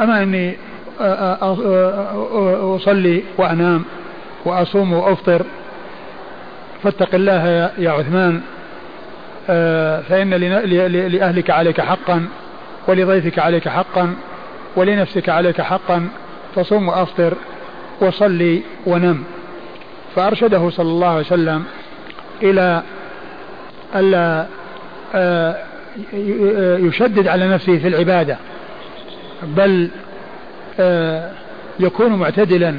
أما 0.00 0.22
إني 0.22 0.56
آه، 1.00 1.38
آه، 1.42 2.76
أصلي 2.76 3.22
وأنام 3.38 3.84
وأصوم 4.44 4.92
وأفطر 4.92 5.42
فاتق 6.82 7.14
الله 7.14 7.70
يا 7.78 7.90
عثمان. 7.90 8.40
فإن 10.08 10.30
لأهلك 11.10 11.50
عليك 11.50 11.80
حقا 11.80 12.26
ولضيفك 12.88 13.38
عليك 13.38 13.68
حقا 13.68 14.14
ولنفسك 14.76 15.28
عليك 15.28 15.60
حقا 15.60 16.08
فصم 16.54 16.88
وأفطر 16.88 17.34
وصلي 18.00 18.62
ونم. 18.86 19.24
فأرشده 20.16 20.70
صلى 20.70 20.88
الله 20.88 21.08
عليه 21.08 21.20
وسلم 21.20 21.64
إلى 22.42 22.82
ألا 23.94 24.46
آه، 25.14 25.56
يشدد 26.78 27.28
على 27.28 27.48
نفسه 27.48 27.78
في 27.78 27.88
العبادة 27.88 28.36
بل 29.42 29.88
آه، 30.80 31.30
يكون 31.80 32.12
معتدلا 32.12 32.74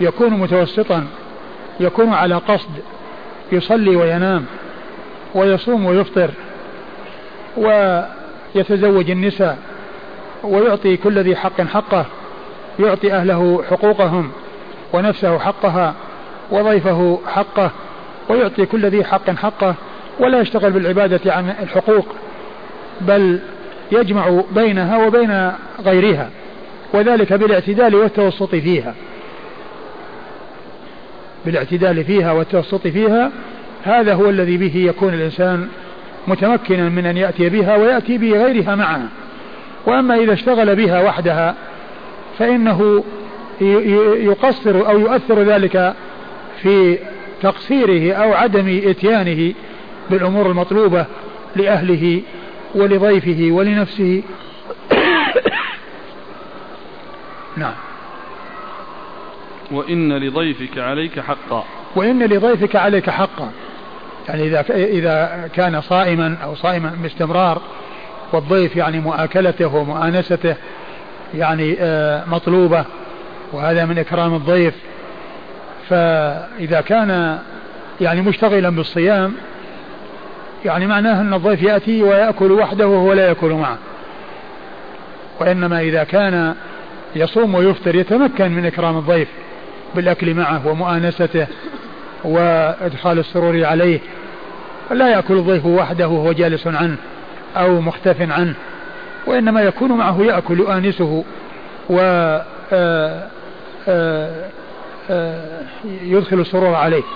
يكون 0.00 0.30
متوسطا 0.30 1.06
يكون 1.80 2.12
على 2.12 2.34
قصد 2.34 2.70
يصلي 3.52 3.96
وينام. 3.96 4.44
ويصوم 5.36 5.86
ويفطر 5.86 6.30
ويتزوج 7.56 9.10
النساء 9.10 9.58
ويعطي 10.44 10.96
كل 10.96 11.18
ذي 11.18 11.36
حق 11.36 11.60
حقه 11.60 12.06
يعطي 12.78 13.12
أهله 13.12 13.64
حقوقهم 13.70 14.30
ونفسه 14.92 15.38
حقها 15.38 15.94
وضيفه 16.50 17.20
حقه 17.26 17.70
ويعطي 18.28 18.66
كل 18.66 18.86
ذي 18.86 19.04
حق 19.04 19.30
حقه 19.30 19.74
ولا 20.20 20.40
يشتغل 20.40 20.70
بالعبادة 20.70 21.32
عن 21.32 21.54
الحقوق 21.62 22.06
بل 23.00 23.40
يجمع 23.92 24.40
بينها 24.50 25.06
وبين 25.06 25.52
غيرها 25.84 26.30
وذلك 26.94 27.32
بالاعتدال 27.32 27.94
والتوسط 27.94 28.54
فيها. 28.54 28.94
بالاعتدال 31.46 32.04
فيها 32.04 32.32
والتوسط 32.32 32.86
فيها 32.86 33.30
هذا 33.86 34.14
هو 34.14 34.30
الذي 34.30 34.56
به 34.56 34.76
يكون 34.76 35.14
الإنسان 35.14 35.68
متمكنا 36.28 36.88
من 36.88 37.06
أن 37.06 37.16
يأتي 37.16 37.48
بها 37.48 37.76
ويأتي 37.76 38.18
بغيرها 38.18 38.74
معها 38.74 39.08
وأما 39.86 40.14
إذا 40.14 40.32
اشتغل 40.32 40.76
بها 40.76 41.02
وحدها 41.02 41.54
فإنه 42.38 43.04
يقصر 43.60 44.88
أو 44.88 44.98
يؤثر 44.98 45.42
ذلك 45.42 45.94
في 46.62 46.98
تقصيره 47.42 48.14
أو 48.14 48.32
عدم 48.32 48.80
إتيانه 48.84 49.54
بالأمور 50.10 50.46
المطلوبة 50.46 51.06
لأهله 51.56 52.22
ولضيفه 52.74 53.48
ولنفسه. 53.50 54.22
نعم. 57.56 57.74
وإن 59.70 60.12
لضيفك 60.12 60.78
عليك 60.78 61.20
حقا. 61.20 61.64
وإن 61.96 62.22
لضيفك 62.22 62.76
عليك 62.76 63.10
حقا. 63.10 63.52
يعني 64.28 64.42
إذا 64.42 64.60
إذا 64.70 65.48
كان 65.54 65.80
صائما 65.80 66.36
أو 66.44 66.54
صائما 66.54 66.92
باستمرار 67.02 67.62
والضيف 68.32 68.76
يعني 68.76 69.00
مؤاكلته 69.00 69.74
ومؤانسته 69.74 70.54
يعني 71.34 71.76
آه، 71.80 72.24
مطلوبة 72.26 72.84
وهذا 73.52 73.84
من 73.84 73.98
إكرام 73.98 74.34
الضيف. 74.34 74.74
فإذا 75.88 76.80
كان 76.80 77.38
يعني 78.00 78.20
مشتغلا 78.20 78.70
بالصيام 78.70 79.34
يعني 80.64 80.86
معناه 80.86 81.20
أن 81.20 81.34
الضيف 81.34 81.62
يأتي 81.62 82.02
ويأكل 82.02 82.52
وحده 82.52 82.88
وهو 82.88 83.12
لا 83.12 83.28
يأكل 83.28 83.52
معه. 83.52 83.78
وإنما 85.40 85.80
إذا 85.80 86.04
كان 86.04 86.54
يصوم 87.16 87.54
ويفطر 87.54 87.94
يتمكن 87.94 88.52
من 88.52 88.66
إكرام 88.66 88.98
الضيف 88.98 89.28
بالأكل 89.94 90.34
معه 90.34 90.66
ومؤانسته. 90.66 91.46
وإدخال 92.24 93.18
السرور 93.18 93.64
عليه 93.64 94.00
لا 94.90 95.08
يأكل 95.08 95.34
الضيف 95.34 95.66
وحده 95.66 96.08
وهو 96.08 96.32
جالس 96.32 96.66
عنه 96.66 96.96
أو 97.56 97.80
مختف 97.80 98.16
عنه 98.20 98.54
وإنما 99.26 99.62
يكون 99.62 99.92
معه 99.92 100.22
يأكل 100.22 100.58
يؤانسه 100.58 101.24
و 101.90 101.98
آه، 102.72 103.26
آه، 103.88 104.50
آه، 105.10 105.62
يدخل 105.84 106.40
السرور 106.40 106.74
عليه. 106.74 107.02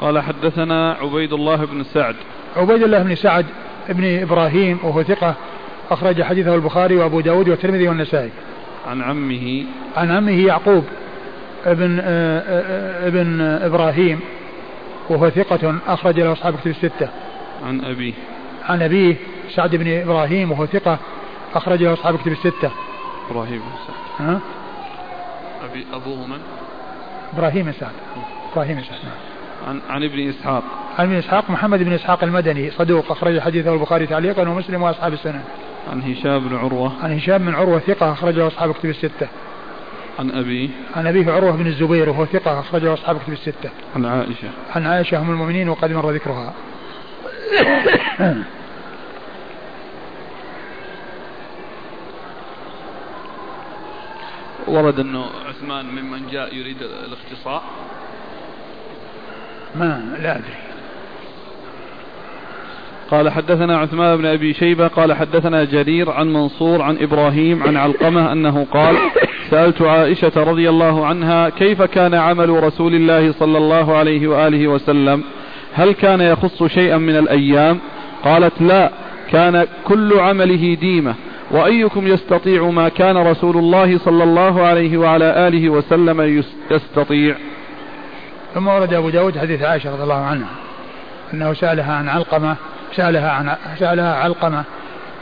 قال 0.00 0.18
حدثنا 0.18 0.92
عبيد 0.92 1.32
الله 1.32 1.56
بن 1.56 1.84
سعد. 1.84 2.14
عبيد 2.56 2.82
الله 2.82 3.02
بن 3.02 3.14
سعد 3.14 3.46
بن 3.88 4.22
إبراهيم 4.22 4.78
وهو 4.82 5.02
ثقة 5.02 5.34
أخرج 5.90 6.22
حديثه 6.22 6.54
البخاري 6.54 6.96
وأبو 6.96 7.20
داود 7.20 7.48
والترمذي 7.48 7.88
والنسائي. 7.88 8.30
عن 8.86 9.02
عمه. 9.02 9.64
عن 9.96 10.10
عمه 10.10 10.46
يعقوب. 10.46 10.84
ابن 11.64 12.00
ابن 12.00 13.40
إبراهيم 13.40 14.20
وهو 15.10 15.30
ثقة 15.30 15.74
أخرج 15.86 16.20
له 16.20 16.32
أصحاب 16.32 16.56
كتب 16.56 16.70
الستة. 16.70 17.08
عن 17.66 17.84
أبيه 17.84 18.12
عن 18.68 18.82
أبيه 18.82 19.16
سعد 19.54 19.76
بن 19.76 20.00
إبراهيم 20.00 20.52
وهو 20.52 20.66
ثقة 20.66 20.98
أخرج 21.54 21.82
له 21.82 21.92
أصحاب 21.92 22.18
كتب 22.18 22.32
الستة. 22.32 22.70
إبراهيم 23.30 23.58
بن 23.58 23.64
سعد. 23.86 24.28
ها؟ 24.28 24.40
أبي 25.70 25.86
أبوه 25.92 26.26
من؟ 26.26 26.38
إبراهيم 27.34 27.66
بن 27.66 27.72
سعد. 27.72 27.92
إبراهيم 28.52 28.76
بن 28.76 28.82
سعد 28.82 28.98
عن 29.68 29.80
عن 29.90 30.02
ابن 30.02 30.28
إسحاق. 30.28 30.62
عن 30.98 31.06
ابن 31.06 31.14
إسحاق 31.14 31.50
محمد 31.50 31.82
بن 31.82 31.92
إسحاق 31.92 32.24
المدني 32.24 32.70
صدوق 32.70 33.10
أخرج 33.10 33.40
حديثه 33.40 33.74
البخاري 33.74 34.06
تعليقا 34.06 34.48
ومسلم 34.48 34.82
وأصحاب 34.82 35.12
السنن 35.12 35.42
عن 35.92 36.02
هشام 36.02 36.48
بن 36.48 36.56
عروة. 36.56 36.92
عن 37.02 37.16
هشام 37.16 37.38
بن 37.38 37.54
عروة 37.54 37.78
ثقة 37.78 38.12
أخرجه 38.12 38.46
أصحاب 38.46 38.74
كتب 38.74 38.88
الستة. 38.88 39.28
عن 40.18 40.30
أبيه 40.30 40.68
عن 40.96 41.06
أبيه 41.06 41.32
عروة 41.32 41.50
بن 41.50 41.66
الزبير 41.66 42.08
وهو 42.08 42.26
ثقة 42.26 42.60
أخرجه 42.60 42.94
أصحاب 42.94 43.18
كتب 43.18 43.32
الستة. 43.32 43.70
عن 43.96 44.04
عائشة. 44.04 44.48
عن 44.74 44.86
عائشة 44.86 45.18
أم 45.18 45.30
المؤمنين 45.30 45.68
وقد 45.68 45.92
مر 45.92 46.10
ذكرها. 46.10 46.54
ورد 54.68 55.00
أنه 55.00 55.26
عثمان 55.48 55.86
ممن 55.86 56.28
جاء 56.30 56.54
يريد 56.54 56.82
الاختصاء. 56.82 57.62
ما 59.74 60.16
لا 60.22 60.36
أدري. 60.36 60.67
قال 63.10 63.30
حدثنا 63.30 63.78
عثمان 63.78 64.16
بن 64.16 64.26
أبي 64.26 64.54
شيبة 64.54 64.88
قال 64.88 65.12
حدثنا 65.12 65.64
جرير 65.64 66.10
عن 66.10 66.32
منصور 66.32 66.82
عن 66.82 66.96
إبراهيم 67.00 67.62
عن 67.62 67.76
علقمة 67.76 68.32
أنه 68.32 68.66
قال 68.72 68.96
سألت 69.50 69.82
عائشة 69.82 70.32
رضي 70.36 70.68
الله 70.68 71.06
عنها 71.06 71.48
كيف 71.48 71.82
كان 71.82 72.14
عمل 72.14 72.62
رسول 72.62 72.94
الله 72.94 73.32
صلى 73.32 73.58
الله 73.58 73.96
عليه 73.96 74.28
وآله 74.28 74.68
وسلم؟ 74.68 75.24
هل 75.74 75.92
كان 75.92 76.20
يخص 76.20 76.62
شيئا 76.62 76.96
من 76.96 77.16
الأيام؟ 77.16 77.78
قالت 78.24 78.62
لا 78.62 78.90
كان 79.30 79.66
كل 79.84 80.18
عمله 80.18 80.74
ديمة 80.74 81.14
وأيكم 81.50 82.06
يستطيع 82.06 82.70
ما 82.70 82.88
كان 82.88 83.16
رسول 83.16 83.56
الله 83.56 83.98
صلى 83.98 84.24
الله 84.24 84.62
عليه 84.62 84.96
وعلى 84.96 85.48
آله 85.48 85.70
وسلم 85.70 86.44
يستطيع؟ 86.70 87.36
ثم 88.54 88.68
ورد 88.68 88.94
أبو 88.94 89.10
داود 89.10 89.38
حديث 89.38 89.62
عائشة 89.62 89.92
رضي 89.92 90.02
الله 90.02 90.24
عنها 90.24 90.50
أنه 91.34 91.52
سألها 91.52 91.94
عن 91.94 92.08
علقمة 92.08 92.56
سألها 92.96 93.30
عن 93.30 93.56
سألها 93.78 94.14
علقمة 94.14 94.64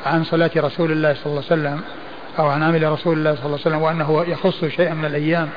عن 0.07 0.25
صلاة 0.25 0.51
رسول 0.57 0.93
الله 0.93 1.15
صلى 1.15 1.27
الله 1.27 1.43
عليه 1.51 1.63
وسلم 1.63 1.81
أو 2.39 2.47
عن 2.47 2.63
عمل 2.63 2.93
رسول 2.93 3.19
الله 3.19 3.35
صلى 3.35 3.47
الله 3.47 3.59
عليه 3.65 3.77
وسلم 3.77 3.83
وأنه 3.83 4.25
يخص 4.29 4.65
شيئا 4.65 4.95
من 4.95 5.05
الأيام. 5.05 5.49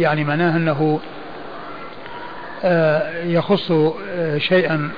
يعني 0.00 0.24
معناه 0.24 0.56
أنه 0.56 1.00
آه، 2.64 3.24
يخص 3.24 3.70
آه، 3.70 4.38
شيئا 4.38 4.90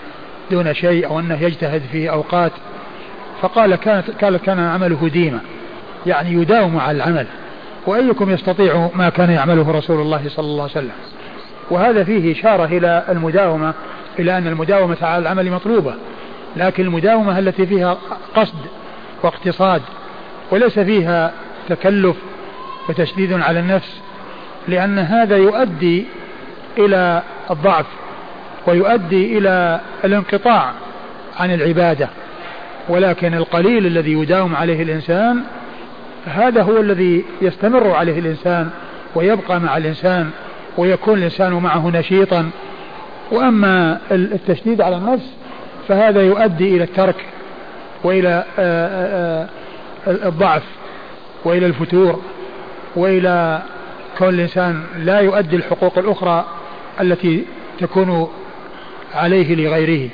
دون 0.50 0.74
شيء 0.74 1.06
أو 1.06 1.20
أنه 1.20 1.42
يجتهد 1.42 1.82
في 1.92 2.10
أوقات. 2.10 2.52
فقال 3.40 3.76
كانت 3.76 4.24
قال 4.24 4.36
كان 4.36 4.60
عمله 4.60 5.08
ديما. 5.08 5.40
يعني 6.06 6.32
يداوم 6.32 6.78
على 6.78 6.96
العمل. 6.96 7.26
وأيكم 7.86 8.30
يستطيع 8.30 8.90
ما 8.94 9.08
كان 9.08 9.30
يعمله 9.30 9.70
رسول 9.70 10.00
الله 10.00 10.28
صلى 10.28 10.46
الله 10.46 10.62
عليه 10.62 10.72
وسلم؟ 10.72 10.92
وهذا 11.70 12.04
فيه 12.04 12.32
إشارة 12.32 12.64
إلى 12.64 13.04
المداومة 13.08 13.74
إلى 14.18 14.38
أن 14.38 14.46
المداومة 14.46 14.96
على 15.02 15.18
العمل 15.18 15.50
مطلوبة. 15.50 15.94
لكن 16.56 16.84
المداومة 16.84 17.38
التي 17.38 17.66
فيها 17.66 17.98
قصد 18.36 18.58
واقتصاد 19.22 19.82
وليس 20.50 20.78
فيها 20.78 21.32
تكلف 21.68 22.16
وتشديد 22.88 23.32
على 23.32 23.60
النفس 23.60 24.00
لأن 24.68 24.98
هذا 24.98 25.36
يؤدي 25.36 26.04
إلى 26.78 27.22
الضعف 27.50 27.86
ويؤدي 28.66 29.38
إلى 29.38 29.80
الانقطاع 30.04 30.72
عن 31.36 31.54
العبادة. 31.54 32.08
ولكن 32.88 33.34
القليل 33.34 33.86
الذي 33.86 34.12
يداوم 34.12 34.56
عليه 34.56 34.82
الإنسان 34.82 35.42
هذا 36.26 36.62
هو 36.62 36.80
الذي 36.80 37.24
يستمر 37.42 37.90
عليه 37.90 38.18
الإنسان 38.18 38.70
ويبقى 39.14 39.60
مع 39.60 39.76
الإنسان 39.76 40.30
ويكون 40.78 41.18
الإنسان 41.18 41.52
معه 41.52 41.90
نشيطا. 41.90 42.50
وأما 43.32 44.00
التشديد 44.10 44.80
على 44.80 44.96
النفس 44.96 45.35
فهذا 45.88 46.22
يؤدي 46.22 46.76
إلى 46.76 46.84
الترك 46.84 47.24
وإلى 48.04 48.44
آه، 48.58 48.86
آه، 48.86 49.48
آه، 50.06 50.28
الضعف 50.28 50.62
وإلى 51.44 51.66
الفتور 51.66 52.22
وإلى 52.96 53.62
كون 54.18 54.28
الإنسان 54.28 54.84
لا 54.96 55.20
يؤدي 55.20 55.56
الحقوق 55.56 55.98
الأخرى 55.98 56.44
التي 57.00 57.44
تكون 57.78 58.30
عليه 59.14 59.54
لغيره. 59.54 60.10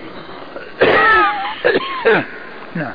نعم. 2.77 2.93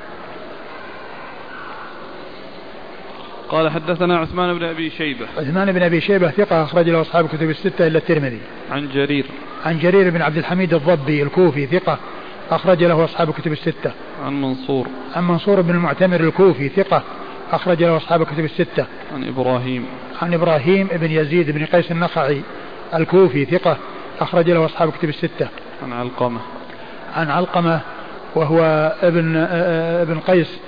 قال 3.49 3.69
حدثنا 3.69 4.17
عثمان 4.17 4.59
بن 4.59 4.63
أبي 4.63 4.89
شيبة. 4.89 5.25
عثمان 5.37 5.71
بن 5.71 5.83
أبي 5.83 6.01
شيبة 6.01 6.29
ثقة 6.29 6.63
أخرج 6.63 6.89
له 6.89 7.01
أصحاب 7.01 7.25
الكتب 7.25 7.49
الستة 7.49 7.87
إلا 7.87 7.97
الترمذي. 7.97 8.39
عن 8.71 8.89
جرير. 8.93 9.25
عن 9.65 9.79
جرير 9.79 10.09
بن 10.09 10.21
عبد 10.21 10.37
الحميد 10.37 10.73
الضبي 10.73 11.23
الكوفي 11.23 11.65
ثقة 11.65 11.99
أخرج 12.51 12.83
له 12.83 13.03
أصحاب 13.03 13.29
الكتب 13.29 13.51
الستة. 13.51 13.91
عن 14.25 14.41
منصور. 14.41 14.87
عن 15.15 15.27
منصور 15.27 15.61
بن 15.61 15.69
المعتمر 15.69 16.19
الكوفي 16.19 16.69
ثقة. 16.69 17.03
أخرج 17.51 17.83
له 17.83 17.97
أصحاب 17.97 18.21
الكتب 18.21 18.45
الستة. 18.45 18.85
عن 19.13 19.27
إبراهيم. 19.27 19.85
عن 20.21 20.33
إبراهيم 20.33 20.87
بن 20.87 21.11
يزيد 21.11 21.51
بن 21.51 21.65
قيس 21.65 21.91
النخعي 21.91 22.41
الكوفي 22.93 23.45
ثقة. 23.45 23.77
أخرج 24.19 24.49
له 24.49 24.65
أصحاب 24.65 24.89
الكتب 24.89 25.09
الستة. 25.09 25.47
عن 25.83 25.93
علقمة. 25.93 26.39
عن 27.15 27.29
علقمة 27.29 27.79
وهو 28.35 28.61
ابن 29.01 29.35
ابن 30.01 30.19
قيس 30.19 30.59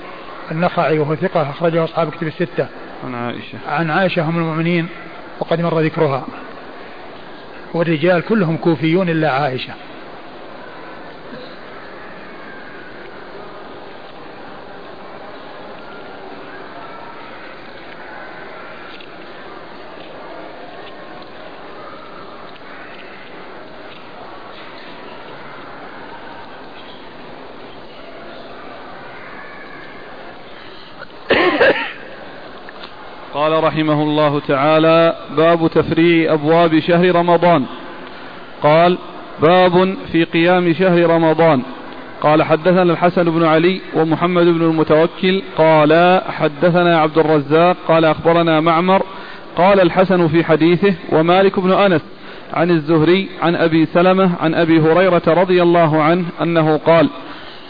النخعي 0.52 1.00
وهو 1.00 1.16
ثقة. 1.16 1.50
أخرجه 1.50 1.84
أصحاب 1.84 2.08
الكتب 2.08 2.28
الستة. 2.28 2.68
عن 3.06 3.16
عائشة. 3.16 3.58
عن 3.68 3.90
عائشة 3.90 4.30
أم 4.30 4.38
المؤمنين 4.38 4.88
وقد 5.40 5.62
مر 5.62 5.80
ذكرها. 5.80 6.26
والرجال 7.74 8.22
كلهم 8.22 8.58
كوفيون 8.58 9.10
إلا 9.10 9.32
عائشة. 9.32 9.74
رحمه 33.60 34.04
الله 34.04 34.40
تعالى 34.48 35.16
باب 35.38 35.68
تفريع 35.68 36.34
أبواب 36.34 36.80
شهر 36.80 37.16
رمضان. 37.16 37.66
قال 38.64 38.98
باب 39.42 39.96
في 40.12 40.24
قيام 40.24 40.74
شهر 40.74 41.10
رمضان. 41.10 41.62
قال 42.22 42.44
حدثنا 42.44 42.82
الحسن 42.82 43.24
بن 43.24 43.46
علي 43.46 43.82
ومحمد 43.96 44.46
بن 44.46 44.62
المتوكل. 44.62 45.42
قال 45.58 46.22
حدثنا 46.30 47.00
عبد 47.00 47.18
الرزاق. 47.18 47.78
قال 47.88 48.06
أخبرنا 48.06 48.60
معمر. 48.60 49.04
قال 49.58 49.80
الحسن 49.80 50.28
في 50.28 50.44
حديثه 50.44 50.94
ومالك 51.12 51.60
بن 51.60 51.72
أنس 51.72 52.02
عن 52.54 52.72
الزهري 52.72 53.30
عن 53.42 53.56
أبي 53.56 53.86
سلمة 53.86 54.32
عن 54.42 54.56
أبي 54.56 54.80
هريرة 54.80 55.22
رضي 55.28 55.62
الله 55.62 56.02
عنه 56.02 56.26
أنه 56.42 56.78
قال 56.78 57.10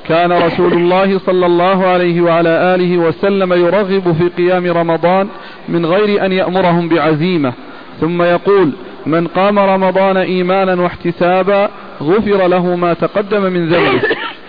كان 0.09 0.31
رسول 0.31 0.73
الله 0.73 1.19
صلى 1.19 1.45
الله 1.45 1.87
عليه 1.87 2.21
وعلى 2.21 2.75
آله 2.75 2.97
وسلم 2.97 3.53
يرغب 3.53 4.15
في 4.17 4.29
قيام 4.37 4.65
رمضان 4.65 5.27
من 5.69 5.85
غير 5.85 6.25
أن 6.25 6.31
يأمرهم 6.31 6.89
بعزيمة. 6.89 7.53
ثم 8.01 8.21
يقول 8.21 8.71
من 9.05 9.27
قام 9.27 9.59
رمضان 9.59 10.17
إيمانا 10.17 10.81
واحتسابا 10.81 11.69
غفر 12.01 12.47
له 12.47 12.75
ما 12.75 12.93
تقدم 12.93 13.41
من 13.41 13.69
ذنبه. 13.69 14.01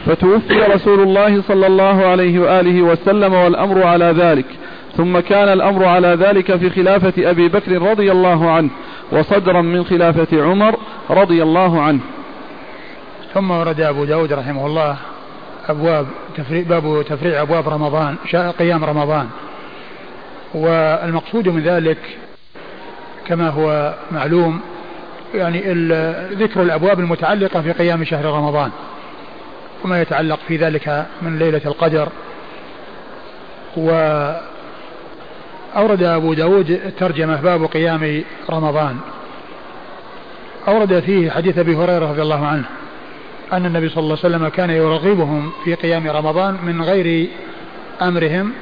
فتوفي 0.06 0.58
رسول 0.74 1.00
الله 1.00 1.42
صلى 1.42 1.66
الله 1.66 2.06
عليه 2.06 2.38
وآله 2.38 2.82
وسلم 2.82 3.32
والأمر 3.32 3.82
على 3.82 4.14
ذلك. 4.18 4.46
ثم 4.96 5.18
كان 5.20 5.48
الأمر 5.48 5.84
على 5.84 6.08
ذلك 6.08 6.56
في 6.56 6.70
خلافة 6.70 7.30
أبي 7.30 7.48
بكر 7.48 7.82
رضي 7.82 8.12
الله 8.12 8.50
عنه 8.50 8.70
وصدرا 9.12 9.62
من 9.62 9.84
خلافة 9.84 10.42
عمر 10.42 10.74
رضي 11.11 11.42
الله 11.42 11.80
عنه. 11.80 12.00
ثم 13.34 13.50
ورد 13.50 13.80
أبو 13.80 14.04
داود 14.04 14.32
رحمه 14.32 14.66
الله 14.66 14.96
أبواب 15.68 16.06
تفريع 16.36 16.62
باب 16.62 17.04
تفريع 17.08 17.42
أبواب 17.42 17.68
رمضان 17.68 18.16
قيام 18.58 18.84
رمضان. 18.84 19.28
والمقصود 20.54 21.48
من 21.48 21.62
ذلك 21.62 21.98
كما 23.26 23.48
هو 23.48 23.94
معلوم 24.12 24.61
يعني 25.34 25.58
ذكر 26.34 26.62
الأبواب 26.62 27.00
المتعلقة 27.00 27.61
في 27.62 27.72
قيام 27.72 28.04
شهر 28.04 28.24
رمضان 28.24 28.70
وما 29.84 30.00
يتعلق 30.00 30.38
في 30.48 30.56
ذلك 30.56 31.06
من 31.22 31.38
ليلة 31.38 31.61
القدر. 31.66 32.08
وأورد 33.76 34.42
أبو 36.02 36.34
داود 36.34 36.70
الترجمة 36.70 37.40
باب 37.40 37.64
قيام 37.64 38.24
رمضان. 38.50 38.96
أورد 40.68 41.00
فيه 41.00 41.30
حديث 41.30 41.58
أبي 41.58 41.76
هريرة 41.76 42.11
رضي 42.11 42.22
الله 42.22 42.46
عنه. 42.46 42.64
أن 43.53 43.66
النبي 43.66 43.88
صلى 43.88 44.03
الله 44.03 44.18
عليه 44.24 44.36
وسلم 44.36 44.48
كان 44.48 44.70
يرغبهم 44.70 45.53
في 45.64 45.74
قيام 45.74 46.11
رمضان 46.11 46.59
من 46.64 46.82
غير 46.82 47.28
أمرهم 48.03 48.53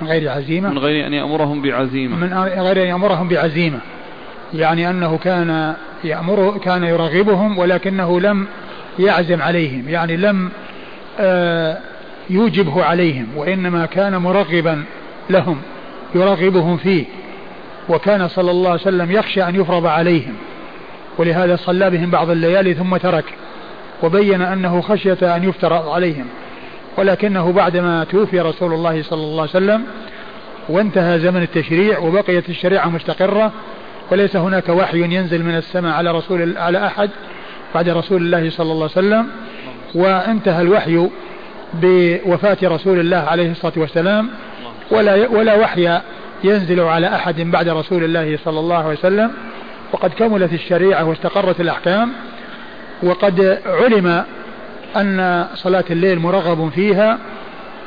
من 0.00 0.08
غير 0.08 0.30
عزيمة. 0.30 0.70
من 0.70 0.78
غير 0.78 1.06
أن 1.06 1.14
يأمرهم 1.14 1.62
بعزيمة. 1.62 2.16
من 2.16 2.34
غير 2.38 2.82
أن 2.82 2.88
يأمرهم 2.88 3.28
بعزيمة. 3.28 3.78
يعني 4.54 4.90
أنه 4.90 5.18
كان 5.18 5.74
يأمر 6.04 6.58
كان 6.64 6.84
يرغبهم 6.84 7.58
ولكنه 7.58 8.20
لم 8.20 8.46
يعزم 8.98 9.42
عليهم. 9.42 9.88
يعني 9.88 10.16
لم 10.16 10.50
آه، 11.20 11.78
يوجبه 12.30 12.84
عليهم 12.84 13.26
وإنما 13.36 13.86
كان 13.86 14.16
مرغبا 14.16 14.84
لهم 15.30 15.60
يرغبهم 16.14 16.76
فيه. 16.76 17.04
وكان 17.88 18.28
صلى 18.28 18.50
الله 18.50 18.70
عليه 18.70 18.80
وسلم 18.80 19.12
يخشى 19.12 19.42
أن 19.42 19.60
يفرض 19.60 19.86
عليهم. 19.86 20.34
ولهذا 21.18 21.56
صلى 21.56 21.90
بهم 21.90 22.10
بعض 22.10 22.30
الليالي 22.30 22.74
ثم 22.74 22.96
ترك. 22.96 23.24
وبين 24.02 24.42
أنه 24.42 24.80
خشية 24.80 25.36
أن 25.36 25.48
يفترض 25.48 25.88
عليهم. 25.88 26.26
ولكنه 26.96 27.52
بعدما 27.52 28.04
توفي 28.04 28.40
رسول 28.40 28.72
الله 28.72 29.02
صلى 29.02 29.20
الله 29.20 29.40
عليه 29.40 29.50
وسلم 29.50 29.84
وانتهى 30.68 31.18
زمن 31.18 31.42
التشريع 31.42 31.98
وبقيت 31.98 32.48
الشريعة 32.48 32.88
مستقرة 32.88 33.52
وليس 34.10 34.36
هناك 34.36 34.68
وحي 34.68 35.00
ينزل 35.02 35.44
من 35.44 35.56
السماء 35.56 35.92
على 35.92 36.12
رسول 36.12 36.58
على 36.58 36.86
أحد 36.86 37.10
بعد 37.74 37.88
رسول 37.88 38.22
الله 38.22 38.50
صلى 38.50 38.72
الله 38.72 38.90
عليه 38.96 39.06
وسلم. 39.06 39.26
وانتهى 39.94 40.62
الوحي 40.62 41.08
بوفاة 41.74 42.56
رسول 42.64 43.00
الله 43.00 43.16
عليه 43.16 43.50
الصلاة 43.50 43.72
والسلام. 43.76 44.30
ولا 44.90 45.28
ولا 45.28 45.54
وحي 45.54 46.00
ينزل 46.44 46.80
على 46.80 47.06
أحد 47.14 47.40
بعد 47.40 47.68
رسول 47.68 48.04
الله 48.04 48.38
صلى 48.44 48.60
الله 48.60 48.76
عليه 48.76 48.98
وسلم. 48.98 49.30
وقد 49.92 50.10
كملت 50.10 50.52
الشريعة 50.52 51.04
واستقرت 51.04 51.60
الأحكام. 51.60 52.12
وقد 53.02 53.58
علم 53.66 54.24
أن 54.96 55.46
صلاة 55.54 55.84
الليل 55.90 56.18
مرغب 56.18 56.68
فيها 56.74 57.18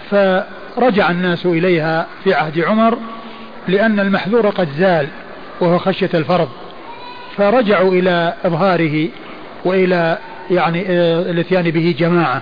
فرجع 0.09 1.12
الناس 1.12 1.45
إليها 1.45 2.07
في 2.24 2.34
عهد 2.34 2.59
عمر 2.59 2.97
لأن 3.68 3.99
المحذور 3.99 4.49
قد 4.49 4.68
زال 4.78 5.07
وهو 5.62 5.78
خشية 5.78 6.09
الفرض. 6.14 6.49
فرجعوا 7.38 7.91
إلى 7.91 8.34
إظهاره 8.45 9.07
وإلى 9.66 10.18
يعني 10.51 10.86
آه، 10.89 11.22
الاتيان 11.22 11.72
به 11.72 11.95
جماعة. 11.99 12.41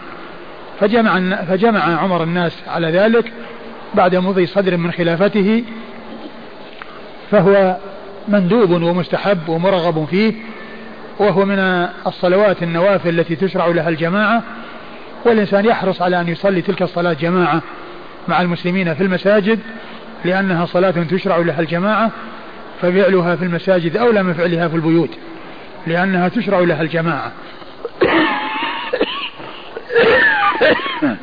فجمع 0.80 1.36
فجمع 1.44 2.02
عمر 2.02 2.24
الناس 2.24 2.58
على 2.68 2.92
ذلك 2.92 3.32
بعد 3.94 4.16
مضي 4.16 4.46
صدر 4.46 4.78
من 4.78 4.92
خلافته 4.92 5.64
فهو 7.32 7.78
مندوب 8.28 8.70
ومستحب 8.72 9.50
ومرغب 9.50 10.08
فيه. 10.10 10.34
وهو 11.20 11.46
من 11.46 11.60
الصلوات 12.08 12.64
النوافل 12.64 13.20
التي 13.20 13.36
تشرع 13.36 13.68
لها 13.68 13.90
الجماعة 13.90 14.44
والإنسان 15.26 15.66
يحرص 15.66 16.02
على 16.02 16.22
أن 16.22 16.28
يصلي 16.28 16.62
تلك 16.62 16.82
الصلاة 16.82 17.14
جماعة 17.14 17.62
مع 18.28 18.42
المسلمين 18.42 18.94
في 18.94 19.04
المساجد 19.04 19.60
لأنها 20.26 20.66
صلاة 20.66 20.92
تشرع 20.92 21.38
لها 21.38 21.60
الجماعة 21.60 22.12
ففعلها 22.82 23.36
في 23.36 23.46
المساجد 23.46 23.98
أولى 23.98 24.24
من 24.24 24.34
فعلها 24.34 24.68
في 24.68 24.76
البيوت 24.76 25.10
لأنها 25.88 26.30
تشرع 26.30 26.60
لها 26.60 26.82
الجماعة. 26.82 27.32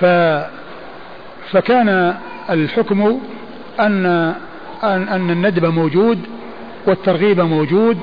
ف 0.00 0.04
فكان 1.52 2.16
الحكم 2.50 3.20
أن 3.80 4.34
أن, 4.84 5.30
الندب 5.30 5.64
موجود 5.64 6.18
والترغيب 6.86 7.40
موجود 7.40 7.98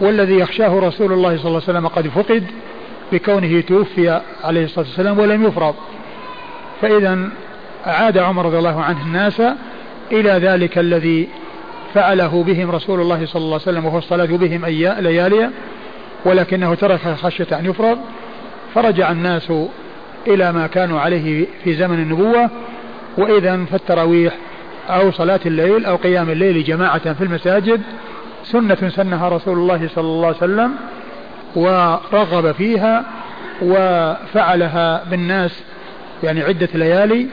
والذي 0.00 0.38
يخشاه 0.38 0.78
رسول 0.80 1.12
الله 1.12 1.36
صلى 1.36 1.46
الله 1.46 1.62
عليه 1.68 1.78
وسلم 1.78 1.86
قد 1.86 2.08
فقد 2.08 2.44
بكونه 3.12 3.60
توفي 3.60 4.20
عليه 4.44 4.64
الصلاة 4.64 4.86
والسلام 4.86 5.18
ولم 5.18 5.44
يفرض. 5.44 5.74
فإذا 6.80 7.28
أعاد 7.86 8.18
عمر 8.18 8.46
رضي 8.46 8.58
الله 8.58 8.82
عنه 8.82 9.02
الناس 9.06 9.42
إلى 10.12 10.30
ذلك 10.30 10.78
الذي 10.78 11.28
فعله 11.94 12.42
بهم 12.42 12.70
رسول 12.70 13.00
الله 13.00 13.26
صلى 13.26 13.42
الله 13.42 13.52
عليه 13.54 13.62
وسلم 13.62 13.86
وهو 13.86 13.98
الصلاة 13.98 14.24
بهم 14.26 14.66
ليالي 14.66 15.50
ولكنه 16.24 16.74
ترك 16.74 17.00
خشية 17.00 17.58
أن 17.58 17.66
يفرض. 17.66 17.98
فرجع 18.74 19.12
الناس 19.12 19.52
إلى 20.26 20.52
ما 20.52 20.66
كانوا 20.66 21.00
عليه 21.00 21.46
في 21.64 21.74
زمن 21.74 21.98
النبوة 22.02 22.50
وإذا 23.18 23.64
فالتراويح 23.64 24.32
أو 24.88 25.10
صلاة 25.12 25.40
الليل 25.46 25.84
أو 25.86 25.96
قيام 25.96 26.30
الليل 26.30 26.64
جماعة 26.64 27.12
في 27.12 27.24
المساجد 27.24 27.82
سنة 28.44 28.88
سنها 28.88 29.28
رسول 29.28 29.58
الله 29.58 29.88
صلى 29.94 30.04
الله 30.04 30.26
عليه 30.26 30.36
وسلم 30.36 30.74
ورغب 31.56 32.52
فيها 32.52 33.04
وفعلها 33.62 35.04
بالناس 35.10 35.62
يعني 36.22 36.42
عدة 36.42 36.68
ليالي 36.74 37.26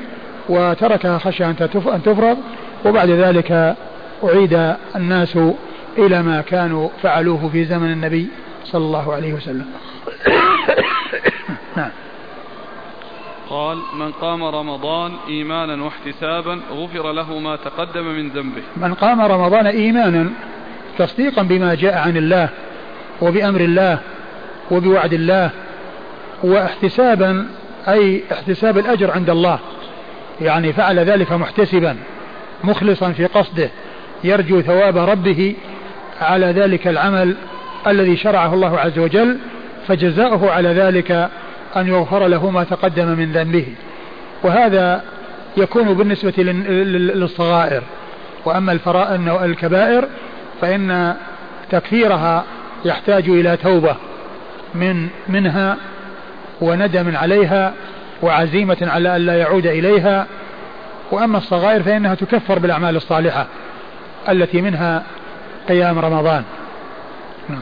وتركها 0.49 1.17
خشية 1.17 1.49
أن 1.49 2.01
تفرض 2.05 2.37
وبعد 2.85 3.09
ذلك 3.09 3.75
أعيد 4.23 4.75
الناس 4.95 5.39
إلى 5.97 6.23
ما 6.23 6.41
كانوا 6.41 6.89
فعلوه 7.01 7.49
في 7.49 7.65
زمن 7.65 7.91
النبي 7.91 8.27
صلى 8.63 8.85
الله 8.85 9.13
عليه 9.13 9.33
وسلم. 9.33 9.65
قال 13.55 13.77
من 13.93 14.11
قام 14.11 14.43
رمضان 14.43 15.11
إيمانا 15.27 15.83
واحتسابا 15.83 16.61
غفر 16.71 17.11
له 17.11 17.39
ما 17.39 17.55
تقدم 17.55 18.05
من 18.05 18.29
ذنبه. 18.29 18.61
من 18.77 18.93
قام 18.93 19.21
رمضان 19.21 19.67
إيمانا 19.67 20.29
تصديقا 20.97 21.43
بما 21.43 21.75
جاء 21.75 21.97
عن 21.97 22.17
الله 22.17 22.49
وبأمر 23.21 23.61
الله 23.61 23.99
وبوعد 24.71 25.13
الله 25.13 25.49
واحتسابا 26.43 27.47
أي 27.87 28.23
احتساب 28.31 28.77
الأجر 28.77 29.11
عند 29.11 29.29
الله 29.29 29.59
يعني 30.41 30.73
فعل 30.73 30.99
ذلك 30.99 31.31
محتسبا 31.31 31.97
مخلصا 32.63 33.11
في 33.11 33.25
قصده 33.25 33.69
يرجو 34.23 34.61
ثواب 34.61 34.97
ربه 34.97 35.55
على 36.21 36.45
ذلك 36.45 36.87
العمل 36.87 37.35
الذي 37.87 38.17
شرعه 38.17 38.53
الله 38.53 38.79
عز 38.79 38.99
وجل 38.99 39.37
فجزاؤه 39.87 40.51
على 40.51 40.69
ذلك 40.69 41.29
أن 41.77 41.87
يغفر 41.87 42.27
له 42.27 42.49
ما 42.49 42.63
تقدم 42.63 43.07
من 43.07 43.31
ذنبه. 43.31 43.65
وهذا 44.43 45.03
يكون 45.57 45.93
بالنسبة 45.93 46.43
للصغائر. 46.43 47.83
وأما 48.45 48.71
الكبائر 49.45 50.07
فإن 50.61 51.15
تكفيرها 51.69 52.43
يحتاج 52.85 53.29
إلى 53.29 53.57
توبة 53.57 53.95
من 54.73 55.07
منها 55.27 55.77
وندم 56.61 57.17
عليها 57.17 57.73
وعزيمة 58.21 58.77
على 58.81 59.15
أن 59.15 59.21
لا 59.21 59.35
يعود 59.35 59.65
إليها. 59.65 60.27
وأما 61.11 61.37
الصغائر 61.37 61.83
فإنها 61.83 62.15
تكفر 62.15 62.59
بالأعمال 62.59 62.95
الصالحة 62.95 63.47
التي 64.29 64.61
منها 64.61 65.03
قيام 65.69 65.99
رمضان 65.99 66.43
نعم. 67.49 67.61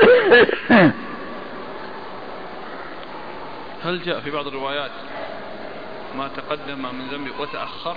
هل 3.84 4.02
جاء 4.02 4.20
في 4.20 4.30
بعض 4.30 4.46
الروايات 4.46 4.90
ما 6.16 6.28
تقدم 6.36 6.78
من 6.78 7.08
ذنبه 7.12 7.30
وتأخر؟ 7.40 7.96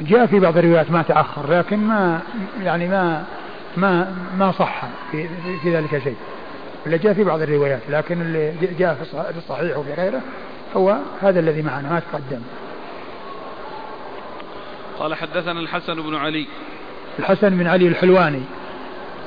جاء 0.00 0.26
في 0.26 0.40
بعض 0.40 0.58
الروايات 0.58 0.90
ما 0.90 1.02
تأخر 1.02 1.50
لكن 1.50 1.76
ما 1.76 2.20
يعني 2.62 2.88
ما 2.88 3.24
ما 3.76 4.16
ما 4.38 4.52
صح 4.52 4.82
في, 5.12 5.28
في 5.62 5.76
ذلك 5.76 6.02
شيء. 6.02 6.16
اللي 6.86 6.98
جاء 6.98 7.12
في 7.12 7.24
بعض 7.24 7.40
الروايات 7.40 7.80
لكن 7.88 8.20
اللي 8.20 8.54
جاء 8.78 8.94
في 8.94 9.38
الصحيح 9.38 9.78
وفي 9.78 9.94
غيره 9.94 10.20
هو 10.76 10.96
هذا 11.22 11.40
الذي 11.40 11.62
معنا 11.62 11.92
ما 11.92 12.00
تقدم. 12.00 12.42
قال 14.98 15.14
حدثنا 15.14 15.60
الحسن 15.60 16.02
بن 16.02 16.14
علي. 16.14 16.46
الحسن 17.18 17.58
بن 17.58 17.66
علي 17.66 17.88
الحلواني 17.88 18.42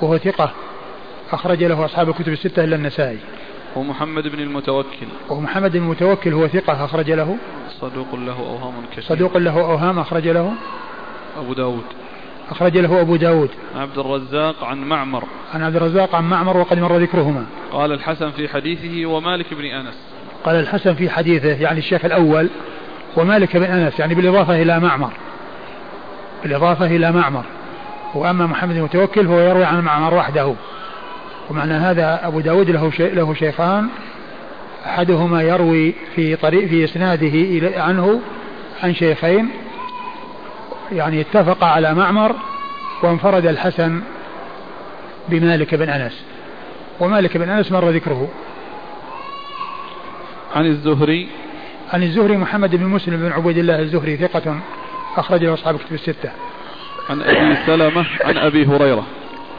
وهو 0.01 0.17
ثقة. 0.17 0.51
أخرج 1.33 1.63
له 1.63 1.85
أصحاب 1.85 2.09
الكتب 2.09 2.33
الستة 2.33 2.63
إلا 2.63 2.75
النسائي. 2.75 3.17
ومحمد 3.75 4.27
بن 4.27 4.39
المتوكل. 4.39 5.07
ومحمد 5.29 5.71
بن 5.71 5.77
المتوكل 5.77 6.33
هو 6.33 6.47
ثقة 6.47 6.85
أخرج 6.85 7.11
له. 7.11 7.37
صدوق 7.69 8.15
له 8.15 8.39
أوهام 8.39 8.73
كثير. 8.91 9.03
صدوق 9.03 9.37
له 9.37 9.61
أوهام 9.61 9.99
أخرج 9.99 10.27
له. 10.27 10.53
أبو 11.39 11.53
داود. 11.53 11.83
أخرج 12.51 12.77
له 12.77 13.01
أبو 13.01 13.15
داود. 13.15 13.49
عبد 13.75 13.97
الرزاق 13.97 14.63
عن 14.63 14.77
معمر. 14.77 15.23
عن 15.53 15.63
عبد 15.63 15.75
الرزاق 15.75 16.15
عن 16.15 16.29
معمر 16.29 16.57
وقد 16.57 16.79
مر 16.79 16.97
ذكرهما. 16.97 17.45
قال 17.71 17.91
الحسن 17.91 18.31
في 18.31 18.47
حديثه 18.47 19.05
ومالك 19.05 19.53
بن 19.53 19.65
أنس. 19.65 19.97
قال 20.45 20.55
الحسن 20.55 20.93
في 20.93 21.09
حديثه 21.09 21.61
يعني 21.61 21.79
الشيخ 21.79 22.05
الأول 22.05 22.49
ومالك 23.17 23.57
بن 23.57 23.63
أنس 23.63 23.99
يعني 23.99 24.15
بالإضافة 24.15 24.61
إلى 24.61 24.79
معمر. 24.79 25.11
بالإضافة 26.43 26.85
إلى 26.85 27.11
معمر. 27.11 27.43
وأما 28.15 28.45
محمد 28.45 28.75
المتوكل 28.75 29.27
فهو 29.27 29.39
يروي 29.39 29.63
عن 29.63 29.83
معمر 29.83 30.13
وحده. 30.13 30.55
ومعنى 31.49 31.73
هذا 31.73 32.27
أبو 32.27 32.39
داود 32.39 32.69
له 32.69 32.91
شي 32.91 33.09
له 33.09 33.33
شيخان 33.33 33.89
أحدهما 34.85 35.41
يروي 35.41 35.93
في 36.15 36.35
طريق 36.35 36.67
في 36.67 36.83
إسناده 36.83 37.81
عنه 37.81 38.21
عن 38.83 38.93
شيخين 38.93 39.49
يعني 40.91 41.21
اتفق 41.21 41.63
على 41.63 41.93
معمر 41.93 42.35
وانفرد 43.03 43.45
الحسن 43.45 44.01
بمالك 45.29 45.75
بن 45.75 45.89
أنس 45.89 46.23
ومالك 46.99 47.37
بن 47.37 47.49
أنس 47.49 47.71
مر 47.71 47.89
ذكره. 47.89 48.27
عن 50.55 50.65
الزهري. 50.65 51.29
عن 51.93 52.03
الزهري 52.03 52.37
محمد 52.37 52.75
بن 52.75 52.85
مسلم 52.85 53.17
بن 53.17 53.31
عبيد 53.31 53.57
الله 53.57 53.79
الزهري 53.79 54.17
ثقة 54.17 54.59
أخرج 55.17 55.43
له 55.43 55.53
أصحاب 55.53 55.77
كتب 55.77 55.93
الستة. 55.93 56.31
عن 57.09 57.21
أبي 57.21 57.55
سلمة 57.65 58.05
عن 58.25 58.37
أبي 58.37 58.65
هريرة. 58.65 59.05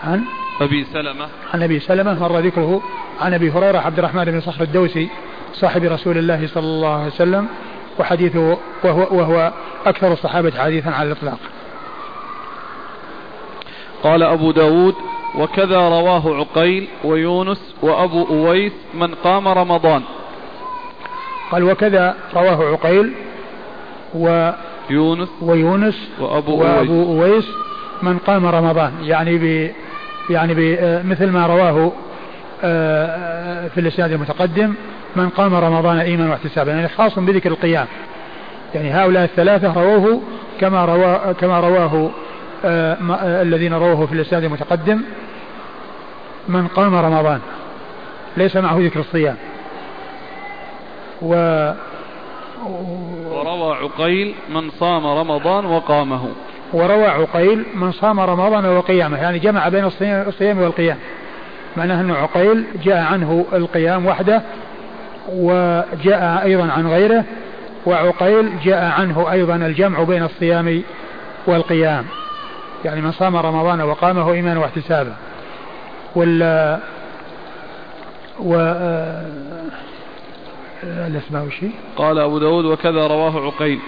عن 0.04 0.24
أبي 0.60 0.84
سلمة. 0.84 1.28
عن 1.54 1.62
أبي 1.62 1.80
سلمة 1.80 2.20
مر 2.20 2.38
ذكره 2.38 2.82
عن 3.20 3.34
أبي 3.34 3.50
هريرة 3.50 3.78
عبد 3.78 3.98
الرحمن 3.98 4.24
بن 4.24 4.40
صخر 4.40 4.64
الدوسي 4.64 5.08
صاحب 5.52 5.84
رسول 5.84 6.18
الله 6.18 6.46
صلى 6.46 6.64
الله 6.64 6.94
عليه 6.94 7.06
وسلم 7.06 7.48
وحديثه 7.98 8.58
وهو, 8.84 9.18
وهو 9.18 9.52
أكثر 9.86 10.12
الصحابة 10.12 10.52
حديثا 10.58 10.88
على 10.88 11.12
الإطلاق. 11.12 11.38
قال 14.02 14.22
أبو 14.22 14.50
داود 14.50 14.94
وكذا 15.38 15.88
رواه 15.88 16.36
عقيل 16.36 16.88
ويونس 17.04 17.74
وأبو 17.82 18.24
أويس 18.24 18.72
من 18.94 19.14
قام 19.14 19.48
رمضان. 19.48 20.02
قال 21.50 21.64
وكذا 21.64 22.16
رواه 22.34 22.72
عقيل 22.72 23.12
و 24.14 24.50
يونس 24.90 25.28
ويونس 25.42 26.08
وأبو, 26.20 26.56
وأبو 26.56 27.02
أويس, 27.02 27.22
أويس 27.22 27.48
من 28.02 28.18
قام 28.18 28.46
رمضان 28.46 28.92
يعني 29.02 29.38
ب 29.38 29.70
يعني 30.30 30.54
ب 30.54 30.58
مثل 31.06 31.30
ما 31.30 31.46
رواه 31.46 31.92
آه، 32.64 33.68
في 33.68 33.80
الإسناد 33.80 34.12
المتقدم 34.12 34.74
من 35.16 35.28
قام 35.28 35.54
رمضان 35.54 35.98
إيمانا 35.98 36.30
واحتسابا 36.30 36.72
يعني 36.72 36.88
خاص 36.88 37.18
بذكر 37.18 37.50
القيام. 37.50 37.86
يعني 38.74 38.90
هؤلاء 38.90 39.24
الثلاثة 39.24 39.82
رووه 39.82 40.22
كما 40.60 40.84
رواه 40.84 41.32
كما 41.32 41.60
رواه 41.60 42.10
آه، 42.64 42.92
آه، 42.94 43.42
الذين 43.42 43.74
رووه 43.74 44.06
في 44.06 44.12
الإسناد 44.12 44.44
المتقدم. 44.44 45.02
من 46.48 46.66
قام 46.66 46.94
رمضان 46.94 47.40
ليس 48.36 48.56
معه 48.56 48.78
ذكر 48.78 49.00
الصيام. 49.00 49.36
و 51.22 51.34
وروى 53.30 53.76
عقيل 53.76 54.34
من 54.54 54.70
صام 54.70 55.06
رمضان 55.06 55.64
وقامه. 55.64 56.28
وروى 56.72 57.06
عقيل 57.06 57.64
من 57.74 57.92
صام 57.92 58.20
رمضان 58.20 58.66
وقيامه 58.66 59.18
يعني 59.18 59.38
جمع 59.38 59.68
بين 59.68 59.84
الصيام 60.28 60.58
والقيام. 60.58 60.96
معناه 61.76 62.00
أن 62.00 62.10
عقيل 62.10 62.64
جاء 62.84 63.02
عنه 63.02 63.46
القيام 63.52 64.06
وحده 64.06 64.42
وجاء 65.28 66.42
أيضا 66.44 66.72
عن 66.72 66.86
غيره 66.86 67.24
وعقيل 67.86 68.50
جاء 68.64 68.84
عنه 68.84 69.32
أيضا 69.32 69.56
الجمع 69.56 70.02
بين 70.02 70.22
الصيام 70.22 70.82
والقيام. 71.46 72.04
يعني 72.84 73.00
من 73.00 73.12
صام 73.12 73.36
رمضان 73.36 73.80
وقامه 73.80 74.32
إيمانا 74.32 74.60
واحتسابا. 74.60 75.16
وال 76.16 76.78
و 78.38 78.54
الأسماء 80.82 81.44
وشي 81.46 81.66
قال 81.96 82.18
أبو 82.18 82.38
داود 82.38 82.64
وكذا 82.64 83.06
رواه 83.06 83.46
عقيل. 83.46 83.80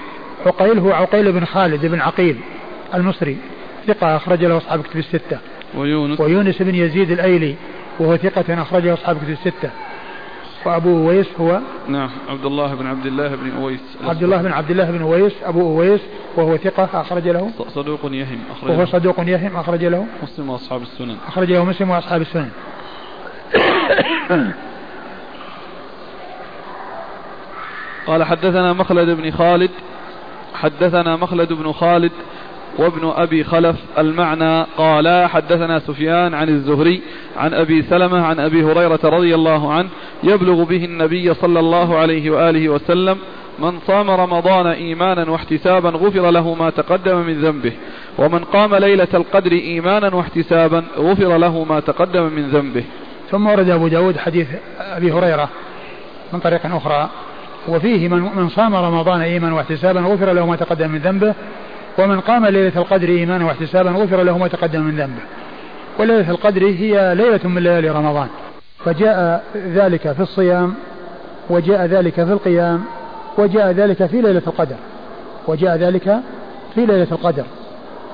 عقيل 0.47 0.79
هو 0.79 0.93
عقيل 0.93 1.33
بن 1.33 1.45
خالد 1.45 1.87
بن 1.87 2.01
عقيل. 2.01 2.41
المصري 2.95 3.37
ثقة 3.87 4.17
أخرج 4.17 4.45
له 4.45 4.57
أصحاب 4.57 4.83
كتب 4.83 4.99
الستة. 4.99 5.39
ويونس. 5.75 6.21
ويونس 6.21 6.63
بن 6.63 6.75
يزيد 6.75 7.11
الأيلي 7.11 7.57
وهو 7.99 8.17
ثقة 8.17 8.63
أخرج 8.63 8.87
له 8.87 8.95
أصحاب 8.95 9.17
كتب 9.17 9.31
الستة. 9.31 9.71
وأبو 10.65 11.09
أويس 11.09 11.27
هو؟ 11.41 11.61
نعم 11.89 12.11
عبد 12.29 12.45
الله 12.45 12.75
بن 12.75 12.87
عبد 12.87 13.07
الله 13.07 13.29
بن 13.29 13.53
أويس. 13.63 13.81
عبد 14.05 14.23
الله 14.23 14.43
بن 14.43 14.53
عبد 14.53 14.71
الله 14.71 14.91
بن 14.91 15.03
أويس 15.03 15.33
أبو 15.45 15.61
أويس 15.61 16.01
وهو 16.37 16.57
ثقة 16.57 17.01
أخرج 17.01 17.29
له. 17.29 17.51
صدوق 17.69 18.01
يهم 18.05 18.39
أخرج 18.51 18.71
وهو 18.71 18.87
صدوق 18.87 19.21
يهم 19.21 19.57
أخرج 19.57 19.85
له. 19.85 20.07
مسلم 20.23 20.51
وأصحاب 20.51 20.83
السنن. 20.83 21.17
أخرج 21.29 21.53
له 21.53 21.65
مسلم 21.65 21.91
وأصحاب 21.91 22.21
السنن. 22.21 22.51
قال 28.07 28.25
حدثنا 28.25 28.73
مخلد 28.73 29.09
بن 29.09 29.31
خالد 29.31 29.71
حدثنا 30.55 31.17
مخلد 31.17 31.53
بن 31.53 31.73
خالد 31.73 32.13
وابن 32.79 33.13
أبي 33.17 33.45
خلف 33.45 33.77
المعنى 33.99 34.67
قال 34.77 35.29
حدثنا 35.29 35.79
سفيان 35.79 36.35
عن 36.35 36.49
الزهري 36.49 37.03
عن 37.37 37.55
أبي 37.55 37.83
سلمة 37.83 38.27
عن 38.27 38.41
أبي 38.41 38.65
هريرة 38.65 39.01
رضي 39.05 39.35
الله 39.35 39.73
عنه 39.73 39.89
يبلغ 40.23 40.65
به 40.65 40.85
النبي 40.85 41.35
صلى 41.35 41.61
الله 41.61 41.99
عليه 41.99 42.31
وآله 42.31 42.69
وسلم 42.69 43.19
من 43.59 43.79
صام 43.87 44.11
رمضان 44.11 44.67
إيمانا 44.67 45.31
واحتسابا 45.31 45.89
غفر 45.89 46.31
له 46.31 46.55
ما 46.55 46.71
تقدم 46.71 47.17
من 47.17 47.41
ذنبه 47.41 47.73
ومن 48.19 48.45
قام 48.45 48.75
ليلة 48.75 49.09
القدر 49.15 49.53
إيمانا 49.53 50.15
واحتسابا 50.15 50.85
غفر 50.99 51.37
له 51.37 51.65
ما 51.65 51.81
تقدم 51.81 52.23
من 52.23 52.51
ذنبه. 52.51 52.85
ثم 53.31 53.47
ورد 53.47 53.71
أبو 53.71 53.89
داود 53.89 54.17
حديث 54.17 54.49
أبي 54.81 55.13
هريرة 55.13 55.49
من 56.33 56.41
طريق 56.41 56.61
أخرى 56.67 57.09
وفيه 57.69 58.09
من, 58.09 58.21
من 58.37 58.49
صام 58.49 58.75
رمضان 58.75 59.21
إيمانا 59.21 59.55
واحتسابا 59.55 60.01
غفر 60.01 60.33
له 60.33 60.47
ما 60.47 60.57
تقدم 60.57 60.91
من 60.91 60.99
ذنبه 60.99 61.35
ومن 61.99 62.21
قام 62.21 62.47
ليلة 62.47 62.73
القدر 62.77 63.09
إيمانا 63.09 63.45
واحتسابا 63.45 63.91
غفر 63.91 64.23
له 64.23 64.39
ما 64.39 64.49
تقدم 64.49 64.81
من 64.81 64.97
ذنبه. 64.97 65.23
وليلة 65.99 66.31
القدر 66.31 66.67
هي 66.67 67.15
ليلة 67.15 67.49
من 67.49 67.63
ليالي 67.63 67.91
رمضان. 67.91 68.29
فجاء 68.85 69.45
ذلك 69.57 70.13
في 70.13 70.21
الصيام 70.21 70.75
وجاء 71.51 71.87
ذلك 71.87 72.15
في 72.15 72.33
القيام 72.33 72.85
وجاء 73.39 73.71
ذلك 73.71 74.07
في 74.07 74.21
ليلة 74.21 74.43
القدر. 74.47 74.77
وجاء 75.47 75.77
ذلك 75.77 76.21
في 76.75 76.87
ليلة 76.87 77.09
القدر. 77.13 77.45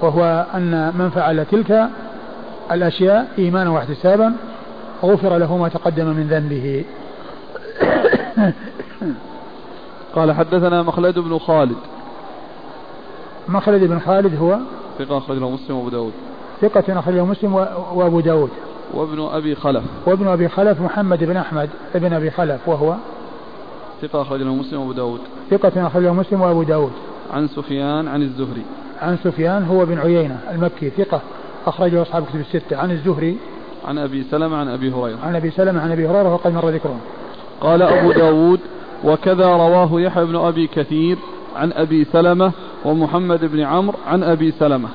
وهو 0.00 0.46
أن 0.54 0.92
من 0.98 1.10
فعل 1.10 1.44
تلك 1.44 1.88
الأشياء 2.72 3.28
إيمانا 3.38 3.70
واحتسابا 3.70 4.34
غفر 5.02 5.38
له 5.38 5.56
ما 5.56 5.68
تقدم 5.68 6.06
من 6.06 6.26
ذنبه. 6.30 6.84
قال 10.14 10.32
حدثنا 10.32 10.82
مخلد 10.82 11.18
بن 11.18 11.38
خالد. 11.38 11.76
مخلد 13.48 13.84
بن 13.84 13.98
خالد 13.98 14.36
هو؟ 14.36 14.58
ثقة 14.98 15.18
أخرج 15.18 15.38
له 15.38 15.50
مسلم 15.50 15.76
وأبو 15.76 15.88
داود. 15.88 16.12
ثقة 16.60 16.98
أخرج 16.98 17.14
له 17.14 17.24
مسلم 17.24 17.54
وأبو 17.92 18.20
داود. 18.20 18.50
وابن 18.94 19.20
أبي 19.20 19.54
خلف. 19.54 19.84
وابن 20.06 20.28
أبي 20.28 20.48
خلف 20.48 20.80
محمد 20.80 21.24
بن 21.24 21.36
أحمد 21.36 21.70
ابن 21.94 22.12
أبي 22.12 22.30
خلف 22.30 22.68
وهو؟ 22.68 22.94
ثقة 24.02 24.22
أخرج 24.22 24.42
له 24.42 24.54
مسلم 24.54 24.80
وأبو 24.80 24.92
داود. 24.92 25.20
ثقة 25.50 25.86
أخرج 25.86 26.02
له 26.02 26.12
مسلم 26.12 26.40
وأبو 26.40 26.62
داود. 26.62 26.92
عن 27.32 27.48
سفيان 27.48 28.08
عن 28.08 28.22
الزهري. 28.22 28.62
عن 29.02 29.16
سفيان 29.24 29.64
هو 29.64 29.86
بن 29.86 29.98
عيينة 29.98 30.40
المكي 30.50 30.90
ثقة 30.90 31.20
أخرجه 31.66 32.02
أصحاب 32.02 32.24
كتب 32.24 32.40
الستة. 32.40 32.76
عن 32.76 32.90
الزهري. 32.90 33.38
عن 33.84 33.98
أبي 33.98 34.22
سلمة 34.30 34.56
عن 34.56 34.68
أبي 34.68 34.92
هريرة. 34.92 35.18
عن 35.24 35.36
أبي 35.36 35.50
سلمة 35.50 35.80
عن 35.80 35.92
أبي 35.92 36.08
هريرة 36.08 36.34
وقد 36.34 36.52
مر 36.52 36.68
ذكرهم. 36.68 37.00
قال 37.60 37.82
أبو 37.82 38.12
داود 38.12 38.60
وكذا 39.04 39.46
رواه 39.46 40.00
يحيى 40.00 40.24
بن 40.24 40.36
أبي 40.36 40.66
كثير 40.66 41.18
عن 41.56 41.72
أبي 41.72 42.04
سلمة 42.04 42.52
ومحمد 42.84 43.44
بن 43.44 43.60
عمرو 43.60 43.98
عن 44.06 44.22
أبي 44.22 44.50
سلمة. 44.50 44.88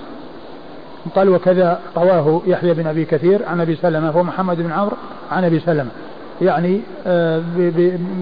قال 1.16 1.30
وكذا 1.30 1.80
رواه 1.98 2.42
يحيى 2.48 2.74
بن 2.74 2.88
أبي 2.88 3.06
كثير 3.06 3.46
عن 3.46 3.62
أبي 3.62 3.76
سلمة 3.76 4.18
ومحمد 4.18 4.58
بن 4.58 4.72
عمرو 4.72 4.98
عن 5.32 5.44
أبي 5.44 5.60
سلمة. 5.60 5.90
يعني 6.42 6.82
آه، 7.08 7.42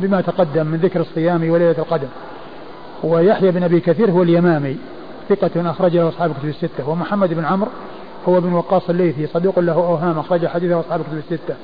بما 0.01 0.21
تقدم 0.21 0.67
من 0.67 0.77
ذكر 0.77 1.01
الصيام 1.01 1.49
وليلة 1.49 1.75
القدر. 1.77 2.07
ويحيى 3.03 3.51
بن 3.51 3.63
أبي 3.63 3.79
كثير 3.79 4.11
هو 4.11 4.23
اليمامي 4.23 4.77
ثقة 5.29 5.71
أخرجه 5.71 6.07
أصحاب 6.07 6.33
كتب 6.33 6.49
الستة. 6.49 6.89
ومحمد 6.89 7.33
بن 7.33 7.45
عمرو 7.45 7.69
هو 8.29 8.41
بن 8.41 8.53
وقاص 8.53 8.89
الليثي 8.89 9.27
صدوق 9.27 9.59
له 9.59 9.73
أوهام 9.73 10.19
أخرج 10.19 10.47
حديثه 10.47 10.79
أصحاب 10.79 11.01
كتب 11.01 11.17
الستة. 11.17 11.55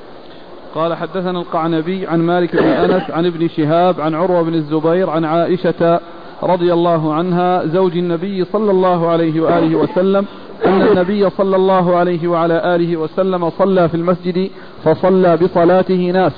قال 0.74 0.94
حدثنا 0.94 1.40
القعنبي 1.40 2.06
عن 2.06 2.18
مالك 2.20 2.56
بن 2.56 2.64
أنس 2.64 3.10
عن 3.10 3.26
ابن 3.26 3.48
شهاب 3.48 4.00
عن 4.00 4.14
عروة 4.14 4.42
بن 4.42 4.54
الزبير 4.54 5.10
عن 5.10 5.24
عائشة 5.24 6.00
رضي 6.42 6.72
الله 6.72 7.14
عنها 7.14 7.66
زوج 7.66 7.96
النبي 7.96 8.44
صلى 8.44 8.70
الله 8.70 9.08
عليه 9.08 9.40
وآله 9.40 9.76
وسلم 9.76 10.26
أن 10.66 10.82
النبي 10.82 11.30
صلى 11.30 11.56
الله 11.56 11.96
عليه 11.96 12.28
وعلى 12.28 12.74
آله 12.74 12.96
وسلم 12.96 13.50
صلى 13.50 13.88
في 13.88 13.94
المسجد 13.94 14.50
فصلى 14.84 15.36
بصلاته 15.36 16.10
ناس 16.10 16.32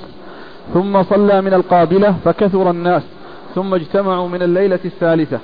ثم 0.75 1.03
صلى 1.03 1.41
من 1.43 1.55
القابلة 1.55 2.15
فكثر 2.25 2.71
الناس 2.71 3.03
ثم 3.55 3.75
اجتمعوا 3.75 4.29
من 4.29 4.43
الليلة 4.43 4.79
الثالثة 4.85 5.39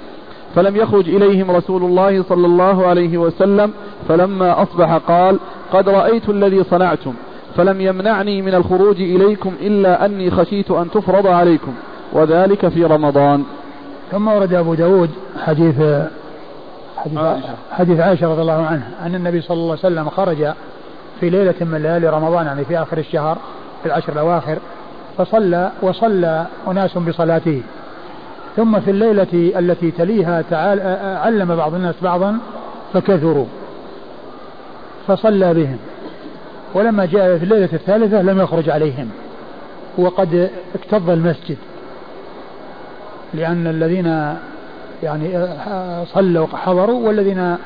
فلم 0.54 0.76
يخرج 0.76 1.08
إليهم 1.08 1.50
رسول 1.50 1.82
الله 1.84 2.22
صلى 2.22 2.46
الله 2.46 2.86
عليه 2.86 3.18
وسلم 3.18 3.70
فلما 4.08 4.62
أصبح 4.62 4.96
قال 4.96 5.38
قد 5.72 5.88
رأيت 5.88 6.28
الذي 6.28 6.64
صنعتم 6.64 7.14
فلم 7.56 7.80
يمنعني 7.80 8.42
من 8.42 8.54
الخروج 8.54 9.00
إليكم 9.00 9.52
إلا 9.60 10.06
أني 10.06 10.30
خشيت 10.30 10.70
أن 10.70 10.90
تفرض 10.90 11.26
عليكم 11.26 11.72
وذلك 12.12 12.68
في 12.68 12.84
رمضان. 12.84 13.44
ثم 14.10 14.28
ورد 14.28 14.54
أبو 14.54 14.74
داود 14.74 15.10
حديث 15.44 15.74
حديث 16.96 17.18
عائشة. 17.18 17.54
حديث 17.72 18.00
عائشة 18.00 18.30
رضي 18.30 18.40
الله 18.40 18.66
عنها 18.66 18.88
أن 19.06 19.14
النبي 19.14 19.40
صلى 19.40 19.54
الله 19.54 19.70
عليه 19.70 19.80
وسلم 19.80 20.08
خرج 20.08 20.52
في 21.20 21.30
ليلة 21.30 21.54
من 21.60 21.82
ليالي 21.82 22.08
رمضان 22.08 22.46
يعني 22.46 22.64
في 22.64 22.82
آخر 22.82 22.98
الشهر 22.98 23.38
في 23.82 23.86
العشر 23.86 24.12
الأواخر 24.12 24.58
فصلى 25.18 25.70
وصلى 25.82 26.46
أناس 26.68 26.98
بصلاته. 26.98 27.62
ثم 28.56 28.80
في 28.80 28.90
الليلة 28.90 29.52
التي 29.58 29.90
تليها 29.90 30.42
تعال 30.50 30.80
علم 31.24 31.56
بعض 31.56 31.74
الناس 31.74 31.94
بعضا 32.02 32.38
فكثروا. 32.92 33.46
فصلى 35.06 35.54
بهم. 35.54 35.78
ولما 36.74 37.06
جاء 37.06 37.38
في 37.38 37.44
الليلة 37.44 37.68
الثالثة 37.72 38.22
لم 38.22 38.40
يخرج 38.40 38.70
عليهم. 38.70 39.08
وقد 39.98 40.50
اكتظ 40.74 41.10
المسجد. 41.10 41.56
لأن 43.36 43.66
الذين 43.66 44.36
يعني 45.02 45.46
صلوا 46.14 46.46
حضروا 46.46 47.08
والذين 47.08 47.56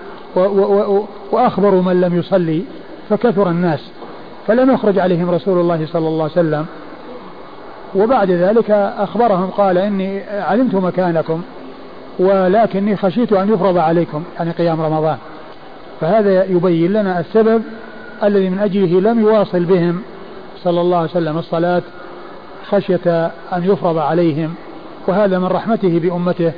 وأخبروا 1.33 1.83
من 1.83 2.01
لم 2.01 2.18
يصلي 2.18 2.62
فكثر 3.11 3.51
الناس 3.51 3.91
فلم 4.47 4.71
يخرج 4.71 4.99
عليهم 4.99 5.31
رسول 5.31 5.61
الله 5.61 5.87
صلى 5.87 6.09
الله 6.09 6.23
عليه 6.23 6.33
وسلم. 6.33 6.66
وبعد 7.95 8.31
ذلك 8.31 8.71
أخبرهم 8.99 9.47
قال 9.47 9.79
إني 9.79 10.23
علمت 10.31 10.75
مكانكم 10.75 11.43
ولكني 12.18 12.97
خشيت 12.97 13.33
أن 13.33 13.53
يفرض 13.53 13.79
عليكم 13.79 14.23
يعني 14.39 14.51
قيام 14.51 14.81
رمضان. 14.81 15.16
فهذا 16.01 16.45
يبين 16.45 16.93
لنا 16.93 17.21
السبب 17.21 17.62
الذي 18.23 18.51
من 18.51 18.59
أجله 18.59 19.01
لم 19.01 19.21
يواصل 19.21 19.64
بهم 19.64 20.03
صلى 20.62 20.81
الله 20.81 20.97
عليه 20.97 21.11
وسلم 21.11 21.39
الصلاة 21.39 21.83
خشية 22.71 23.31
أن 23.53 23.64
يفرض 23.64 23.99
عليهم 23.99 24.55
وهذا 25.07 25.38
من 25.38 25.46
رحمته 25.46 25.98
بأمته 25.98 26.53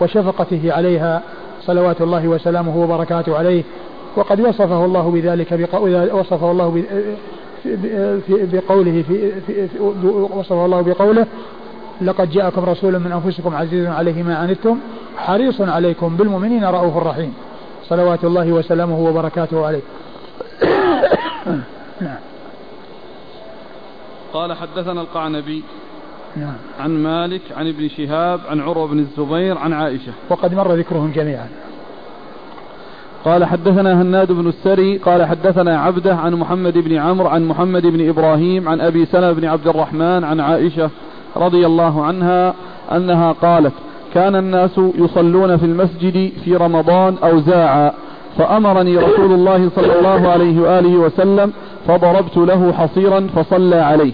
وشفقته 0.00 0.72
عليها 0.72 1.22
صلوات 1.60 2.00
الله 2.00 2.28
وسلامه 2.28 2.76
وبركاته 2.76 3.38
عليه. 3.38 3.62
وقد 4.16 4.40
وصفه 4.40 4.84
الله 4.84 5.10
بذلك 5.10 5.52
وصفه 6.12 6.50
الله 6.50 6.84
بقوله 8.26 9.04
في, 9.08 9.40
في, 9.40 9.68
وصفه 10.10 10.64
الله 10.64 10.80
بقوله 10.80 11.26
لقد 12.02 12.30
جاءكم 12.30 12.64
رسول 12.64 12.98
من 12.98 13.12
أنفسكم 13.12 13.54
عزيز 13.54 13.86
عليه 13.86 14.22
ما 14.22 14.36
عنتم 14.36 14.78
حريص 15.16 15.60
عليكم 15.60 16.16
بالمؤمنين 16.16 16.64
رؤوف 16.64 16.96
رحيم. 16.96 17.34
صلوات 17.88 18.24
الله 18.24 18.52
وسلامه 18.52 19.00
وبركاته 19.00 19.66
عليه. 19.66 19.82
قال 24.32 24.52
حدثنا 24.52 25.00
القعنبي 25.00 25.62
نعم. 26.36 26.54
عن 26.80 26.90
مالك 27.02 27.40
عن 27.56 27.68
ابن 27.68 27.88
شهاب 27.88 28.40
عن 28.48 28.60
عروة 28.60 28.86
بن 28.86 28.98
الزبير 28.98 29.58
عن 29.58 29.72
عائشة. 29.72 30.12
وقد 30.30 30.54
مر 30.54 30.74
ذكرهم 30.74 31.12
جميعا. 31.14 31.48
قال 33.24 33.44
حدثنا 33.44 34.02
هناد 34.02 34.32
بن 34.32 34.48
السري 34.48 34.96
قال 34.96 35.24
حدثنا 35.24 35.80
عبده 35.80 36.14
عن 36.14 36.34
محمد 36.34 36.78
بن 36.78 36.96
عمرو 36.96 37.28
عن 37.28 37.44
محمد 37.44 37.86
بن 37.86 38.08
إبراهيم 38.08 38.68
عن 38.68 38.80
أبي 38.80 39.06
سلمة 39.06 39.32
بن 39.32 39.44
عبد 39.44 39.68
الرحمن 39.68 40.24
عن 40.24 40.40
عائشة 40.40 40.90
رضي 41.36 41.66
الله 41.66 42.04
عنها 42.04 42.54
أنها 42.92 43.32
قالت 43.32 43.72
كان 44.14 44.36
الناس 44.36 44.80
يصلون 44.98 45.56
في 45.56 45.66
المسجد 45.66 46.32
في 46.44 46.56
رمضان 46.56 47.16
أوزاعا 47.24 47.92
فأمرني 48.38 48.96
رسول 48.96 49.32
الله 49.32 49.70
صلى 49.76 49.98
الله 49.98 50.28
عليه 50.28 50.60
وآله 50.60 50.96
وسلم 50.96 51.52
فضربت 51.88 52.36
له 52.36 52.72
حصيرا 52.72 53.26
فصلى 53.36 53.76
عليه. 53.76 54.12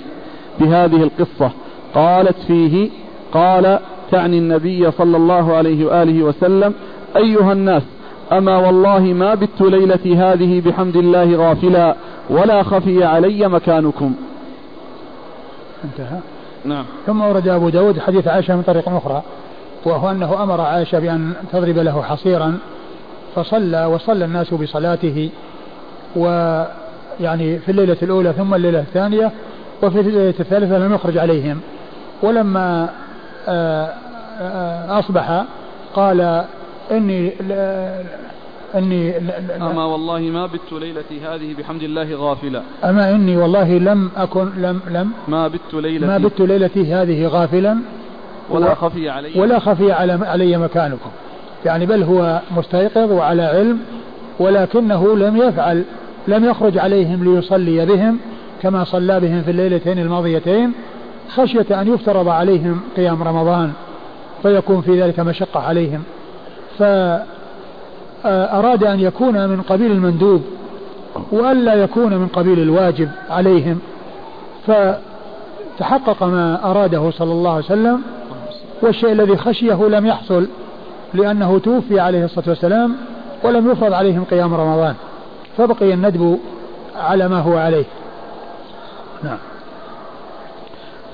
بهذه 0.61 1.03
القصة 1.03 1.51
قالت 1.95 2.37
فيه 2.47 2.91
قال 3.33 3.79
تعني 4.11 4.39
النبي 4.39 4.91
صلى 4.91 5.17
الله 5.17 5.57
عليه 5.57 5.85
وآله 5.87 6.23
وسلم 6.23 6.75
أيها 7.17 7.53
الناس 7.53 7.83
أما 8.33 8.57
والله 8.59 9.01
ما 9.01 9.35
بت 9.35 9.61
ليلتي 9.61 10.17
هذه 10.17 10.61
بحمد 10.61 10.97
الله 10.97 11.37
غافلا 11.37 11.97
ولا 12.31 12.63
خفي 12.63 13.05
علي 13.05 13.49
مكانكم. 13.49 14.15
انتهى. 15.85 16.19
نعم. 16.65 16.85
ثم 17.07 17.21
ورد 17.21 17.49
أبو 17.49 17.69
داود 17.69 17.99
حديث 17.99 18.29
عائشة 18.29 18.57
من 18.57 18.63
طريق 18.63 18.89
أخرى 18.89 19.23
وهو 19.85 20.11
أنه 20.11 20.43
أمر 20.43 20.61
عائشة 20.61 20.99
بأن 20.99 21.33
تضرب 21.53 21.79
له 21.79 22.03
حصيرا 22.03 22.59
فصلى 23.35 23.85
وصلى 23.85 24.25
الناس 24.25 24.55
بصلاته 24.55 25.31
ويعني 26.17 27.59
في 27.59 27.69
الليلة 27.69 27.97
الأولى 28.03 28.33
ثم 28.33 28.55
الليلة 28.55 28.81
الثانية 28.81 29.33
وفي 29.83 30.01
الليلة 30.01 30.35
الثالثة 30.41 30.79
لم 30.79 30.95
يخرج 30.95 31.19
عليهم. 31.19 31.61
ولما 32.23 32.89
آه، 33.49 33.95
آه، 34.41 34.99
أصبح 34.99 35.45
قال 35.95 36.45
إني 36.91 37.33
أني 38.75 39.17
أما 39.57 39.85
والله 39.85 40.21
ما 40.21 40.47
بت 40.47 40.73
ليلتي 40.73 41.21
هذه 41.21 41.55
بحمد 41.59 41.83
الله 41.83 42.15
غافلا. 42.15 42.63
أما 42.85 43.11
إني 43.11 43.37
والله 43.37 43.79
لم 43.79 44.11
أكن 44.17 44.49
لم 44.57 44.81
لم 44.91 45.13
ما 45.29 45.49
بت 45.49 45.75
ليلتي. 45.75 46.07
ما 46.07 46.19
بت 46.19 46.41
ليلتي 46.41 46.95
هذه 46.95 47.27
غافلا. 47.27 47.79
ولا 48.51 48.75
خفي 48.75 49.11
علي. 49.11 49.41
ولا 49.41 49.59
خفي 49.59 49.93
علي 49.93 50.57
مكانكم. 50.57 51.11
يعني 51.65 51.87
بل 51.87 52.03
هو 52.03 52.41
مستيقظ 52.57 53.13
وعلى 53.13 53.43
علم 53.43 53.79
ولكنه 54.39 55.17
لم 55.17 55.37
يفعل 55.37 55.85
لم 56.29 56.45
يخرج 56.45 56.79
عليهم 56.79 57.25
ليصلي 57.25 57.87
بهم 57.87 58.19
كما 58.63 58.85
صلى 58.85 59.21
بهم 59.21 59.43
في 59.43 59.51
الليلتين 59.51 59.99
الماضيتين. 59.99 60.73
خشية 61.29 61.81
أن 61.81 61.95
يفترض 61.95 62.29
عليهم 62.29 62.81
قيام 62.97 63.23
رمضان 63.23 63.73
فيكون 64.43 64.81
في 64.81 65.03
ذلك 65.03 65.21
مشقة 65.21 65.61
عليهم. 65.61 66.03
فأراد 66.79 67.25
أن 68.85 69.01
يكون 69.01 69.49
من 69.49 69.63
قبيل 69.63 69.91
المندوب 69.91 70.43
وألا 71.33 71.75
يكون 71.75 72.17
من 72.17 72.29
قبيل 72.29 72.61
الواجب 72.61 73.11
عليهم. 73.31 73.79
فتحقق 74.67 76.23
ما 76.23 76.71
أراده 76.71 77.11
صلى 77.11 77.33
الله 77.33 77.51
عليه 77.51 77.65
وسلم 77.65 78.03
والشيء 78.83 79.13
الذي 79.13 79.37
خشيه 79.37 79.89
لم 79.89 80.07
يحصل 80.07 80.49
لأنه 81.15 81.59
توفي 81.59 82.01
عليه 82.01 82.25
الصلاة 82.25 82.49
والسلام 82.49 82.97
ولم 83.43 83.71
يفرض 83.71 83.93
عليهم 83.93 84.25
قيام 84.25 84.55
رمضان. 84.55 84.95
فبقي 85.57 85.95
الندب 85.95 86.39
على 86.97 87.29
ما 87.29 87.41
هو 87.41 87.59
عليه. 87.59 87.85
نعم. 89.25 89.39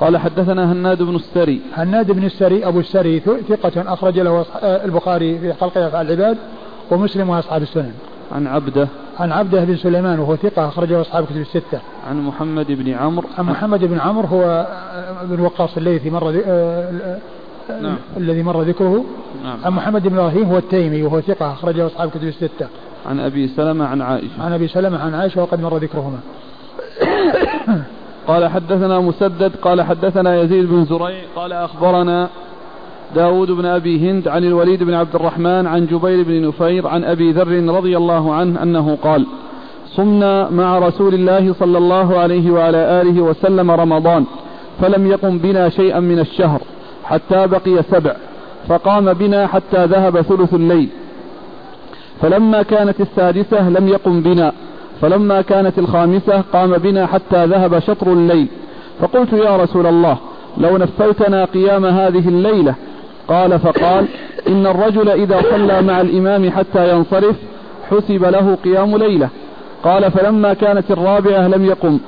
قال 0.01 0.17
حدثنا 0.17 0.73
هناد 0.73 1.03
بن 1.03 1.15
السري. 1.15 1.61
هناد 1.75 2.13
بن 2.13 2.25
السري 2.25 2.67
أبو 2.67 2.81
السري 2.81 3.21
ثقة 3.49 3.93
أخرج 3.93 4.21
له 4.21 4.45
البخاري 4.63 5.39
في 5.39 5.53
خلق 5.53 5.79
أفعال 5.79 6.07
العباد 6.07 6.39
ومسلم 6.91 7.31
وأصحاب 7.31 7.63
السنن. 7.63 7.93
عن 8.33 8.47
عبده. 8.47 8.89
عن 9.19 9.33
عبده 9.33 9.65
بن 9.65 9.77
سليمان 9.77 10.21
وهو 10.21 10.37
ثقة 10.37 10.69
أخرجه 10.69 11.01
أصحاب 11.01 11.25
كتب 11.25 11.37
الستة. 11.37 11.81
عن 12.11 12.21
محمد 12.21 12.67
بن 12.69 12.93
عمرو. 12.93 13.29
عن 13.39 13.45
محمد 13.45 13.85
بن 13.85 13.99
عمرو 14.01 14.29
هو 14.29 14.67
بن 15.23 15.41
وقاص 15.41 15.77
الليثي 15.77 16.11
مر 16.11 16.43
آه، 16.47 17.19
نعم. 17.83 17.97
الذي 18.17 18.43
مر 18.43 18.63
ذكره. 18.63 19.05
نعم. 19.45 19.59
عن 19.65 19.73
محمد 19.73 20.09
بن 20.09 20.19
إبراهيم 20.19 20.49
هو 20.49 20.59
التيمي 20.59 21.03
وهو 21.03 21.21
ثقة 21.21 21.53
أخرجه 21.53 21.87
أصحاب 21.87 22.11
كتب 22.11 22.25
الستة. 22.25 22.67
عن 23.07 23.21
أبي 23.21 23.49
سلمة 23.49 23.87
عن 23.87 24.03
عائشة. 24.03 24.43
عن 24.43 24.53
أبي 24.53 24.69
سلمة 24.69 24.99
عن 24.99 25.15
عائشة 25.15 25.43
وقد 25.43 25.61
مر 25.61 25.77
ذكرهما. 25.77 26.19
قال 28.29 28.49
حدثنا 28.49 29.01
مسدد 29.01 29.53
قال 29.63 29.83
حدثنا 29.83 30.41
يزيد 30.41 30.69
بن 30.69 30.85
زريع 30.85 31.21
قال 31.37 31.53
أخبرنا 31.53 32.29
داود 33.15 33.51
بن 33.51 33.67
أبي 33.67 34.11
هند 34.11 34.29
عن 34.29 34.45
الوليد 34.45 34.83
بن 34.83 34.95
عبد 34.95 35.15
الرحمن 35.15 35.67
عن 35.67 35.87
جبير 35.87 36.23
بن 36.23 36.49
نفير 36.49 36.87
عن 36.87 37.05
أبي 37.05 37.33
ذر 37.33 37.75
رضي 37.75 37.97
الله 37.97 38.35
عنه 38.35 38.63
أنه 38.63 38.99
قال 39.03 39.27
صمنا 39.87 40.51
مع 40.51 40.79
رسول 40.79 41.15
الله 41.15 41.53
صلى 41.53 41.79
الله 41.79 42.19
عليه 42.19 42.51
وعلى 42.51 43.01
آله 43.03 43.21
وسلم 43.21 43.71
رمضان 43.71 44.25
فلم 44.81 45.07
يقم 45.07 45.39
بنا 45.39 45.69
شيئا 45.69 46.01
من 46.01 46.19
الشهر 46.19 46.61
حتى 47.05 47.47
بقي 47.47 47.83
سبع 47.83 48.17
فقام 48.69 49.13
بنا 49.13 49.47
حتى 49.47 49.85
ذهب 49.85 50.21
ثلث 50.21 50.55
الليل 50.55 50.89
فلما 52.21 52.63
كانت 52.63 53.01
السادسة 53.01 53.69
لم 53.69 53.89
يقم 53.89 54.21
بنا 54.23 54.53
فلما 55.01 55.41
كانت 55.41 55.79
الخامسة 55.79 56.41
قام 56.53 56.73
بنا 56.73 57.07
حتى 57.07 57.47
ذهب 57.47 57.79
شطر 57.79 58.13
الليل. 58.13 58.47
فقلت 59.01 59.33
يا 59.33 59.57
رسول 59.57 59.87
الله 59.87 60.17
لو 60.59 60.77
نفلتنا 60.77 61.45
قيام 61.45 61.85
هذه 61.87 62.29
الليلة. 62.29 62.75
قال 63.29 63.59
فقال 63.59 64.07
إن 64.49 64.67
الرجل 64.67 65.09
إذا 65.09 65.43
صلى 65.51 65.83
مع 65.83 66.01
الإمام 66.01 66.51
حتى 66.51 66.91
ينصرف 66.91 67.37
حسب 67.91 68.25
له 68.25 68.59
قيام 68.65 68.97
ليلة. 68.97 69.29
قال 69.85 70.11
فلما 70.11 70.55
كانت 70.55 70.91
الرابعة 70.91 71.49
لم 71.49 71.65
يقم. 71.65 71.99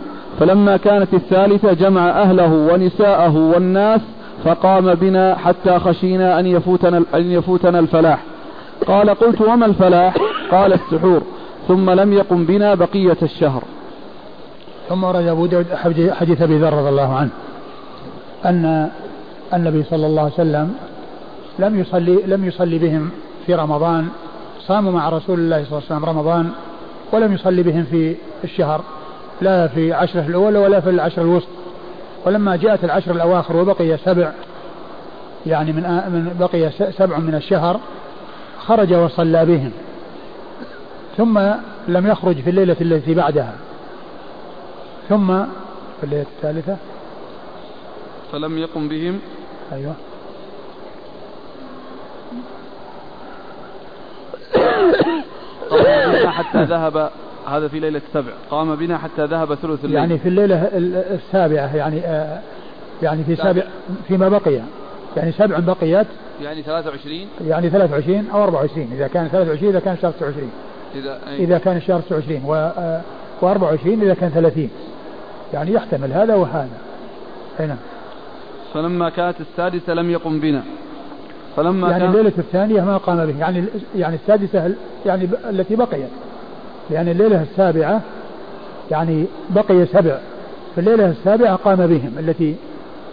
فلما 0.41 0.77
كانت 0.77 1.15
الثالثة 1.15 1.73
جمع 1.73 2.11
أهله 2.11 2.53
ونساءه 2.73 3.37
والناس 3.37 4.01
فقام 4.45 4.95
بنا 4.95 5.35
حتى 5.35 5.79
خشينا 5.79 6.41
أن 6.41 6.47
يفوتنا, 6.47 7.03
أن 7.15 7.31
يفوتنا 7.31 7.79
الفلاح. 7.79 8.23
قال 8.87 9.11
قلت 9.11 9.41
وما 9.41 9.67
الفلاح؟ 9.67 10.15
قال 10.51 10.73
السحور. 10.73 11.23
ثم 11.69 11.91
لم 11.91 12.13
يقم 12.13 12.45
بنا 12.45 12.75
بقية 12.75 13.17
الشهر. 13.23 13.63
ثم 14.89 15.05
ورد 15.05 15.27
أبو 15.27 15.47
داود 15.47 15.67
حديث 16.13 16.43
أبي 16.43 16.59
ذر 16.59 16.73
رضي 16.73 16.89
الله 16.89 17.15
عنه 17.15 17.31
أن 18.45 18.91
النبي 19.55 19.83
صلى 19.83 20.07
الله 20.07 20.23
عليه 20.23 20.33
وسلم 20.33 20.75
لم 21.59 21.81
يصلي 21.81 22.19
لم 22.27 22.45
يصلي 22.45 22.79
بهم 22.79 23.11
في 23.47 23.55
رمضان 23.55 24.09
صاموا 24.61 24.93
مع 24.93 25.09
رسول 25.09 25.39
الله 25.39 25.65
صلى 25.65 25.79
الله 25.79 25.83
عليه 25.91 25.97
وسلم 25.97 26.05
رمضان 26.05 26.51
ولم 27.13 27.33
يصلي 27.33 27.63
بهم 27.63 27.85
في 27.85 28.17
الشهر 28.45 28.81
لا 29.41 29.67
في 29.69 29.93
عشرة 29.93 30.27
الأولى 30.27 30.59
ولا 30.59 30.81
في 30.81 30.91
العشر 30.91 31.23
الوسط. 31.23 31.49
ولما 32.27 32.57
جاءت 32.57 32.85
العشر 32.85 33.11
الأواخر 33.13 33.57
وبقي 33.57 33.97
سبع 33.97 34.33
يعني 35.47 35.73
من 35.73 36.37
بقي 36.41 36.71
سبع 36.93 37.19
من 37.19 37.35
الشهر 37.35 37.81
خرج 38.59 38.95
وصلى 38.95 39.45
بهم. 39.45 39.71
ثم 41.17 41.39
لم 41.89 42.07
يخرج 42.07 42.41
في 42.41 42.51
الليلة 42.51 42.77
التي 42.81 43.15
بعدها. 43.15 43.55
ثم 45.09 45.27
في 46.01 46.05
الليلة 46.05 46.27
الثالثة. 46.37 46.77
فلم 48.33 48.59
يقم 48.59 48.89
بهم. 48.89 49.21
أيوه. 49.73 49.95
حتى 56.27 56.65
ذهب. 56.65 57.11
هذا 57.49 57.69
في 57.69 57.81
ليلة 57.81 58.01
السبع. 58.09 58.33
قام 58.51 58.77
بنا 58.77 58.99
حتى 58.99 59.25
ذهب 59.25 59.55
ثلث 59.55 59.85
الليل. 59.85 59.97
يعني 59.97 60.19
في 60.19 60.29
الليلة 60.29 60.69
السابعة 61.15 61.77
يعني 61.77 62.01
آه 62.07 62.41
يعني 63.03 63.25
في 63.25 63.37
سابع 63.37 63.63
فيما 64.09 64.29
بقي. 64.29 64.61
يعني 65.17 65.33
سبع 65.33 65.59
بقيت. 65.59 66.07
يعني 66.43 66.63
23 66.63 67.29
يعني 67.49 67.71
23 67.71 68.31
أو 68.33 68.45
24 68.45 68.89
إذا 68.93 69.07
كان 69.07 69.29
23 69.29 69.71
إذا 69.71 69.81
كان 69.81 69.97
23 69.97 70.51
إذا, 70.95 71.21
إذا 71.39 71.59
كان 71.59 71.77
الشهر 71.77 72.01
29 72.01 72.43
و 72.47 72.71
و24 73.43 73.87
إذا 73.87 74.15
كان 74.15 74.31
30 74.31 74.71
يعني 75.55 75.73
يحتمل 75.73 76.13
هذا 76.13 76.35
وهذا. 76.35 76.69
أي 77.61 77.67
نعم. 77.67 77.77
فلما 78.75 79.11
كانت 79.11 79.37
السادسة 79.41 79.95
لم 79.95 80.11
يقم 80.11 80.41
بنا. 80.41 80.63
فلما 81.57 81.91
يعني 81.91 82.05
الليلة 82.05 82.33
الثانية 82.39 82.81
ما 82.81 82.97
قام 82.97 83.27
به. 83.27 83.39
يعني 83.39 83.65
يعني 83.97 84.17
السادسة 84.17 84.75
يعني 85.07 85.29
التي 85.51 85.77
بقيت. 85.77 86.09
لأن 86.91 87.09
الليلة 87.09 87.43
السابعة 87.43 88.01
يعني 88.91 89.27
بقي 89.51 89.87
سبع. 89.87 90.19
في 90.75 90.81
الليلة 90.81 91.11
السابعة 91.11 91.57
قام 91.57 91.87
بهم. 91.87 92.13
التي 92.19 92.57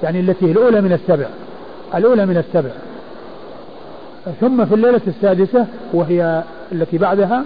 يعني 0.04 0.20
التي 0.20 0.46
الأولى 0.46 0.82
من 0.82 0.94
السبع. 0.94 1.28
الأولى 1.96 2.26
من 2.26 2.38
السبع. 2.38 2.72
ثم 4.42 4.66
في 4.66 4.76
الليلة 4.76 5.02
السادسة 5.08 5.66
وهي 5.94 6.44
التي 6.72 6.98
بعدها 6.98 7.44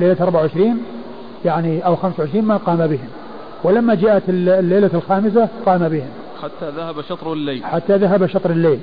ليلة 0.00 0.16
24 0.20 0.78
يعني 1.44 1.86
أو 1.86 1.96
25 1.96 2.44
ما 2.44 2.56
قام 2.56 2.86
بهم. 2.86 3.08
ولما 3.64 3.94
جاءت 3.94 4.22
الليلة 4.28 4.90
الخامسة 4.94 5.48
قام 5.66 5.88
بهم. 5.88 6.08
حتى 6.42 6.70
ذهب 6.76 7.00
شطر 7.00 7.32
الليل. 7.32 7.64
حتى 7.64 7.96
ذهب 7.96 8.26
شطر 8.26 8.50
الليل. 8.50 8.78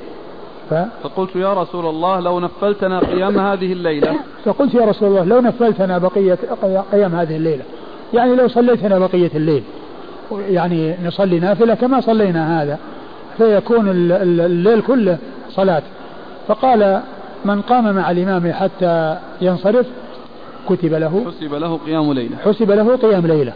ف... 0.69 0.73
فقلت 0.73 1.35
يا 1.35 1.53
رسول 1.53 1.85
الله 1.85 2.19
لو 2.19 2.39
نفلتنا 2.39 2.99
قيام 2.99 3.39
هذه 3.39 3.73
الليلة. 3.73 4.15
فقلت 4.45 4.73
يا 4.73 4.85
رسول 4.85 5.07
الله 5.07 5.23
لو 5.23 5.39
نفلتنا 5.39 5.97
بقية 5.97 6.37
قيام 6.91 7.15
هذه 7.15 7.35
الليلة. 7.35 7.63
يعني 8.13 8.35
لو 8.35 8.47
صليتنا 8.47 8.99
بقية 8.99 9.31
الليل. 9.35 9.63
يعني 10.31 10.95
نصلي 11.05 11.39
نافلة 11.39 11.73
كما 11.73 12.01
صلينا 12.01 12.63
هذا. 12.63 12.77
فيكون 13.37 13.89
الليل 13.89 14.81
كله 14.81 15.17
صلاة. 15.49 15.83
فقال 16.47 17.01
من 17.45 17.61
قام 17.61 17.95
مع 17.95 18.11
الإمام 18.11 18.53
حتى 18.53 19.17
ينصرف 19.41 19.85
كتب 20.69 20.93
له 20.93 21.25
حسب 21.27 21.53
له 21.53 21.79
قيام 21.85 22.13
ليلة. 22.13 22.37
حسب 22.37 22.71
له 22.71 22.95
قيام 22.95 23.27
ليلة. 23.27 23.53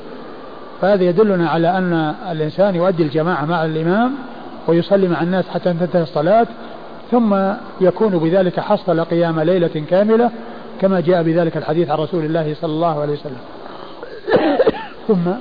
فهذا 0.82 1.04
يدلنا 1.04 1.50
على 1.50 1.78
أن 1.78 1.94
الإنسان 2.32 2.76
يؤدي 2.76 3.04
الجماعة 3.04 3.46
مع 3.46 3.66
الإمام 3.66 4.16
ويصلي 4.68 5.08
مع 5.08 5.22
الناس 5.22 5.50
حتى 5.50 5.74
تنتهي 5.74 6.04
الصلاة 6.04 6.48
ثم 7.12 7.36
يكون 7.82 8.18
بذلك 8.18 8.60
حصل 8.60 9.00
قيام 9.00 9.40
ليلة 9.40 9.86
كاملة 9.90 10.32
كما 10.82 11.00
جاء 11.00 11.24
بذلك 11.24 11.58
الحديث 11.58 11.90
عن 11.90 11.98
رسول 11.98 12.26
الله 12.26 12.56
صلى 12.62 12.72
الله 12.72 13.02
عليه 13.02 13.14
وسلم. 13.14 13.42
ثم 15.08 15.32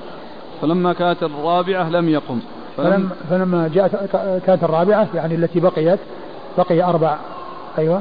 فلما 0.62 0.92
كانت 0.92 1.22
الرابعة 1.22 1.90
لم 1.90 2.08
يقم. 2.08 2.40
فلما, 2.76 3.08
فلما 3.30 3.70
جاءت 3.74 3.96
كانت 4.46 4.64
الرابعة 4.64 5.08
يعني 5.14 5.34
التي 5.34 5.60
بقيت 5.60 5.98
بقي 6.58 6.82
أربع 6.82 7.16
أيوة. 7.78 8.00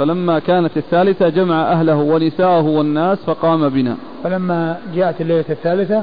فلما 0.00 0.38
كانت 0.38 0.76
الثالثة 0.76 1.28
جمع 1.28 1.72
أهله 1.72 1.96
ونساءه 1.96 2.62
والناس 2.62 3.18
فقام 3.18 3.68
بنا. 3.68 3.96
فلما 4.24 4.76
جاءت 4.94 5.20
الليلة 5.20 5.44
الثالثة 5.50 6.02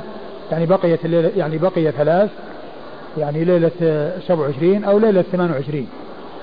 يعني 0.51 0.65
بقيت 0.65 1.05
الليلة 1.05 1.31
يعني 1.37 1.57
بقي 1.57 1.91
ثلاث 1.91 2.29
يعني 3.17 3.43
ليلة 3.43 3.71
27 4.27 4.83
أو 4.83 4.99
ليلة 4.99 5.21
28 5.21 5.87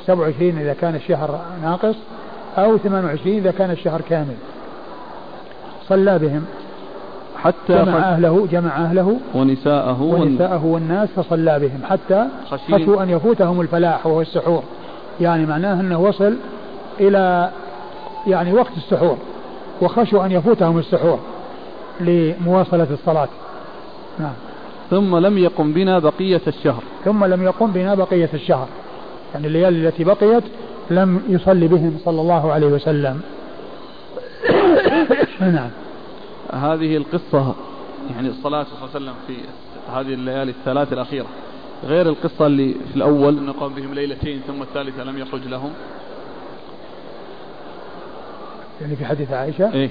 27 0.06 0.58
إذا 0.58 0.72
كان 0.80 0.94
الشهر 0.94 1.40
ناقص 1.62 1.94
أو 2.58 2.78
28 2.78 3.36
إذا 3.36 3.50
كان 3.50 3.70
الشهر 3.70 4.00
كامل. 4.00 4.36
صلى 5.88 6.18
بهم. 6.18 6.44
حتى 7.36 7.84
جمع 7.84 7.98
أهله 7.98 8.48
جمع 8.52 8.76
أهله 8.76 9.16
ونساءه 9.34 10.02
ونساءه 10.02 10.64
والناس 10.64 11.08
فصلى 11.16 11.58
بهم. 11.58 11.80
حتى 11.84 12.26
خشوا 12.50 13.02
أن 13.02 13.10
يفوتهم 13.10 13.60
الفلاح 13.60 14.06
وهو 14.06 14.20
السحور. 14.20 14.62
يعني 15.20 15.46
معناه 15.46 15.80
أنه 15.80 16.00
وصل 16.00 16.36
إلى 17.00 17.50
يعني 18.26 18.52
وقت 18.52 18.76
السحور 18.76 19.18
وخشوا 19.82 20.24
أن 20.26 20.32
يفوتهم 20.32 20.78
السحور 20.78 21.20
لمواصلة 22.00 22.86
الصلاة. 22.90 23.28
نعم. 24.18 24.34
ثم 24.90 25.16
لم 25.16 25.38
يقم 25.38 25.72
بنا 25.72 25.98
بقية 25.98 26.40
الشهر. 26.46 26.82
ثم 27.04 27.24
لم 27.24 27.42
يقم 27.42 27.70
بنا 27.70 27.94
بقية 27.94 28.30
الشهر. 28.34 28.68
يعني 29.34 29.46
الليالي 29.46 29.88
التي 29.88 30.04
بقيت 30.04 30.44
لم 30.90 31.22
يصلي 31.28 31.68
بهم 31.68 31.98
صلى 32.04 32.20
الله 32.20 32.52
عليه 32.52 32.66
وسلم. 32.66 33.20
نعم. 35.40 35.70
هذه 36.52 36.96
القصة 36.96 37.54
يعني 38.10 38.28
الصلاة 38.28 38.64
صلى 38.64 38.72
الله 38.74 38.88
عليه 38.94 38.96
وسلم 38.96 39.14
في 39.26 39.36
هذه 39.92 40.14
الليالي 40.14 40.50
الثلاث 40.50 40.92
الأخيرة 40.92 41.26
غير 41.84 42.08
القصة 42.08 42.46
اللي 42.46 42.74
في 42.90 42.96
الأول 42.96 43.38
أنه 43.38 43.52
قام 43.52 43.74
بهم 43.74 43.94
ليلتين 43.94 44.40
ثم 44.46 44.62
الثالثة 44.62 45.04
لم 45.04 45.18
يخرج 45.18 45.46
لهم. 45.46 45.70
يعني 48.80 48.96
في 48.96 49.04
حديث 49.04 49.32
عائشة. 49.32 49.72
إيه. 49.72 49.90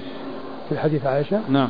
في 0.69 0.80
حديث 0.80 1.05
عائشة. 1.05 1.39
نعم. 1.49 1.69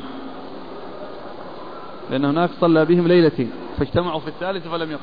لأن 2.11 2.25
هناك 2.25 2.49
صلى 2.61 2.85
بهم 2.85 3.07
ليلتين 3.07 3.51
فاجتمعوا 3.79 4.19
في 4.19 4.27
الثالثة 4.27 4.69
فلم 4.69 4.91
يقم. 4.91 5.01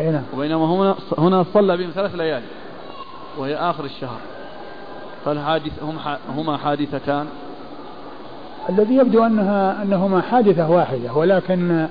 أي 0.00 0.10
نعم. 0.10 0.22
وبينما 0.34 0.66
هنا 0.66 0.94
هنا 1.18 1.44
صلى 1.54 1.76
بهم 1.76 1.90
ثلاث 1.94 2.14
ليالي 2.14 2.46
وهي 3.38 3.56
آخر 3.56 3.84
الشهر. 3.84 4.18
فالحادث 5.24 5.82
هم 5.82 5.98
هما 6.36 6.56
حادثتان. 6.56 7.26
الذي 8.68 8.94
يبدو 8.94 9.24
أنها 9.24 9.82
أنهما 9.82 10.20
حادثة 10.20 10.70
واحدة 10.70 11.12
ولكن 11.12 11.86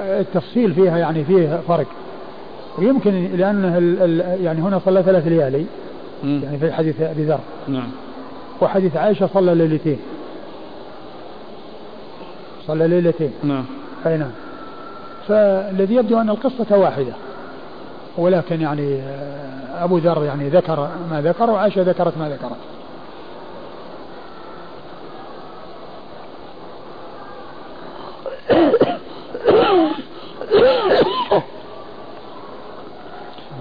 التفصيل 0.00 0.74
فيها 0.74 0.98
يعني 0.98 1.24
فيه 1.24 1.60
فرق. 1.68 1.86
ويمكن 2.78 3.36
لأنه 3.36 3.76
يعني 4.44 4.60
هنا 4.60 4.78
صلى 4.78 5.02
ثلاث 5.02 5.26
ليالي. 5.26 5.66
يعني 6.24 6.58
في 6.58 6.72
حديث 6.72 7.00
أبي 7.00 7.24
ذر. 7.24 7.40
نعم. 7.68 7.88
وحديث 8.60 8.96
عائشة 8.96 9.28
صلى 9.34 9.54
ليلتين. 9.54 9.98
صلى 12.66 12.88
ليلتين. 12.88 13.32
نعم. 13.42 13.64
أي 14.06 14.16
نعم. 14.16 14.30
فالذي 15.28 15.94
يبدو 15.94 16.20
أن 16.20 16.30
القصة 16.30 16.76
واحدة. 16.76 17.12
ولكن 18.18 18.60
يعني 18.60 19.00
أبو 19.74 19.98
ذر 19.98 20.24
يعني 20.24 20.48
ذكر 20.48 20.88
ما 21.10 21.22
ذكر 21.22 21.50
وعائشة 21.50 21.82
ذكرت 21.82 22.18
ما 22.18 22.28
ذكرت. 22.28 22.56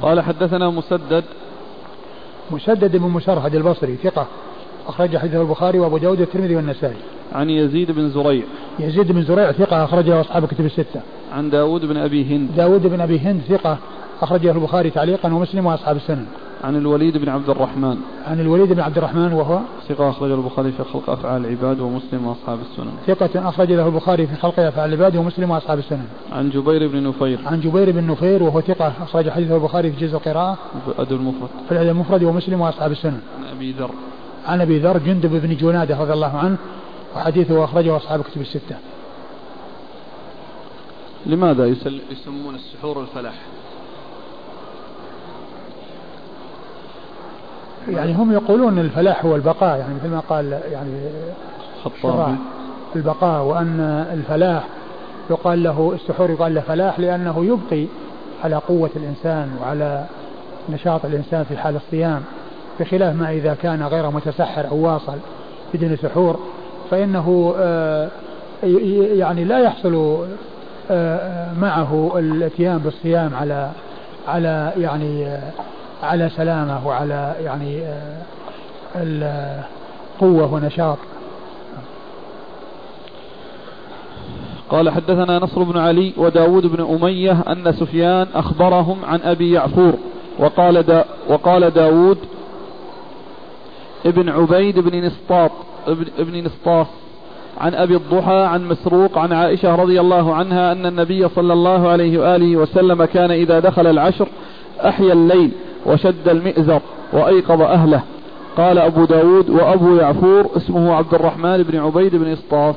قال 0.01 0.21
حدثنا 0.21 0.69
مسدد. 0.69 1.23
مسدد 2.51 2.97
بن 2.97 3.09
مسرهد 3.09 3.55
البصري 3.55 3.95
ثقة. 3.95 4.27
أخرج 4.87 5.17
حديثه 5.17 5.41
البخاري 5.41 5.79
وأبو 5.79 5.97
داود 5.97 6.19
والترمذي 6.19 6.55
والنسائي. 6.55 6.95
عن 7.33 7.49
يزيد 7.49 7.91
بن 7.91 8.09
زريع. 8.09 8.43
يزيد 8.79 9.11
بن 9.11 9.21
زريع 9.21 9.51
ثقة 9.51 9.83
أخرجه 9.83 10.21
أصحاب 10.21 10.43
الكتب 10.43 10.65
الستة. 10.65 11.01
عن 11.33 11.49
داود 11.49 11.85
بن 11.85 11.97
أبي 11.97 12.25
هند. 12.25 12.49
داود 12.57 12.87
بن 12.87 13.01
أبي 13.01 13.19
هند 13.19 13.41
ثقة 13.49 13.77
أخرجه 14.21 14.51
البخاري 14.51 14.89
تعليقا 14.89 15.33
ومسلم 15.33 15.65
وأصحاب 15.65 15.95
السنن. 15.95 16.25
عن 16.63 16.75
الوليد 16.75 17.17
بن 17.17 17.29
عبد 17.29 17.49
الرحمن 17.49 17.97
عن 18.27 18.39
الوليد 18.39 18.73
بن 18.73 18.79
عبد 18.79 18.97
الرحمن 18.97 19.33
وهو 19.33 19.59
ثقة 19.89 20.09
أخرج 20.09 20.31
البخاري 20.31 20.71
في 20.71 20.83
خلق 20.83 21.09
أفعال 21.09 21.45
العباد 21.45 21.79
ومسلم 21.79 22.27
وأصحاب 22.27 22.59
السنن 22.59 22.91
ثقة 23.07 23.49
أخرج 23.49 23.71
له 23.71 23.87
البخاري 23.87 24.27
في 24.27 24.35
خلق 24.35 24.59
أفعال 24.59 24.93
العباد 24.93 25.15
ومسلم 25.15 25.51
وأصحاب 25.51 25.79
السنن 25.79 26.05
عن 26.31 26.49
جبير 26.49 26.87
بن 26.87 27.03
نفير 27.07 27.39
عن 27.45 27.59
جبير 27.59 27.91
بن 27.91 28.07
نفير 28.07 28.43
وهو 28.43 28.61
ثقة 28.61 28.93
أخرج 29.01 29.29
حديثه 29.29 29.55
البخاري 29.55 29.91
في 29.91 30.05
جزء 30.05 30.15
القراءة 30.15 30.57
في 30.85 30.91
الأدب 30.91 31.11
المفرد 31.11 31.49
في 31.65 31.71
الأدب 31.71 31.89
المفرد 31.89 32.23
ومسلم 32.23 32.61
وأصحاب 32.61 32.91
السنن 32.91 33.19
عن 33.37 33.55
أبي 33.57 33.71
ذر 33.71 33.89
عن 34.47 34.61
أبي 34.61 34.79
ذر 34.79 34.97
جندب 34.97 35.41
بن 35.41 35.55
جنادة 35.55 35.99
رضي 35.99 36.13
الله 36.13 36.37
عنه 36.37 36.57
وحديثه 37.15 37.63
أخرجه 37.63 37.97
أصحاب 37.97 38.21
كتب 38.21 38.41
الستة. 38.41 38.75
لماذا 41.25 41.65
يسمون 42.11 42.55
السحور 42.55 43.01
الفلاح. 43.01 43.33
يعني 47.89 48.13
هم 48.13 48.31
يقولون 48.31 48.79
الفلاح 48.79 49.25
هو 49.25 49.35
البقاء 49.35 49.79
يعني 49.79 49.93
مثل 49.95 50.07
ما 50.07 50.19
قال 50.19 50.59
يعني 50.71 51.01
خطابي 51.83 52.35
البقاء 52.95 53.43
وأن 53.43 53.79
الفلاح 54.13 54.67
يقال 55.29 55.63
له 55.63 55.91
السحور 55.95 56.29
يقال 56.29 56.55
له 56.55 56.61
فلاح 56.61 56.99
لأنه 56.99 57.45
يبقي 57.45 57.87
على 58.43 58.55
قوة 58.55 58.89
الإنسان 58.95 59.57
وعلى 59.61 60.05
نشاط 60.69 61.05
الإنسان 61.05 61.43
في 61.43 61.57
حال 61.57 61.75
الصيام. 61.75 62.23
بخلاف 62.79 63.15
ما 63.15 63.31
إذا 63.31 63.53
كان 63.53 63.83
غير 63.83 64.09
متسحر 64.09 64.67
أو 64.67 64.77
واصل 64.77 65.17
بدون 65.73 65.97
سحور 65.97 66.39
فإنه 66.91 67.55
آه، 67.57 68.09
يعني 69.13 69.43
لا 69.43 69.59
يحصل 69.59 70.25
آه، 70.91 71.53
معه 71.53 72.13
الاتيان 72.19 72.77
بالصيام 72.77 73.35
على 73.35 73.71
على 74.27 74.73
يعني 74.77 75.25
آه، 75.25 75.51
على 76.03 76.29
سلامة 76.29 76.87
وعلى 76.87 77.35
يعني 77.43 77.83
القوة 78.95 80.53
ونشاط. 80.53 80.97
قال 84.69 84.89
حدثنا 84.89 85.39
نصر 85.39 85.63
بن 85.63 85.77
علي 85.77 86.13
وداود 86.17 86.65
بن 86.65 86.95
أمية 86.95 87.43
أن 87.47 87.71
سفيان 87.71 88.27
أخبرهم 88.35 89.05
عن 89.05 89.19
أبي 89.21 89.51
يعفور 89.51 89.93
وقال, 90.39 90.83
دا 90.83 91.05
وقال 91.29 91.71
داود 91.71 92.17
ابن 94.05 94.29
عبيد 94.29 94.79
بن 94.79 95.05
نسطاط 95.05 95.51
ابن, 95.87 96.05
ابن 96.19 96.43
نسطاس 96.43 96.87
عن 97.57 97.73
أبي 97.73 97.95
الضحى 97.95 98.35
عن 98.35 98.67
مسروق 98.67 99.17
عن 99.17 99.33
عائشة 99.33 99.75
رضي 99.75 99.99
الله 99.99 100.33
عنها 100.33 100.71
أن 100.71 100.85
النبي 100.85 101.29
صلى 101.29 101.53
الله 101.53 101.87
عليه 101.87 102.19
وآله 102.19 102.57
وسلم 102.57 103.05
كان 103.05 103.31
إذا 103.31 103.59
دخل 103.59 103.87
العشر 103.87 104.27
أحيا 104.85 105.13
الليل 105.13 105.51
وشد 105.85 106.29
المئزر 106.29 106.81
وأيقظ 107.13 107.61
أهله. 107.61 108.01
قال 108.57 108.77
أبو 108.77 109.05
داود 109.05 109.49
وأبو 109.49 109.95
يعفور 109.95 110.49
اسمه 110.57 110.95
عبد 110.95 111.13
الرحمن 111.13 111.63
بن 111.63 111.79
عبيد 111.79 112.15
بن 112.15 112.27
إسطاس 112.27 112.75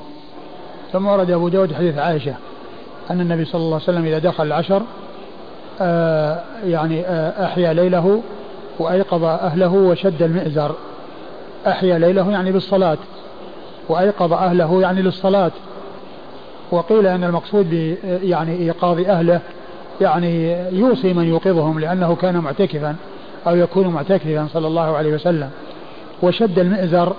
ثم 0.93 1.07
ورد 1.07 1.31
أبو 1.31 1.49
داود 1.49 1.73
حديث 1.73 1.99
عائشة 1.99 2.35
أن 3.11 3.21
النبي 3.21 3.45
صلى 3.45 3.61
الله 3.61 3.75
عليه 3.75 3.85
وسلم 3.85 4.05
إذا 4.05 4.19
دخل 4.19 4.47
العشر 4.47 4.83
آه 5.81 6.41
يعني 6.65 7.01
آه 7.01 7.45
أحيا 7.45 7.73
ليله 7.73 8.23
وأيقظ 8.79 9.25
أهله 9.25 9.73
وشد 9.73 10.23
المئزر 10.23 10.75
أحيا 11.69 11.99
ليله 11.99 12.31
يعني 12.31 12.53
بالصلاة 12.53 12.99
وأيقظ 13.89 14.33
أهله 14.33 14.81
يعني 14.81 15.03
للصلاة. 15.03 15.51
وقيل 16.71 17.07
أن 17.07 17.25
المقصود 17.25 17.97
يعني 18.23 18.57
إيقاظ 18.57 19.01
أهله 19.01 19.41
يعني 20.01 20.53
يوصي 20.73 21.15
من 21.15 21.25
يوقظهم 21.25 21.81
لأنه 21.81 22.15
كان 22.15 22.37
معتكفا 22.37 22.97
أو 23.47 23.57
يكون 23.57 23.89
معتكفا 23.89 24.49
صلى 24.53 24.67
الله 24.67 24.97
عليه 24.97 25.15
وسلم. 25.15 25.51
وشد 26.23 26.59
المئزر 26.59 27.13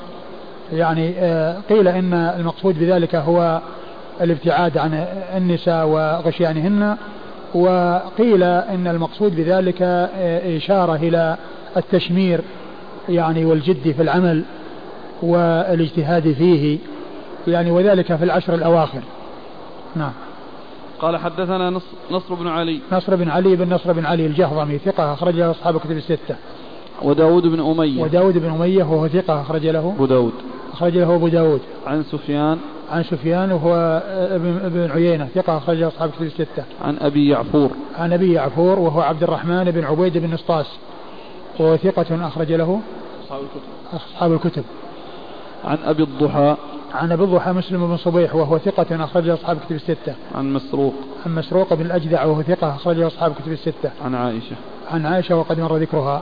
يعني 0.74 1.14
آه، 1.20 1.58
قيل 1.70 1.88
إن 1.88 2.14
المقصود 2.14 2.80
بذلك 2.80 3.16
هو 3.16 3.62
الابتعاد 4.22 4.78
عن 4.78 5.06
النساء 5.36 5.88
وغشيانهن 5.88 6.98
وقيل 7.54 8.44
إن 8.44 8.88
المقصود 8.88 9.36
بذلك 9.36 9.82
آه، 9.82 10.58
إشارة 10.58 10.96
إلى 10.96 11.38
التشمير 11.78 12.42
يعني 13.10 13.46
والجد 13.46 13.92
في 13.92 14.02
العمل 14.02 14.44
والاجتهاد 15.22 16.34
فيه 16.34 16.78
يعني 17.48 17.72
وذلك 17.72 18.16
في 18.16 18.24
العشر 18.24 18.54
الأواخر. 18.54 19.02
نعم. 19.96 20.12
قال 21.02 21.18
حدثنا 21.18 21.70
نصر, 21.70 21.86
نصر 22.12 22.34
بن 22.34 22.48
علي. 22.48 22.80
نصر 22.92 23.16
بن 23.16 23.30
علي 23.30 23.56
بن 23.56 23.74
نصر 23.74 23.94
بن 23.94 24.06
علي 24.06 24.26
الجهضمي 24.26 24.78
ثقة 24.78 25.14
أخرج 25.14 25.36
له 25.36 25.52
أصحاب 25.52 25.76
الكتب 25.76 25.98
الستة. 25.98 26.36
وداود 27.02 27.48
بن 27.48 27.60
أمية. 27.60 28.04
وداود 28.04 28.38
بن 28.38 28.50
أمية 28.50 28.84
وهو 28.84 29.08
ثقة 29.08 29.42
أخرج 29.42 29.68
له. 29.68 29.94
أبو 29.96 30.06
داود. 30.06 30.34
أخرج 30.74 30.98
له 30.98 31.16
أبو 31.16 31.28
داود. 31.28 31.62
عن 31.88 32.04
سفيان. 32.04 32.58
عن 32.92 33.04
سفيان 33.04 33.52
وهو 33.52 34.02
ابن, 34.32 34.60
ابن 34.66 34.92
عيينة 34.92 35.28
ثقة 35.36 35.58
أخرج 35.58 35.78
له 35.78 35.88
أصحاب 35.88 36.10
الكتب 36.10 36.26
الستة. 36.26 36.64
عن 36.82 36.98
أبي 37.02 37.30
يعفور. 37.30 37.70
عن 37.98 38.14
أبي 38.14 38.34
يعفور 38.34 38.80
وهو 38.80 39.02
عبد 39.02 39.24
الرحمن 39.24 39.64
بن 39.64 39.84
عبيد 39.84 40.18
بن 40.18 40.34
نسطاس 40.34 40.68
وهو 41.60 41.78
ثقة 41.78 42.28
أخرج 42.28 42.52
له 42.52 42.82
أصحاب 43.24 43.42
الكتب 43.42 43.62
أصحاب 43.94 44.34
الكتب 44.34 44.64
عن 45.66 45.78
أبي 45.86 46.04
الضحى 46.04 46.56
عن 46.94 47.12
أبي 47.12 47.24
الضحى 47.24 47.52
مسلم 47.52 47.88
بن 47.88 47.98
صبيح 47.98 48.36
وهو 48.36 48.58
ثقة 48.58 49.04
أخرج 49.04 49.30
أصحاب 49.30 49.58
كتب 49.58 49.76
الستة. 49.76 50.14
عن 50.36 50.54
مسروق. 50.54 50.94
عن 51.26 51.36
مسروق 51.36 51.74
بن 51.74 51.86
الأجدع 51.86 52.26
وهو 52.26 52.42
ثقة 52.42 52.76
أخرج 52.76 53.02
أصحاب 53.02 53.34
كتب 53.34 53.52
الستة. 53.52 53.92
عن 54.06 54.16
عائشة. 54.16 54.56
عن 54.92 55.06
عائشة 55.06 55.36
وقد 55.36 55.60
مر 55.60 55.78
ذكرها. 55.78 56.22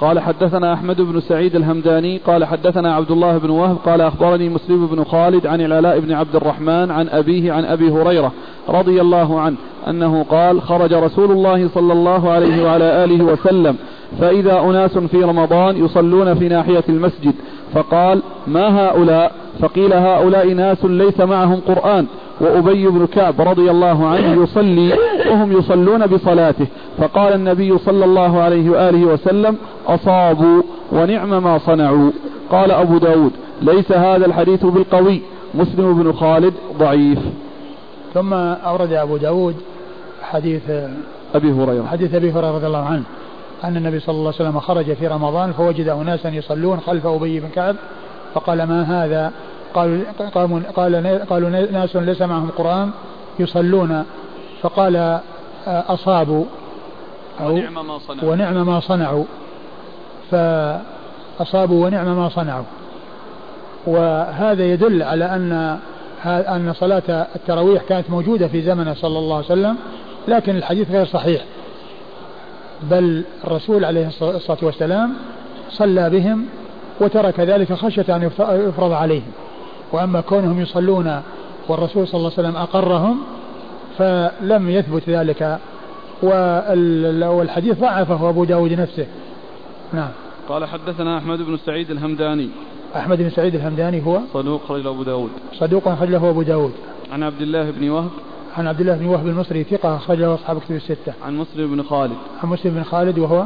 قال 0.00 0.20
حدثنا 0.20 0.74
أحمد 0.74 1.00
بن 1.00 1.20
سعيد 1.20 1.56
الهمداني 1.56 2.18
قال 2.18 2.44
حدثنا 2.44 2.94
عبد 2.94 3.10
الله 3.10 3.38
بن 3.38 3.50
وهب 3.50 3.76
قال 3.76 4.00
أخبرني 4.00 4.48
مسلم 4.48 4.86
بن 4.86 5.04
خالد 5.04 5.46
عن 5.46 5.60
العلاء 5.60 6.00
بن 6.00 6.12
عبد 6.12 6.36
الرحمن 6.36 6.90
عن 6.90 7.08
أبيه 7.08 7.52
عن 7.52 7.64
أبي 7.64 7.90
هريرة 7.90 8.32
رضي 8.68 9.00
الله 9.00 9.40
عنه 9.40 9.56
أنه 9.88 10.22
قال 10.22 10.62
خرج 10.62 10.92
رسول 10.92 11.30
الله 11.30 11.68
صلى 11.68 11.92
الله 11.92 12.30
عليه 12.30 12.64
وعلى 12.64 13.04
آله 13.04 13.24
وسلم 13.24 13.76
فإذا 14.20 14.60
أناس 14.60 14.98
في 14.98 15.22
رمضان 15.22 15.84
يصلون 15.84 16.34
في 16.34 16.48
ناحية 16.48 16.84
المسجد 16.88 17.34
فقال 17.74 18.22
ما 18.46 18.86
هؤلاء؟ 18.88 19.32
فقيل 19.60 19.92
هؤلاء 19.92 20.52
ناس 20.52 20.84
ليس 20.84 21.20
معهم 21.20 21.60
قرآن. 21.68 22.06
وأبي 22.40 22.86
بن 22.88 23.06
كعب 23.06 23.40
رضي 23.40 23.70
الله 23.70 24.06
عنه 24.06 24.42
يصلي 24.42 24.92
وهم 25.30 25.52
يصلون 25.52 26.06
بصلاته. 26.06 26.66
فقال 26.98 27.34
النبي 27.34 27.78
صلى 27.78 28.04
الله 28.04 28.42
عليه 28.42 28.70
وآله 28.70 29.04
وسلم 29.04 29.56
أصابوا 29.86 30.62
ونعم 30.92 31.42
ما 31.42 31.58
صنعوا. 31.58 32.10
قال 32.50 32.70
أبو 32.70 32.98
داود 32.98 33.32
ليس 33.62 33.92
هذا 33.92 34.26
الحديث 34.26 34.64
بالقوي. 34.64 35.20
مسلم 35.54 36.02
بن 36.02 36.12
خالد 36.12 36.54
ضعيف. 36.78 37.18
ثم 38.14 38.32
أورد 38.32 38.92
أبو 38.92 39.16
داود 39.16 39.54
حديث 40.22 40.70
أبي 41.34 41.52
هريرة. 41.52 41.86
حديث 41.86 42.14
أبي 42.14 42.32
هريرة 42.32 42.56
رضي 42.56 42.66
الله 42.66 42.84
عنه. 42.84 43.02
أن 43.64 43.76
النبي 43.76 44.00
صلى 44.00 44.14
الله 44.14 44.32
عليه 44.34 44.36
وسلم 44.50 44.60
خرج 44.60 44.92
في 44.92 45.06
رمضان 45.06 45.52
فوجد 45.52 45.88
أناسا 45.88 46.28
يصلون 46.28 46.80
خلف 46.80 47.06
أبي 47.06 47.40
بن 47.40 47.48
كعب 47.48 47.76
فقال 48.34 48.62
ما 48.62 49.04
هذا؟ 49.04 49.32
قالوا 49.74 50.04
قال 50.76 51.06
قالوا 51.30 51.50
ناس 51.50 51.96
ليس 51.96 52.22
معهم 52.22 52.50
قرآن 52.56 52.90
يصلون 53.38 54.04
فقال 54.62 55.20
أصابوا 55.66 56.44
ونعم 57.40 57.86
ما 57.86 57.98
صنعوا. 57.98 58.32
ونعم 58.32 58.66
ما 58.66 58.80
صنعوا 58.80 59.24
فأصابوا 60.30 61.86
ونعم 61.86 62.16
ما 62.16 62.28
صنعوا. 62.28 62.64
وهذا 63.86 64.64
يدل 64.64 65.02
على 65.02 65.24
أن 65.24 65.78
أن 66.26 66.72
صلاة 66.72 67.26
التراويح 67.36 67.82
كانت 67.82 68.10
موجودة 68.10 68.48
في 68.48 68.62
زمنه 68.62 68.94
صلى 68.94 69.18
الله 69.18 69.36
عليه 69.36 69.46
وسلم 69.46 69.76
لكن 70.28 70.56
الحديث 70.56 70.90
غير 70.90 71.06
صحيح. 71.06 71.44
بل 72.82 73.24
الرسول 73.44 73.84
عليه 73.84 74.08
الصلاة 74.08 74.58
والسلام 74.62 75.14
صلى 75.70 76.10
بهم 76.10 76.46
وترك 77.00 77.40
ذلك 77.40 77.72
خشية 77.72 78.16
أن 78.16 78.22
يفرض 78.68 78.92
عليهم. 78.92 79.32
وأما 79.92 80.20
كونهم 80.20 80.60
يصلون 80.60 81.22
والرسول 81.68 82.08
صلى 82.08 82.18
الله 82.18 82.32
عليه 82.38 82.48
وسلم 82.48 82.56
أقرهم 82.56 83.18
فلم 83.98 84.70
يثبت 84.70 85.08
ذلك. 85.08 85.58
والحديث 86.22 87.78
ضعفه 87.78 88.28
أبو 88.28 88.44
داود 88.44 88.72
نفسه. 88.72 89.06
نعم. 89.92 90.10
قال 90.48 90.64
حدثنا 90.64 91.18
أحمد 91.18 91.38
بن 91.38 91.56
سعيد 91.56 91.90
الهمداني. 91.90 92.48
أحمد 92.96 93.18
بن 93.18 93.30
سعيد 93.30 93.54
الهمداني 93.54 94.06
هو 94.06 94.20
صدوق 94.34 94.64
خرج 94.68 94.86
أبو 94.86 95.02
داود. 95.02 95.30
صدوق 95.52 95.94
خرج 95.94 96.08
له 96.10 96.30
أبو 96.30 96.42
داود. 96.42 96.72
عن 97.12 97.22
عبد 97.22 97.40
الله 97.40 97.70
بن 97.70 97.90
وهب 97.90 98.10
عن 98.56 98.66
عبد 98.66 98.80
الله 98.80 98.96
بن 98.96 99.06
وهب 99.06 99.26
المصري 99.26 99.64
ثقة 99.64 99.96
أخرج 99.96 100.18
له 100.18 100.34
أصحاب 100.34 100.58
كتب 100.58 100.74
الستة. 100.74 101.12
عن 101.26 101.36
مسلم 101.36 101.76
بن 101.76 101.82
خالد. 101.82 102.16
عن 102.42 102.48
مسلم 102.48 102.74
بن 102.74 102.82
خالد 102.82 103.18
وهو 103.18 103.44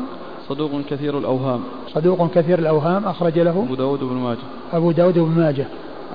صدوق 0.48 0.70
كثير 0.90 1.18
الأوهام. 1.18 1.60
صدوق 1.94 2.30
كثير 2.30 2.58
الأوهام 2.58 3.04
أخرج 3.04 3.38
له 3.38 3.50
أبو 3.50 3.74
داود 3.74 4.00
بن 4.00 4.16
ماجه. 4.16 4.38
أبو 4.72 4.90
داود 4.92 5.18
بن 5.18 5.40
ماجه. 5.40 5.66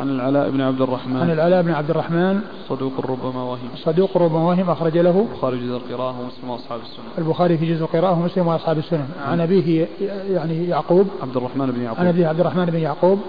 عن 0.01 0.09
العلاء 0.09 0.49
بن 0.49 0.61
عبد 0.61 0.81
الرحمن. 0.81 1.17
عن 1.17 1.31
العلاء 1.31 1.61
بن 1.61 1.71
عبد 1.71 1.89
الرحمن. 1.89 2.41
صدوق 2.69 2.93
ربما 3.09 3.43
وهم. 3.43 3.69
صدوق 3.75 4.17
ربما 4.17 4.43
وهم 4.43 4.69
أخرج 4.69 4.97
له. 4.97 5.25
البخاري 5.31 5.57
في 5.57 5.65
جزء 5.65 5.75
القراءة 5.75 6.19
ومسلم 6.19 6.49
وأصحاب 6.49 6.79
السنن. 6.79 7.05
البخاري 7.17 7.57
في 7.57 7.73
جزء 7.73 7.83
القراءة 7.83 8.19
ومسلم 8.19 8.47
وأصحاب 8.47 8.77
السنن. 8.77 9.07
عن 9.27 9.41
أبيه 9.41 9.87
يعني 10.29 10.67
يعقوب. 10.67 11.07
عبد 11.21 11.37
الرحمن 11.37 11.71
بن 11.71 11.81
يعقوب. 11.81 11.99
عن 11.99 12.07
أبيه 12.07 12.27
عبد 12.27 12.39
الرحمن 12.39 12.65
بن 12.65 12.79
يعقوب. 12.79 13.19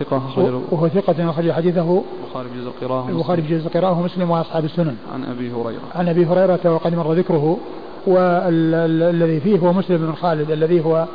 ثقة 0.00 0.16
أخرج 0.16 0.62
وهو 0.70 0.88
ثقة 0.88 1.30
أخرج 1.30 1.50
حديثه 1.50 2.02
البخاري 2.24 2.48
في 2.48 2.58
جزء 2.60 2.68
القراءة 2.68 3.08
البخاري 3.08 3.42
في 3.42 3.48
جزء 3.48 3.66
القراءة 3.66 3.98
ومسلم 3.98 4.30
وأصحاب 4.30 4.64
السنن. 4.64 4.96
عن 5.14 5.24
أبي 5.24 5.52
هريرة. 5.52 5.80
عن 5.94 6.08
أبي 6.08 6.26
هريرة 6.26 6.72
وقد 6.72 6.94
مر 6.94 7.12
ذكره 7.12 7.58
والذي 8.06 9.40
فيه 9.40 9.58
هو 9.58 9.72
مسلم 9.72 9.96
بن 9.96 10.12
خالد 10.12 10.50
الذي 10.50 10.84
هو 10.84 11.06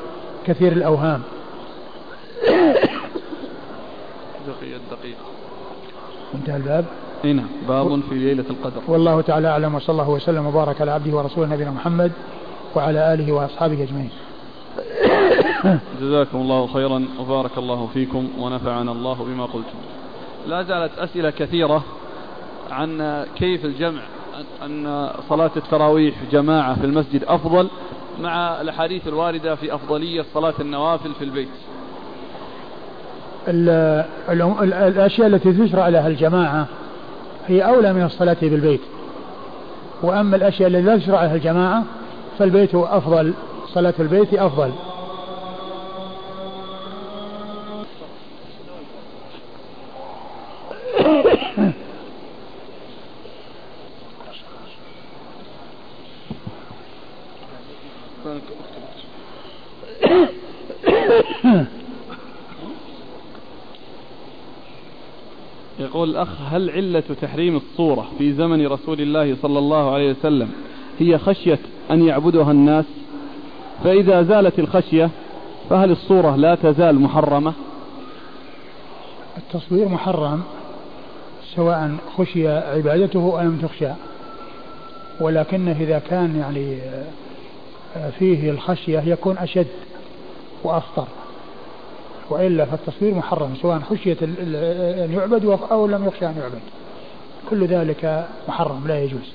كثير 0.46 0.72
الأوهام. 0.72 1.22
دقيقة 4.48 4.80
دقيقة 4.92 5.18
انتهى 6.36 6.58
الباب. 6.58 6.86
هنا 7.24 7.34
نعم. 7.34 7.48
باب 7.68 8.02
في 8.10 8.16
ليلة 8.16 8.46
القدر. 8.50 8.82
والله 8.88 9.22
تعالى 9.22 9.48
أعلم 9.48 9.76
وصلى 9.76 9.94
الله 9.94 10.10
وسلم 10.10 10.46
وبارك 10.46 10.82
على 10.82 10.92
عبده 10.92 11.18
ورسوله 11.18 11.48
نبينا 11.48 11.72
محمد 11.72 12.12
وعلى 12.76 13.14
آله 13.14 13.32
وأصحابه 13.32 13.84
أجمعين. 13.84 14.10
جزاكم 16.02 16.38
الله 16.38 16.68
خيرا 16.68 17.06
وبارك 17.20 17.58
الله 17.58 17.90
فيكم 17.94 18.30
ونفعنا 18.40 18.92
الله 18.92 19.14
بما 19.14 19.46
قلتم. 19.46 19.78
لا 20.48 20.64
زالت 20.64 21.00
أسئلة 21.00 21.30
كثيرة 21.30 21.84
عن 22.72 23.24
كيف 23.36 23.66
الجمع 23.66 24.02
أن 24.66 25.10
صلاة 25.30 25.52
التراويح 25.58 26.16
جماعة 26.32 26.80
في 26.80 26.86
المسجد 26.86 27.24
أفضل 27.24 27.70
مع 28.22 28.62
الأحاديث 28.62 29.08
الواردة 29.08 29.56
في 29.56 29.76
أفضلية 29.76 30.26
صلاة 30.34 30.54
النوافل 30.60 31.14
في 31.14 31.24
البيت. 31.24 31.50
الأشياء 33.48 35.28
التي 35.28 35.54
تشرع 35.54 35.88
لها 35.88 36.08
الجماعة 36.08 36.68
هي 37.48 37.62
أولى 37.62 37.94
من 37.94 38.04
الصلاة 38.04 38.38
بالبيت 38.42 38.82
وأما 40.04 40.36
الأشياء 40.36 40.70
التي 40.70 40.82
لا 40.82 40.98
تشرع 40.98 41.24
لها 41.24 41.36
الجماعة 41.36 41.84
فالبيت 42.40 42.76
أفضل 42.76 43.34
صلاة 43.74 43.94
البيت 44.00 44.34
أفضل. 44.34 44.72
يقول 65.80 66.10
الأخ 66.10 66.28
هل 66.52 66.70
علة 66.70 67.04
تحريم 67.22 67.56
الصورة 67.56 68.12
في 68.18 68.34
زمن 68.34 68.68
رسول 68.68 69.02
الله 69.02 69.36
صلى 69.42 69.60
الله 69.60 69.92
عليه 69.92 70.12
وسلم 70.12 70.52
هي 71.00 71.18
خشية 71.18 71.60
أن 71.92 72.08
يعبدها 72.08 72.52
الناس؟ 72.52 72.86
فإذا 73.84 74.24
زالت 74.24 74.60
الخشية 74.60 75.10
فهل 75.70 75.92
الصورة 75.92 76.36
لا 76.36 76.56
تزال 76.56 77.00
محرمة؟ 77.00 77.54
التصوير 79.38 79.88
محرم 79.88 80.44
سواء 81.56 81.96
خشي 82.18 82.48
عبادته 82.48 83.42
أم 83.42 83.48
لم 83.48 83.58
تخشى. 83.62 83.90
ولكنه 85.20 85.72
إذا 85.72 86.00
كان 86.00 86.36
يعني 86.36 86.78
فيه 88.20 88.52
الخشية 88.52 89.00
يكون 89.00 89.38
أشد 89.38 89.68
وأخطر 90.64 91.08
وإلا 92.30 92.66
فالتصوير 92.66 93.16
محرم 93.16 93.56
سواء 93.62 93.80
خشية 93.80 94.18
أن 94.22 95.10
يعبد 95.14 95.60
أو 95.72 95.88
لم 95.88 96.06
يخشى 96.06 96.26
أن 96.26 96.36
يعبد. 96.38 96.62
كل 97.50 97.66
ذلك 97.66 98.28
محرم 98.48 98.88
لا 98.88 99.04
يجوز. 99.04 99.34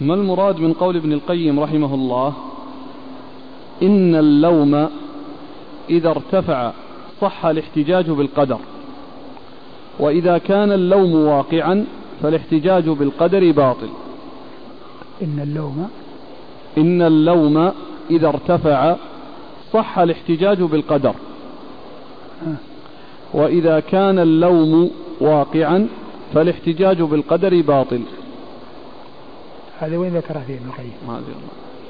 ما 0.00 0.14
المراد 0.14 0.60
من 0.60 0.72
قول 0.72 0.96
ابن 0.96 1.12
القيم 1.12 1.60
رحمه 1.60 1.94
الله؟ 1.94 2.32
إن 3.82 4.14
اللوم 4.14 4.88
إذا 5.90 6.08
ارتفع 6.10 6.72
صح 7.20 7.46
الاحتجاج 7.46 8.10
بالقدر 8.10 8.58
وإذا 10.00 10.38
كان 10.38 10.72
اللوم 10.72 11.14
واقعا 11.14 11.84
فالاحتجاج 12.22 12.88
بالقدر 12.88 13.52
باطل. 13.52 13.88
إن 15.22 15.40
اللوم 15.42 15.88
إن 16.78 17.02
اللوم 17.02 17.72
إذا 18.10 18.28
ارتفع 18.28 18.96
صح 19.72 19.98
الاحتجاج 19.98 20.62
بالقدر 20.62 21.14
وإذا 23.34 23.80
كان 23.80 24.18
اللوم 24.18 24.90
واقعا 25.20 25.88
فالاحتجاج 26.34 27.02
بالقدر 27.02 27.60
باطل. 27.60 28.00
هذا 29.78 29.96
وين 29.96 30.16
ذكره 30.16 30.44
فيه 30.46 30.54
ابن 30.54 30.66
القيم؟ 30.68 30.92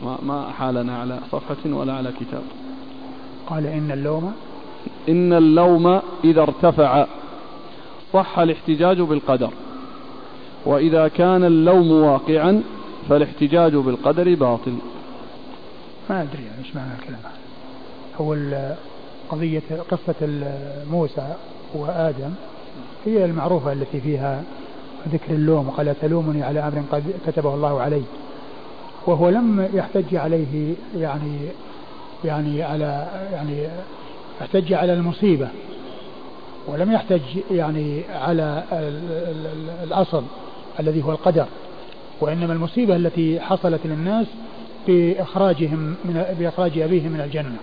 ما 0.03 0.19
ما 0.23 0.53
حالنا 0.53 0.99
على 0.99 1.19
صفحة 1.33 1.57
ولا 1.67 1.93
على 1.93 2.13
كتاب. 2.21 2.43
قال 3.47 3.67
إن 3.67 3.91
اللوم 3.91 4.33
إن 5.09 5.33
اللوم 5.33 6.01
إذا 6.25 6.43
ارتفع 6.43 7.07
صح 8.13 8.39
الاحتجاج 8.39 9.01
بالقدر. 9.01 9.51
وإذا 10.67 11.09
كان 11.09 11.45
اللوم 11.45 11.91
واقعا 11.91 12.63
فالاحتجاج 13.09 13.75
بالقدر 13.75 14.35
باطل. 14.35 14.75
ما 16.11 16.23
أدري 16.23 16.43
يعني 16.43 16.59
إيش 16.65 16.77
معنى 16.77 16.91
الكلام. 16.99 17.21
هو 18.21 18.37
قضية 19.29 19.63
قصة 19.91 20.45
موسى 20.91 21.35
وآدم 21.75 22.31
هي 23.07 23.25
المعروفة 23.25 23.73
التي 23.73 24.01
فيها 24.01 24.43
ذكر 25.13 25.35
اللوم 25.35 25.69
وقال 25.69 25.95
تلومني 26.01 26.43
على 26.43 26.61
أمر 26.61 26.83
قد 26.93 27.05
كتبه 27.27 27.55
الله 27.55 27.81
علي. 27.81 28.03
وهو 29.07 29.29
لم 29.29 29.69
يحتج 29.75 30.15
عليه 30.15 30.75
يعني 30.97 31.39
يعني 32.25 32.63
على 32.63 33.07
يعني 33.33 33.69
احتج 34.43 34.73
على 34.73 34.93
المصيبة 34.93 35.49
ولم 36.67 36.93
يحتج 36.93 37.21
يعني 37.51 38.03
على 38.15 38.63
الأصل 39.85 40.23
الذي 40.81 41.03
هو 41.05 41.13
القدر. 41.13 41.47
وإنما 42.21 42.53
المصيبة 42.53 42.97
التي 42.97 43.41
حصلت 43.41 43.81
للناس 43.85 44.27
بإخراجهم 44.87 45.95
من 46.05 46.25
بإخراج 46.39 46.79
أبيهم 46.79 47.13
من 47.13 47.21
الجنة. 47.21 47.57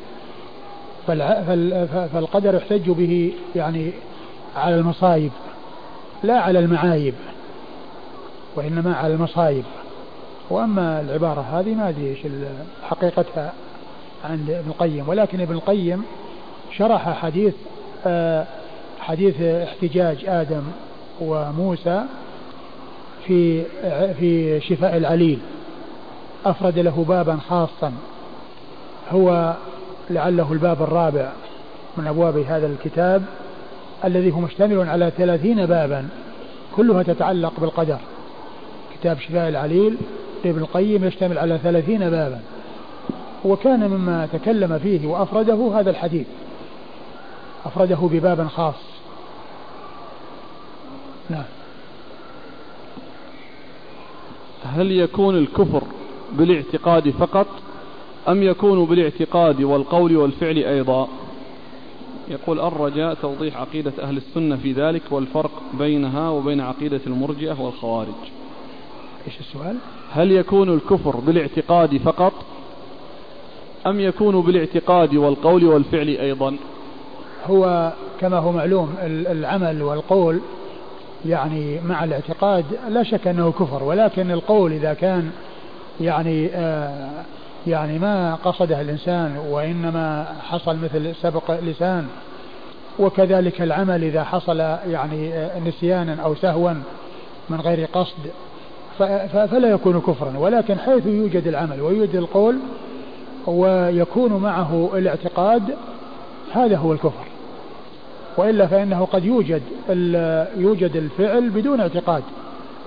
فالقدر 2.13 2.55
يحتج 2.55 2.89
به 2.89 3.33
يعني 3.55 3.91
على 4.55 4.75
المصايب 4.75 5.31
لا 6.23 6.39
على 6.39 6.59
المعايب. 6.59 7.13
وإنما 8.55 8.95
على 8.95 9.13
المصايب. 9.13 9.63
وأما 10.49 11.01
العبارة 11.01 11.41
هذه 11.41 11.75
ما 11.75 11.89
أدري 11.89 12.09
إيش 12.09 12.19
حقيقتها 12.83 13.53
عند 14.25 14.49
ابن 14.49 14.69
القيم. 14.69 15.09
ولكن 15.09 15.41
ابن 15.41 15.55
القيم 15.55 16.03
شرح 16.77 17.09
حديث 17.09 17.53
آه، 18.05 18.45
حديث 18.99 19.41
احتجاج 19.41 20.25
آدم 20.27 20.63
وموسى 21.21 22.03
في 23.27 23.63
في 24.19 24.61
شفاء 24.61 24.97
العليل. 24.97 25.39
أفرد 26.45 26.79
له 26.79 27.05
بابا 27.07 27.37
خاصا. 27.49 27.93
هو 29.11 29.53
لعله 30.09 30.53
الباب 30.53 30.81
الرابع 30.81 31.31
من 31.97 32.07
أبواب 32.07 32.37
هذا 32.37 32.67
الكتاب 32.67 33.23
الذي 34.05 34.31
هو 34.31 34.39
مشتمل 34.39 34.89
على 34.89 35.11
ثلاثين 35.17 35.65
بابا 35.65 36.07
كلها 36.75 37.03
تتعلق 37.03 37.53
بالقدر. 37.59 37.99
كتاب 39.03 39.19
شفاء 39.19 39.49
العليل 39.49 39.97
لابن 40.45 40.61
القيم 40.61 41.05
يشتمل 41.05 41.37
على 41.37 41.59
ثلاثين 41.63 41.99
بابا. 41.99 42.39
وكان 43.45 43.89
مما 43.89 44.27
تكلم 44.33 44.79
فيه 44.79 45.07
وأفرده 45.07 45.79
هذا 45.79 45.89
الحديث. 45.89 46.27
أفرده 47.65 47.95
بباب 47.95 48.47
خاص. 48.47 48.75
نعم. 51.29 51.43
هل 54.63 54.91
يكون 54.91 55.37
الكفر 55.37 55.83
بالاعتقاد 56.31 57.09
فقط 57.09 57.47
أم 58.27 58.43
يكون 58.43 58.85
بالاعتقاد 58.85 59.61
والقول 59.61 60.17
والفعل 60.17 60.57
أيضا؟ 60.57 61.07
يقول 62.27 62.59
الرجاء 62.59 63.13
توضيح 63.13 63.57
عقيدة 63.57 63.93
أهل 64.01 64.17
السنة 64.17 64.55
في 64.55 64.71
ذلك 64.71 65.01
والفرق 65.11 65.51
بينها 65.73 66.29
وبين 66.29 66.61
عقيدة 66.61 67.01
المرجئة 67.07 67.61
والخوارج. 67.61 68.42
إيش 69.27 69.39
السؤال؟ 69.39 69.75
هل 70.13 70.31
يكون 70.31 70.73
الكفر 70.73 71.15
بالاعتقاد 71.15 71.97
فقط 71.97 72.33
أم 73.87 73.99
يكون 73.99 74.41
بالاعتقاد 74.41 75.15
والقول 75.15 75.65
والفعل 75.65 76.07
أيضا؟ 76.07 76.57
هو 77.45 77.93
كما 78.19 78.37
هو 78.37 78.51
معلوم 78.51 78.95
العمل 79.03 79.81
والقول 79.81 80.39
يعني 81.25 81.79
مع 81.81 82.03
الاعتقاد 82.03 82.65
لا 82.89 83.03
شك 83.03 83.27
أنه 83.27 83.51
كفر 83.51 83.83
ولكن 83.83 84.31
القول 84.31 84.71
إذا 84.71 84.93
كان 84.93 85.31
يعني 86.01 86.49
آه 86.53 87.23
يعني 87.67 87.99
ما 87.99 88.35
قصده 88.35 88.81
الإنسان 88.81 89.37
وإنما 89.49 90.35
حصل 90.49 90.77
مثل 90.77 91.15
سبق 91.15 91.59
لسان 91.59 92.07
وكذلك 92.99 93.61
العمل 93.61 94.03
إذا 94.03 94.23
حصل 94.23 94.59
يعني 94.87 95.33
آه، 95.33 95.59
نسيانا 95.59 96.21
أو 96.23 96.35
سهوا 96.35 96.73
من 97.49 97.61
غير 97.61 97.87
قصد 97.93 98.31
فلا 99.29 99.69
يكون 99.69 100.01
كفرا 100.01 100.37
ولكن 100.37 100.79
حيث 100.79 101.05
يوجد 101.05 101.47
العمل 101.47 101.81
ويوجد 101.81 102.15
القول 102.15 102.57
ويكون 103.47 104.33
معه 104.33 104.89
الاعتقاد 104.93 105.63
هذا 106.53 106.77
هو 106.77 106.93
الكفر. 106.93 107.25
وإلا 108.37 108.67
فإنه 108.67 109.05
قد 109.05 109.25
يوجد 109.25 109.61
يوجد 110.57 110.95
الفعل 110.95 111.49
بدون 111.49 111.79
اعتقاد 111.79 112.23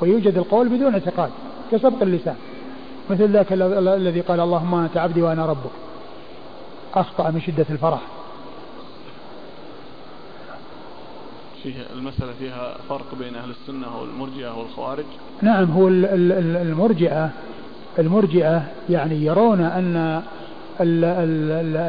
ويوجد 0.01 0.39
القول 0.39 0.69
بدون 0.69 0.93
اعتقاد 0.93 1.31
كسبق 1.73 2.03
اللسان. 2.03 2.37
مثل 3.11 3.31
ذاك 3.31 3.53
الذي 3.53 4.21
قال 4.21 4.41
اللهم 4.41 4.75
أنت 4.75 4.97
عبدي 4.97 5.23
وأنا 5.23 5.47
ربك. 5.47 5.71
أخطأ 6.95 7.31
من 7.31 7.41
شدة 7.41 7.67
الفرح. 7.71 8.01
فيه 11.67 11.75
المسألة 11.95 12.33
فيها 12.39 12.77
فرق 12.89 13.15
بين 13.19 13.35
أهل 13.35 13.51
السنة 13.51 14.01
والمرجئة 14.01 14.59
والخوارج؟ 14.59 15.05
نعم 15.43 15.71
هو 15.71 15.89
المرجئة 15.89 17.31
المرجئة 17.99 18.63
يعني 18.91 19.25
يرون 19.25 19.61
أن 19.61 20.23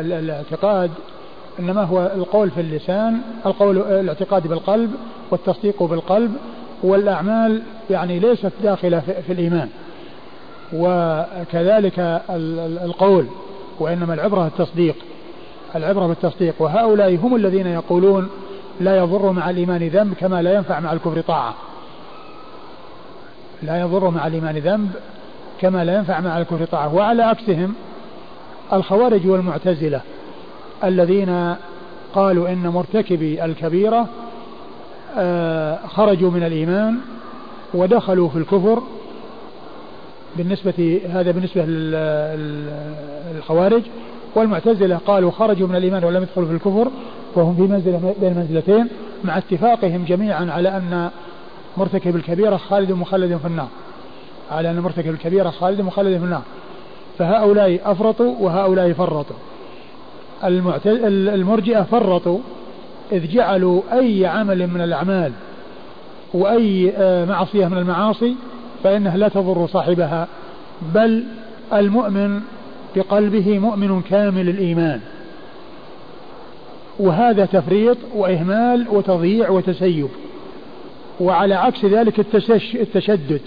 الاعتقاد 0.01 0.91
إنما 1.59 1.83
هو 1.83 2.11
القول 2.15 2.51
في 2.51 2.61
اللسان 2.61 3.21
القول 3.45 3.77
الاعتقاد 3.77 4.47
بالقلب 4.47 4.91
والتصديق 5.31 5.83
بالقلب 5.83 6.33
والأعمال 6.83 7.61
يعني 7.89 8.19
ليست 8.19 8.51
داخلة 8.63 8.99
في 8.99 9.33
الإيمان. 9.33 9.69
وكذلك 10.73 12.21
القول 12.83 13.25
وإنما 13.79 14.13
العبرة 14.13 14.47
التصديق 14.47 14.95
العبرة 15.75 16.07
بالتصديق. 16.07 16.55
وهؤلاء 16.59 17.15
هم 17.15 17.35
الذين 17.35 17.67
يقولون 17.67 18.29
لا 18.79 18.97
يضر 18.97 19.31
مع 19.31 19.49
الإيمان 19.49 19.87
ذنب 19.87 20.13
كما 20.13 20.41
لا 20.41 20.53
ينفع 20.53 20.79
مع 20.79 20.93
الكفر 20.93 21.21
طاعة. 21.21 21.53
لا 23.63 23.81
يضر 23.81 24.09
مع 24.09 24.27
الإيمان 24.27 24.57
ذنب 24.57 24.91
كما 25.59 25.85
لا 25.85 25.95
ينفع 25.95 26.19
مع 26.19 26.37
الكفر 26.37 26.65
طاعة. 26.65 26.95
وعلى 26.95 27.23
عكسهم 27.23 27.73
الخوارج 28.73 29.27
والمعتزلة 29.27 30.01
الذين 30.83 31.55
قالوا 32.15 32.49
إن 32.49 32.67
مرتكبي 32.67 33.45
الكبيرة 33.45 34.07
آه، 35.17 35.79
خرجوا 35.87 36.31
من 36.31 36.43
الإيمان 36.43 36.97
ودخلوا 37.73 38.29
في 38.29 38.37
الكفر 38.37 38.83
بالنسبة 40.37 41.01
هذا 41.09 41.31
بالنسبة 41.31 41.65
للخوارج. 43.35 43.81
والمعتزلة 44.35 44.97
قالوا 44.97 45.31
خرجوا 45.31 45.67
من 45.67 45.75
الإيمان 45.75 46.03
ولم 46.03 46.23
يدخلوا 46.23 46.47
في 46.47 46.53
الكفر 46.53 46.87
وهم 47.37 47.55
في 47.55 47.61
منزلة 47.61 48.15
بين 48.21 48.33
منزلتين 48.33 48.87
مع 49.23 49.37
اتفاقهم 49.37 50.05
جميعا 50.05 50.51
على 50.51 50.77
أن 50.77 51.09
مرتكب 51.77 52.15
الكبيرة 52.15 52.57
خالد 52.57 52.91
مخلد 52.91 53.37
في 53.37 53.47
النار. 53.47 53.67
على 54.51 54.71
أن 54.71 54.79
مرتكب 54.79 55.09
الكبيرة 55.09 55.49
خالد 55.49 55.81
مخلد 55.81 56.17
في 56.17 56.23
النار. 56.23 56.41
فهؤلاء 57.17 57.79
أفرطوا 57.85 58.35
وهؤلاء 58.39 58.93
فرطوا. 58.93 59.35
المرجئة 60.43 61.81
فرطوا 61.81 62.39
إذ 63.11 63.27
جعلوا 63.27 63.81
أي 63.93 64.25
عمل 64.25 64.67
من 64.67 64.81
الأعمال 64.81 65.31
وأي 66.33 66.93
آه، 66.97 67.25
معصية 67.25 67.67
من 67.67 67.77
المعاصي 67.77 68.35
فإنها 68.83 69.17
لا 69.17 69.27
تضر 69.27 69.67
صاحبها 69.67 70.27
بل 70.93 71.23
المؤمن 71.73 72.41
بقلبه 72.95 73.59
مؤمن 73.59 74.01
كامل 74.01 74.49
الإيمان. 74.49 75.01
وهذا 76.99 77.45
تفريط 77.45 77.97
وإهمال 78.15 78.85
وتضييع 78.89 79.49
وتسيب. 79.49 80.07
وعلى 81.19 81.55
عكس 81.55 81.85
ذلك 81.85 82.19
التشدد 82.75 83.41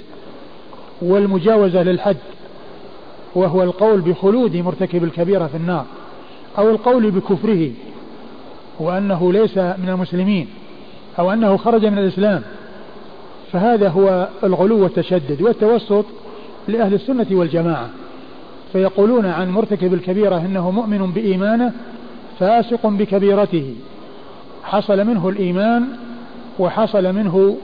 والمجاوزة 1.03 1.83
للحد 1.83 2.17
وهو 3.35 3.63
القول 3.63 4.01
بخلود 4.01 4.57
مرتكب 4.57 5.05
الكبيرة 5.05 5.47
في 5.47 5.57
النار 5.57 5.85
أو 6.59 6.71
القول 6.71 7.11
بكفره 7.11 7.71
وأنه 8.79 9.33
ليس 9.33 9.59
من 9.59 9.89
المسلمين 9.89 10.49
أو 11.19 11.33
أنه 11.33 11.57
خرج 11.57 11.87
من 11.87 11.99
الإسلام. 11.99 12.43
فهذا 13.53 13.89
هو 13.89 14.29
الغلو 14.45 14.83
والتشدد 14.83 15.43
والتوسط 15.43 16.05
لأهل 16.69 16.95
السنة 16.95 17.27
والجماعة. 17.31 17.89
فيقولون 18.73 19.27
عن 19.27 19.51
مرتكب 19.51 19.95
الكبيرة 19.95 20.37
إنه 20.37 20.71
مؤمن 20.71 21.13
بإيمانه 21.13 21.73
فاسق 22.41 22.87
بكبيرته. 22.87 23.75
حصل 24.63 25.05
منه 25.05 25.29
الإيمان 25.29 25.85
وحصل 26.59 27.13
منه 27.13 27.57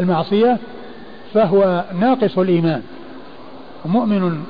المعصية 0.00 0.58
فهو 1.34 1.84
ناقص 2.00 2.38
الإيمان. 2.38 2.82
مؤمن 3.86 4.40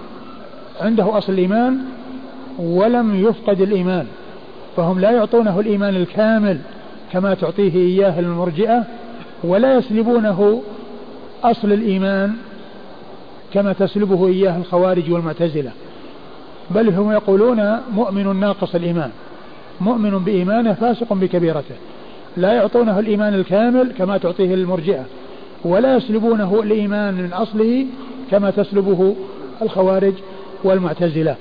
عنده 0.81 1.19
أصل 1.19 1.33
الإيمان 1.33 1.79
ولم 2.59 3.25
يفقد 3.25 3.61
الإيمان 3.61 4.07
فهم 4.77 5.01
لا 5.01 5.11
يعطونه 5.11 5.61
الإيمان 5.61 5.97
الكامل 5.97 6.59
كما 7.13 7.35
تعطيه 7.35 7.75
إياه 7.75 8.21
المرجئة 8.21 8.85
ولا 9.45 9.77
يسلبونه 9.77 10.63
أصل 11.45 11.73
الإيمان 11.73 12.37
كما 13.53 13.73
تسلبه 13.73 14.27
إياه 14.27 14.57
الخوارج 14.57 15.13
والمعتزلة. 15.13 15.71
بل 16.71 16.89
هم 16.89 17.13
يقولون 17.13 17.81
مؤمن 17.93 18.41
ناقص 18.41 18.75
الإيمان. 18.75 19.11
مؤمن 19.81 20.19
بإيمانه 20.19 20.73
فاسق 20.73 21.13
بكبيرته. 21.13 21.75
لا 22.37 22.53
يعطونه 22.53 22.99
الإيمان 22.99 23.35
الكامل 23.35 23.93
كما 23.99 24.19
تعطيه 24.19 24.55
المرجئة 24.55 25.05
ولا 25.65 25.97
يسلبونه 25.97 26.61
الإيمان 26.63 27.15
من 27.15 27.33
أصله 27.33 27.87
كما 28.31 28.51
تسلبه 28.51 29.17
الخوارج 29.63 30.15
والمعتزلة. 30.65 31.37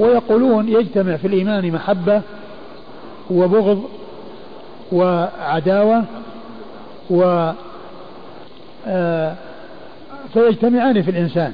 ويقولون 0.00 0.68
يجتمع 0.68 1.16
في 1.16 1.26
الإيمان 1.26 1.72
محبة 1.72 2.22
وبغض 3.30 3.82
وعداوة 4.92 6.04
و 7.10 7.50
آه، 8.86 9.34
فيجتمعان 10.32 11.02
في 11.02 11.10
الإنسان. 11.10 11.52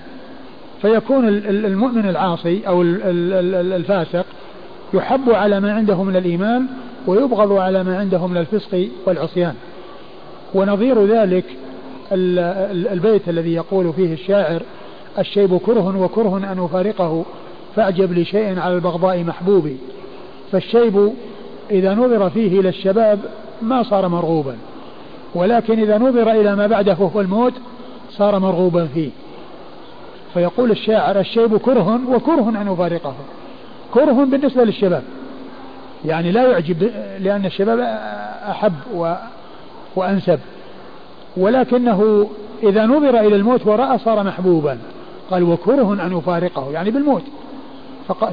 فيكون 0.82 1.28
المؤمن 1.48 2.08
العاصي 2.08 2.68
أو 2.68 2.82
الفاسق 2.82 4.26
يحب 4.94 5.30
على 5.30 5.60
ما 5.60 5.72
عنده 5.72 6.02
من 6.02 6.16
الإيمان 6.16 6.66
ويبغض 7.06 7.52
على 7.52 7.84
ما 7.84 7.98
عنده 7.98 8.26
من 8.26 8.36
الفسق 8.36 8.88
والعصيان. 9.06 9.54
ونظير 10.54 11.06
ذلك 11.06 11.44
البيت 12.92 13.28
الذي 13.28 13.54
يقول 13.54 13.92
فيه 13.92 14.12
الشاعر 14.12 14.62
الشيب 15.18 15.58
كره 15.58 16.02
وكره 16.02 16.36
أن 16.36 16.58
أفارقه 16.58 17.24
فأعجب 17.76 18.18
لشيء 18.18 18.58
على 18.58 18.74
البغضاء 18.74 19.24
محبوب. 19.24 19.76
فالشيب 20.52 21.12
إذا 21.70 21.94
نظر 21.94 22.30
فيه 22.30 22.60
إلى 22.60 22.68
الشباب 22.68 23.18
ما 23.62 23.82
صار 23.82 24.08
مرغوبا 24.08 24.56
ولكن 25.34 25.80
إذا 25.80 25.98
نظر 25.98 26.30
إلى 26.30 26.56
ما 26.56 26.66
بعده 26.66 26.96
وهو 27.00 27.20
الموت 27.20 27.52
صار 28.10 28.38
مرغوبا 28.38 28.86
فيه. 28.94 29.10
فيقول 30.36 30.70
الشاعر 30.70 31.20
الشيب 31.20 31.56
كره 31.56 32.00
وكره 32.08 32.48
أن 32.48 32.68
أفارقه. 32.68 33.14
كره 33.94 34.12
بالنسبة 34.12 34.64
للشباب. 34.64 35.02
يعني 36.04 36.32
لا 36.32 36.50
يعجب 36.50 36.90
لأن 37.18 37.46
الشباب 37.46 37.80
أحب 38.50 38.72
و 38.94 39.14
وأنسب. 39.96 40.40
ولكنه 41.36 42.28
إذا 42.62 42.86
نظر 42.86 43.20
إلى 43.20 43.36
الموت 43.36 43.66
ورأى 43.66 43.98
صار 43.98 44.22
محبوبا. 44.22 44.78
قال 45.30 45.42
وكره 45.42 46.06
أن 46.06 46.18
يفارقه 46.18 46.72
يعني 46.72 46.90
بالموت. 46.90 47.22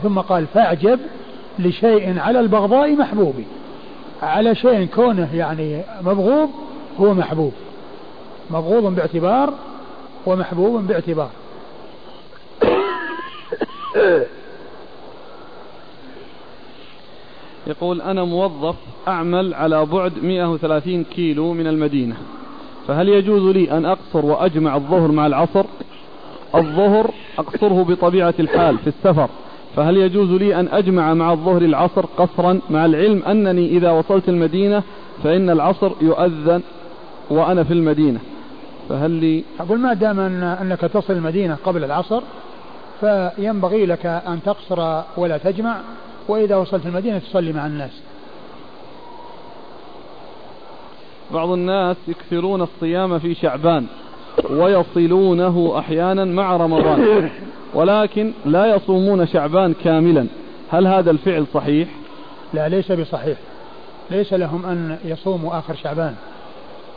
ثم 0.03 0.19
قال 0.19 0.45
فأعجب 0.53 0.99
لشيء 1.59 2.19
على 2.19 2.39
البغضاء 2.39 2.95
محبوب. 2.95 3.35
على 4.23 4.55
شيء 4.55 4.85
كونه 4.85 5.35
يعني 5.35 5.81
مبغوض 6.01 6.49
هو 6.99 7.13
محبوب. 7.13 7.53
مبغوض 8.51 8.95
باعتبار 8.95 9.53
ومحبوب 10.25 10.87
باعتبار. 10.87 11.29
يقول 17.67 18.01
أنا 18.01 18.23
موظف 18.23 18.75
أعمل 19.07 19.53
على 19.53 19.85
بعد 19.85 20.23
130 20.23 21.03
كيلو 21.03 21.53
من 21.53 21.67
المدينة 21.67 22.15
فهل 22.87 23.09
يجوز 23.09 23.55
لي 23.55 23.71
أن 23.71 23.85
أقصر 23.85 24.25
وأجمع 24.25 24.75
الظهر 24.75 25.11
مع 25.11 25.27
العصر؟ 25.27 25.65
الظهر 26.55 27.11
أقصره 27.39 27.83
بطبيعة 27.83 28.33
الحال 28.39 28.77
في 28.77 28.87
السفر 28.87 29.29
فهل 29.75 29.97
يجوز 29.97 30.29
لي 30.29 30.59
أن 30.59 30.67
أجمع 30.67 31.13
مع 31.13 31.31
الظهر 31.31 31.61
العصر 31.61 32.05
قصرا 32.17 32.59
مع 32.69 32.85
العلم 32.85 33.23
أنني 33.23 33.67
إذا 33.67 33.91
وصلت 33.91 34.29
المدينة 34.29 34.83
فإن 35.23 35.49
العصر 35.49 35.91
يؤذن 36.01 36.61
وأنا 37.29 37.63
في 37.63 37.73
المدينة؟ 37.73 38.19
فهل 38.89 39.11
لي 39.11 39.43
أقول 39.59 39.79
ما 39.79 39.93
دام 39.93 40.19
أن 40.19 40.43
أنك 40.43 40.79
تصل 40.81 41.13
المدينة 41.13 41.57
قبل 41.65 41.83
العصر 41.83 42.21
فينبغي 43.03 43.85
لك 43.85 44.05
أن 44.05 44.39
تقصر 44.45 45.01
ولا 45.17 45.37
تجمع 45.37 45.77
وإذا 46.27 46.55
وصلت 46.55 46.85
المدينة 46.85 47.19
تصلي 47.19 47.53
مع 47.53 47.65
الناس. 47.65 48.01
بعض 51.31 51.49
الناس 51.49 51.97
يكثرون 52.07 52.61
الصيام 52.61 53.19
في 53.19 53.35
شعبان 53.35 53.85
ويصلونه 54.49 55.79
أحيانا 55.79 56.25
مع 56.25 56.57
رمضان 56.57 57.29
ولكن 57.73 58.33
لا 58.45 58.75
يصومون 58.75 59.27
شعبان 59.27 59.73
كاملا. 59.83 60.27
هل 60.71 60.87
هذا 60.87 61.11
الفعل 61.11 61.45
صحيح؟ 61.53 61.89
لا 62.53 62.69
ليس 62.69 62.91
بصحيح. 62.91 63.37
ليس 64.11 64.33
لهم 64.33 64.65
أن 64.65 64.97
يصوموا 65.05 65.59
آخر 65.59 65.75
شعبان 65.75 66.15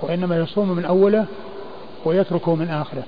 وإنما 0.03 0.37
يصوموا 0.37 0.74
من 0.74 0.85
أوله 0.85 1.27
ويتركوا 2.05 2.57
من 2.57 2.69
آخره. 2.69 3.03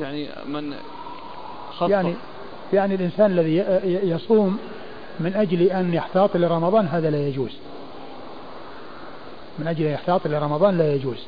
يعني 0.00 0.28
من 0.46 0.74
خطط. 1.76 1.90
يعني 1.90 2.14
يعني 2.72 2.94
الإنسان 2.94 3.30
الذي 3.30 3.64
يصوم 3.84 4.58
من 5.20 5.34
أجل 5.34 5.62
أن 5.62 5.94
يحتاط 5.94 6.36
لرمضان 6.36 6.86
هذا 6.86 7.10
لا 7.10 7.28
يجوز. 7.28 7.56
من 9.58 9.66
أجل 9.66 9.86
يحتاط 9.86 10.26
لرمضان 10.26 10.78
لا 10.78 10.94
يجوز. 10.94 11.26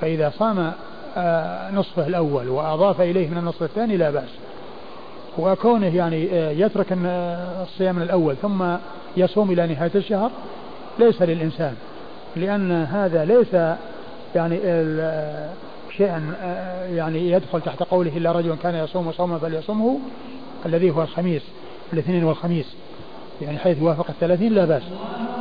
فإذا 0.00 0.32
صام 0.38 0.72
آه، 1.16 1.70
نصفه 1.70 2.06
الأول 2.06 2.48
وأضاف 2.48 3.00
إليه 3.00 3.28
من 3.28 3.38
النصف 3.38 3.62
الثاني 3.62 3.96
لا 3.96 4.10
بأس. 4.10 4.30
وكونه 5.38 5.96
يعني 5.96 6.28
آه، 6.32 6.50
يترك 6.50 6.86
الصيام 7.62 8.02
الأول 8.02 8.36
ثم 8.36 8.64
يصوم 9.16 9.50
إلى 9.50 9.66
نهاية 9.66 9.90
الشهر 9.94 10.30
ليس 10.98 11.22
للإنسان 11.22 11.74
لأن 12.36 12.72
هذا 12.72 13.24
ليس 13.24 13.54
يعني 14.34 14.58
شيئا 15.96 16.22
يعني 16.94 17.30
يدخل 17.30 17.60
تحت 17.60 17.82
قوله 17.82 18.16
إلا 18.16 18.32
رجل 18.32 18.54
كان 18.62 18.74
يصوم 18.74 19.12
صوما 19.12 19.38
فليصومه 19.38 19.98
الذي 20.66 20.90
هو 20.90 21.02
الخميس 21.02 21.42
الاثنين 21.92 22.24
والخميس 22.24 22.74
يعني 23.42 23.58
حيث 23.58 23.82
وافق 23.82 24.06
الثلاثين 24.08 24.52
لا 24.52 24.64
بأس. 24.64 24.82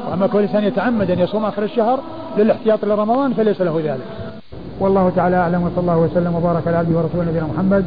وأما 0.10 0.28
كل 0.28 0.40
إنسان 0.40 0.64
يتعمد 0.64 1.12
أن 1.12 1.20
يصوم 1.20 1.46
آخر 1.46 1.64
الشهر 1.64 2.00
للاحتياط 2.38 2.86
لرمضان 2.86 3.34
فليس 3.34 3.62
له 3.62 3.82
ذلك. 3.84 4.34
والله 4.80 5.12
تعالى 5.16 5.36
أعلم 5.36 5.64
وصلى 5.64 5.80
الله 5.80 5.98
وسلم 5.98 6.36
وبارك 6.36 6.68
على 6.68 6.78
عبده 6.78 6.98
ورسوله 6.98 7.24
نبينا 7.24 7.48
محمد 7.48 7.86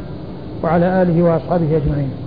وعلى 0.63 1.01
آله 1.01 1.23
وأصحابه 1.23 1.77
أجمعين. 1.77 2.26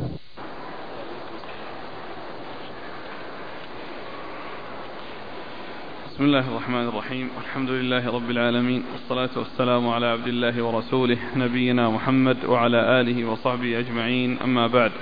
بسم 6.20 6.28
الله 6.28 6.48
الرحمن 6.48 6.88
الرحيم. 6.88 7.28
الحمد 7.44 7.70
لله 7.70 8.14
رب 8.14 8.30
العالمين. 8.30 8.82
والصلاة 8.92 9.30
والسلام 9.36 9.88
على 9.88 10.06
عبد 10.06 10.26
الله 10.26 10.62
ورسوله 10.62 11.16
نبينا 11.36 11.90
محمد 11.90 12.36
وعلى 12.48 13.00
آله 13.00 13.24
وصحبه 13.24 13.78
أجمعين. 13.78 14.38
أما 14.44 14.66
بعد. 14.66 14.92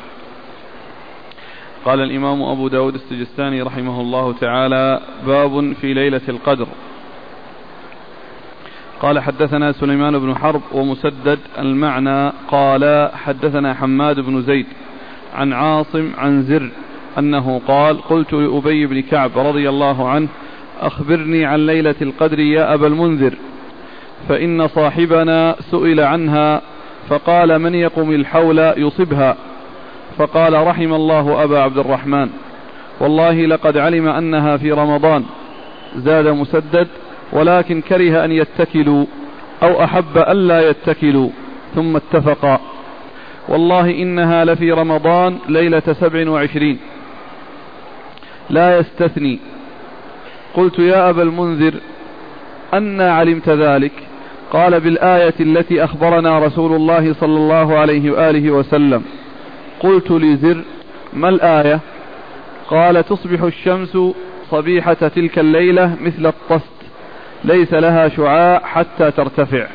قال 1.84 2.00
الإمام 2.00 2.42
أبو 2.42 2.68
داود 2.68 2.94
السجستاني 2.94 3.62
رحمه 3.62 4.00
الله 4.00 4.32
تعالى 4.32 5.00
باب 5.26 5.72
في 5.72 5.94
ليلة 5.94 6.20
القدر. 6.28 6.66
قال 9.00 9.20
حدثنا 9.20 9.72
سليمان 9.72 10.18
بن 10.18 10.34
حرب 10.34 10.62
ومسدد 10.72 11.38
المعنى 11.58 12.32
قال 12.48 13.10
حدثنا 13.14 13.74
حماد 13.74 14.20
بن 14.20 14.42
زيد 14.42 14.66
عن 15.34 15.52
عاصم 15.52 16.12
عن 16.18 16.42
زر 16.42 16.70
أنه 17.18 17.60
قال 17.66 18.02
قلت 18.02 18.32
لأبي 18.32 18.86
بن 18.86 19.00
كعب 19.02 19.38
رضي 19.38 19.68
الله 19.68 20.08
عنه 20.08 20.28
أخبرني 20.86 21.44
عن 21.44 21.66
ليلة 21.66 21.94
القدر 22.02 22.38
يا 22.38 22.74
أبا 22.74 22.86
المنذر. 22.86 23.34
فإن 24.28 24.68
صاحبنا 24.68 25.56
سئل 25.70 26.00
عنها 26.00 26.62
فقال 27.08 27.58
من 27.58 27.74
يقم 27.74 28.10
الحول 28.10 28.58
يصبها؟ 28.58 29.36
فقال 30.18 30.66
رحم 30.66 30.94
الله 30.94 31.44
أبا 31.44 31.58
عبد 31.60 31.78
الرحمن. 31.78 32.28
والله 33.00 33.46
لقد 33.46 33.76
علم 33.76 34.08
أنها 34.08 34.56
في 34.56 34.72
رمضان. 34.72 35.24
زاد 35.96 36.26
مسدد 36.26 36.88
ولكن 37.32 37.80
كره 37.80 38.24
أن 38.24 38.32
يتكلوا 38.32 39.06
أو 39.62 39.84
أحب 39.84 40.18
ألا 40.18 40.70
يتكلوا 40.70 41.30
ثم 41.74 41.96
اتفقا. 41.96 42.60
والله 43.48 43.90
إنها 43.90 44.44
لفي 44.44 44.72
رمضان 44.72 45.38
ليلة 45.48 45.82
سبع 46.00 46.30
وعشرين. 46.30 46.78
لا 48.50 48.78
يستثني. 48.78 49.38
قلت 50.54 50.78
يا 50.78 51.10
أبا 51.10 51.22
المنذر 51.22 51.74
أنا 52.74 53.12
علمت 53.12 53.48
ذلك. 53.48 53.92
قال 54.52 54.80
بالآية 54.80 55.34
التي 55.40 55.84
أخبرنا 55.84 56.38
رسول 56.38 56.72
الله 56.76 57.14
صلى 57.14 57.36
الله 57.36 57.78
عليه 57.78 58.10
وآله 58.10 58.50
وسلم. 58.50 59.04
قلت 59.80 60.10
لزر 60.10 60.64
ما 61.12 61.28
الآية؟ 61.28 61.80
قال 62.70 63.04
تصبح 63.04 63.42
الشمس 63.42 63.98
صبيحة 64.50 64.94
تلك 64.94 65.38
الليلة 65.38 65.96
مثل 66.00 66.26
الطست 66.26 66.78
ليس 67.44 67.74
لها 67.74 68.08
شعاع 68.08 68.60
حتى 68.64 69.10
ترتفع. 69.10 69.66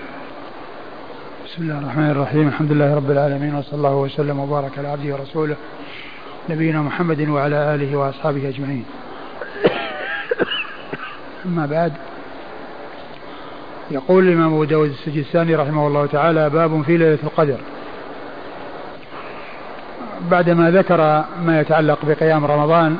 بسم 1.45 1.63
الله 1.63 1.77
الرحمن 1.79 2.09
الرحيم. 2.09 2.47
الحمد 2.47 2.71
لله 2.71 2.95
رب 2.95 3.11
العالمين 3.11 3.55
وصلى 3.55 3.77
الله 3.77 3.95
وسلم 3.95 4.39
وبارك 4.39 4.71
على 4.77 4.87
عبده 4.87 5.13
ورسوله 5.13 5.55
نبينا 6.49 6.81
محمد 6.81 7.29
وعلى 7.29 7.75
آله 7.75 7.95
وأصحابه 7.97 8.49
أجمعين. 8.49 8.85
أما 11.45 11.65
بعد 11.65 11.93
يقول 13.91 14.27
الإمام 14.27 14.53
أبو 14.53 14.63
داود 14.63 14.89
السجستاني 14.89 15.55
رحمه 15.55 15.87
الله 15.87 16.05
تعالى 16.05 16.49
باب 16.49 16.81
في 16.81 16.97
ليلة 16.97 17.19
القدر. 17.23 17.57
بعدما 20.31 20.71
ذكر 20.71 21.23
ما 21.45 21.61
يتعلق 21.61 21.99
بقيام 22.05 22.45
رمضان 22.45 22.97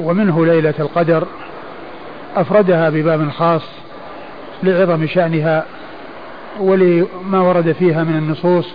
ومنه 0.00 0.46
ليلة 0.46 0.74
القدر 0.78 1.26
أفردها 2.36 2.90
بباب 2.90 3.30
خاص 3.30 3.62
لعظم 4.62 5.06
شأنها 5.06 5.64
ولما 6.60 7.40
ورد 7.40 7.72
فيها 7.72 8.04
من 8.04 8.16
النصوص 8.16 8.74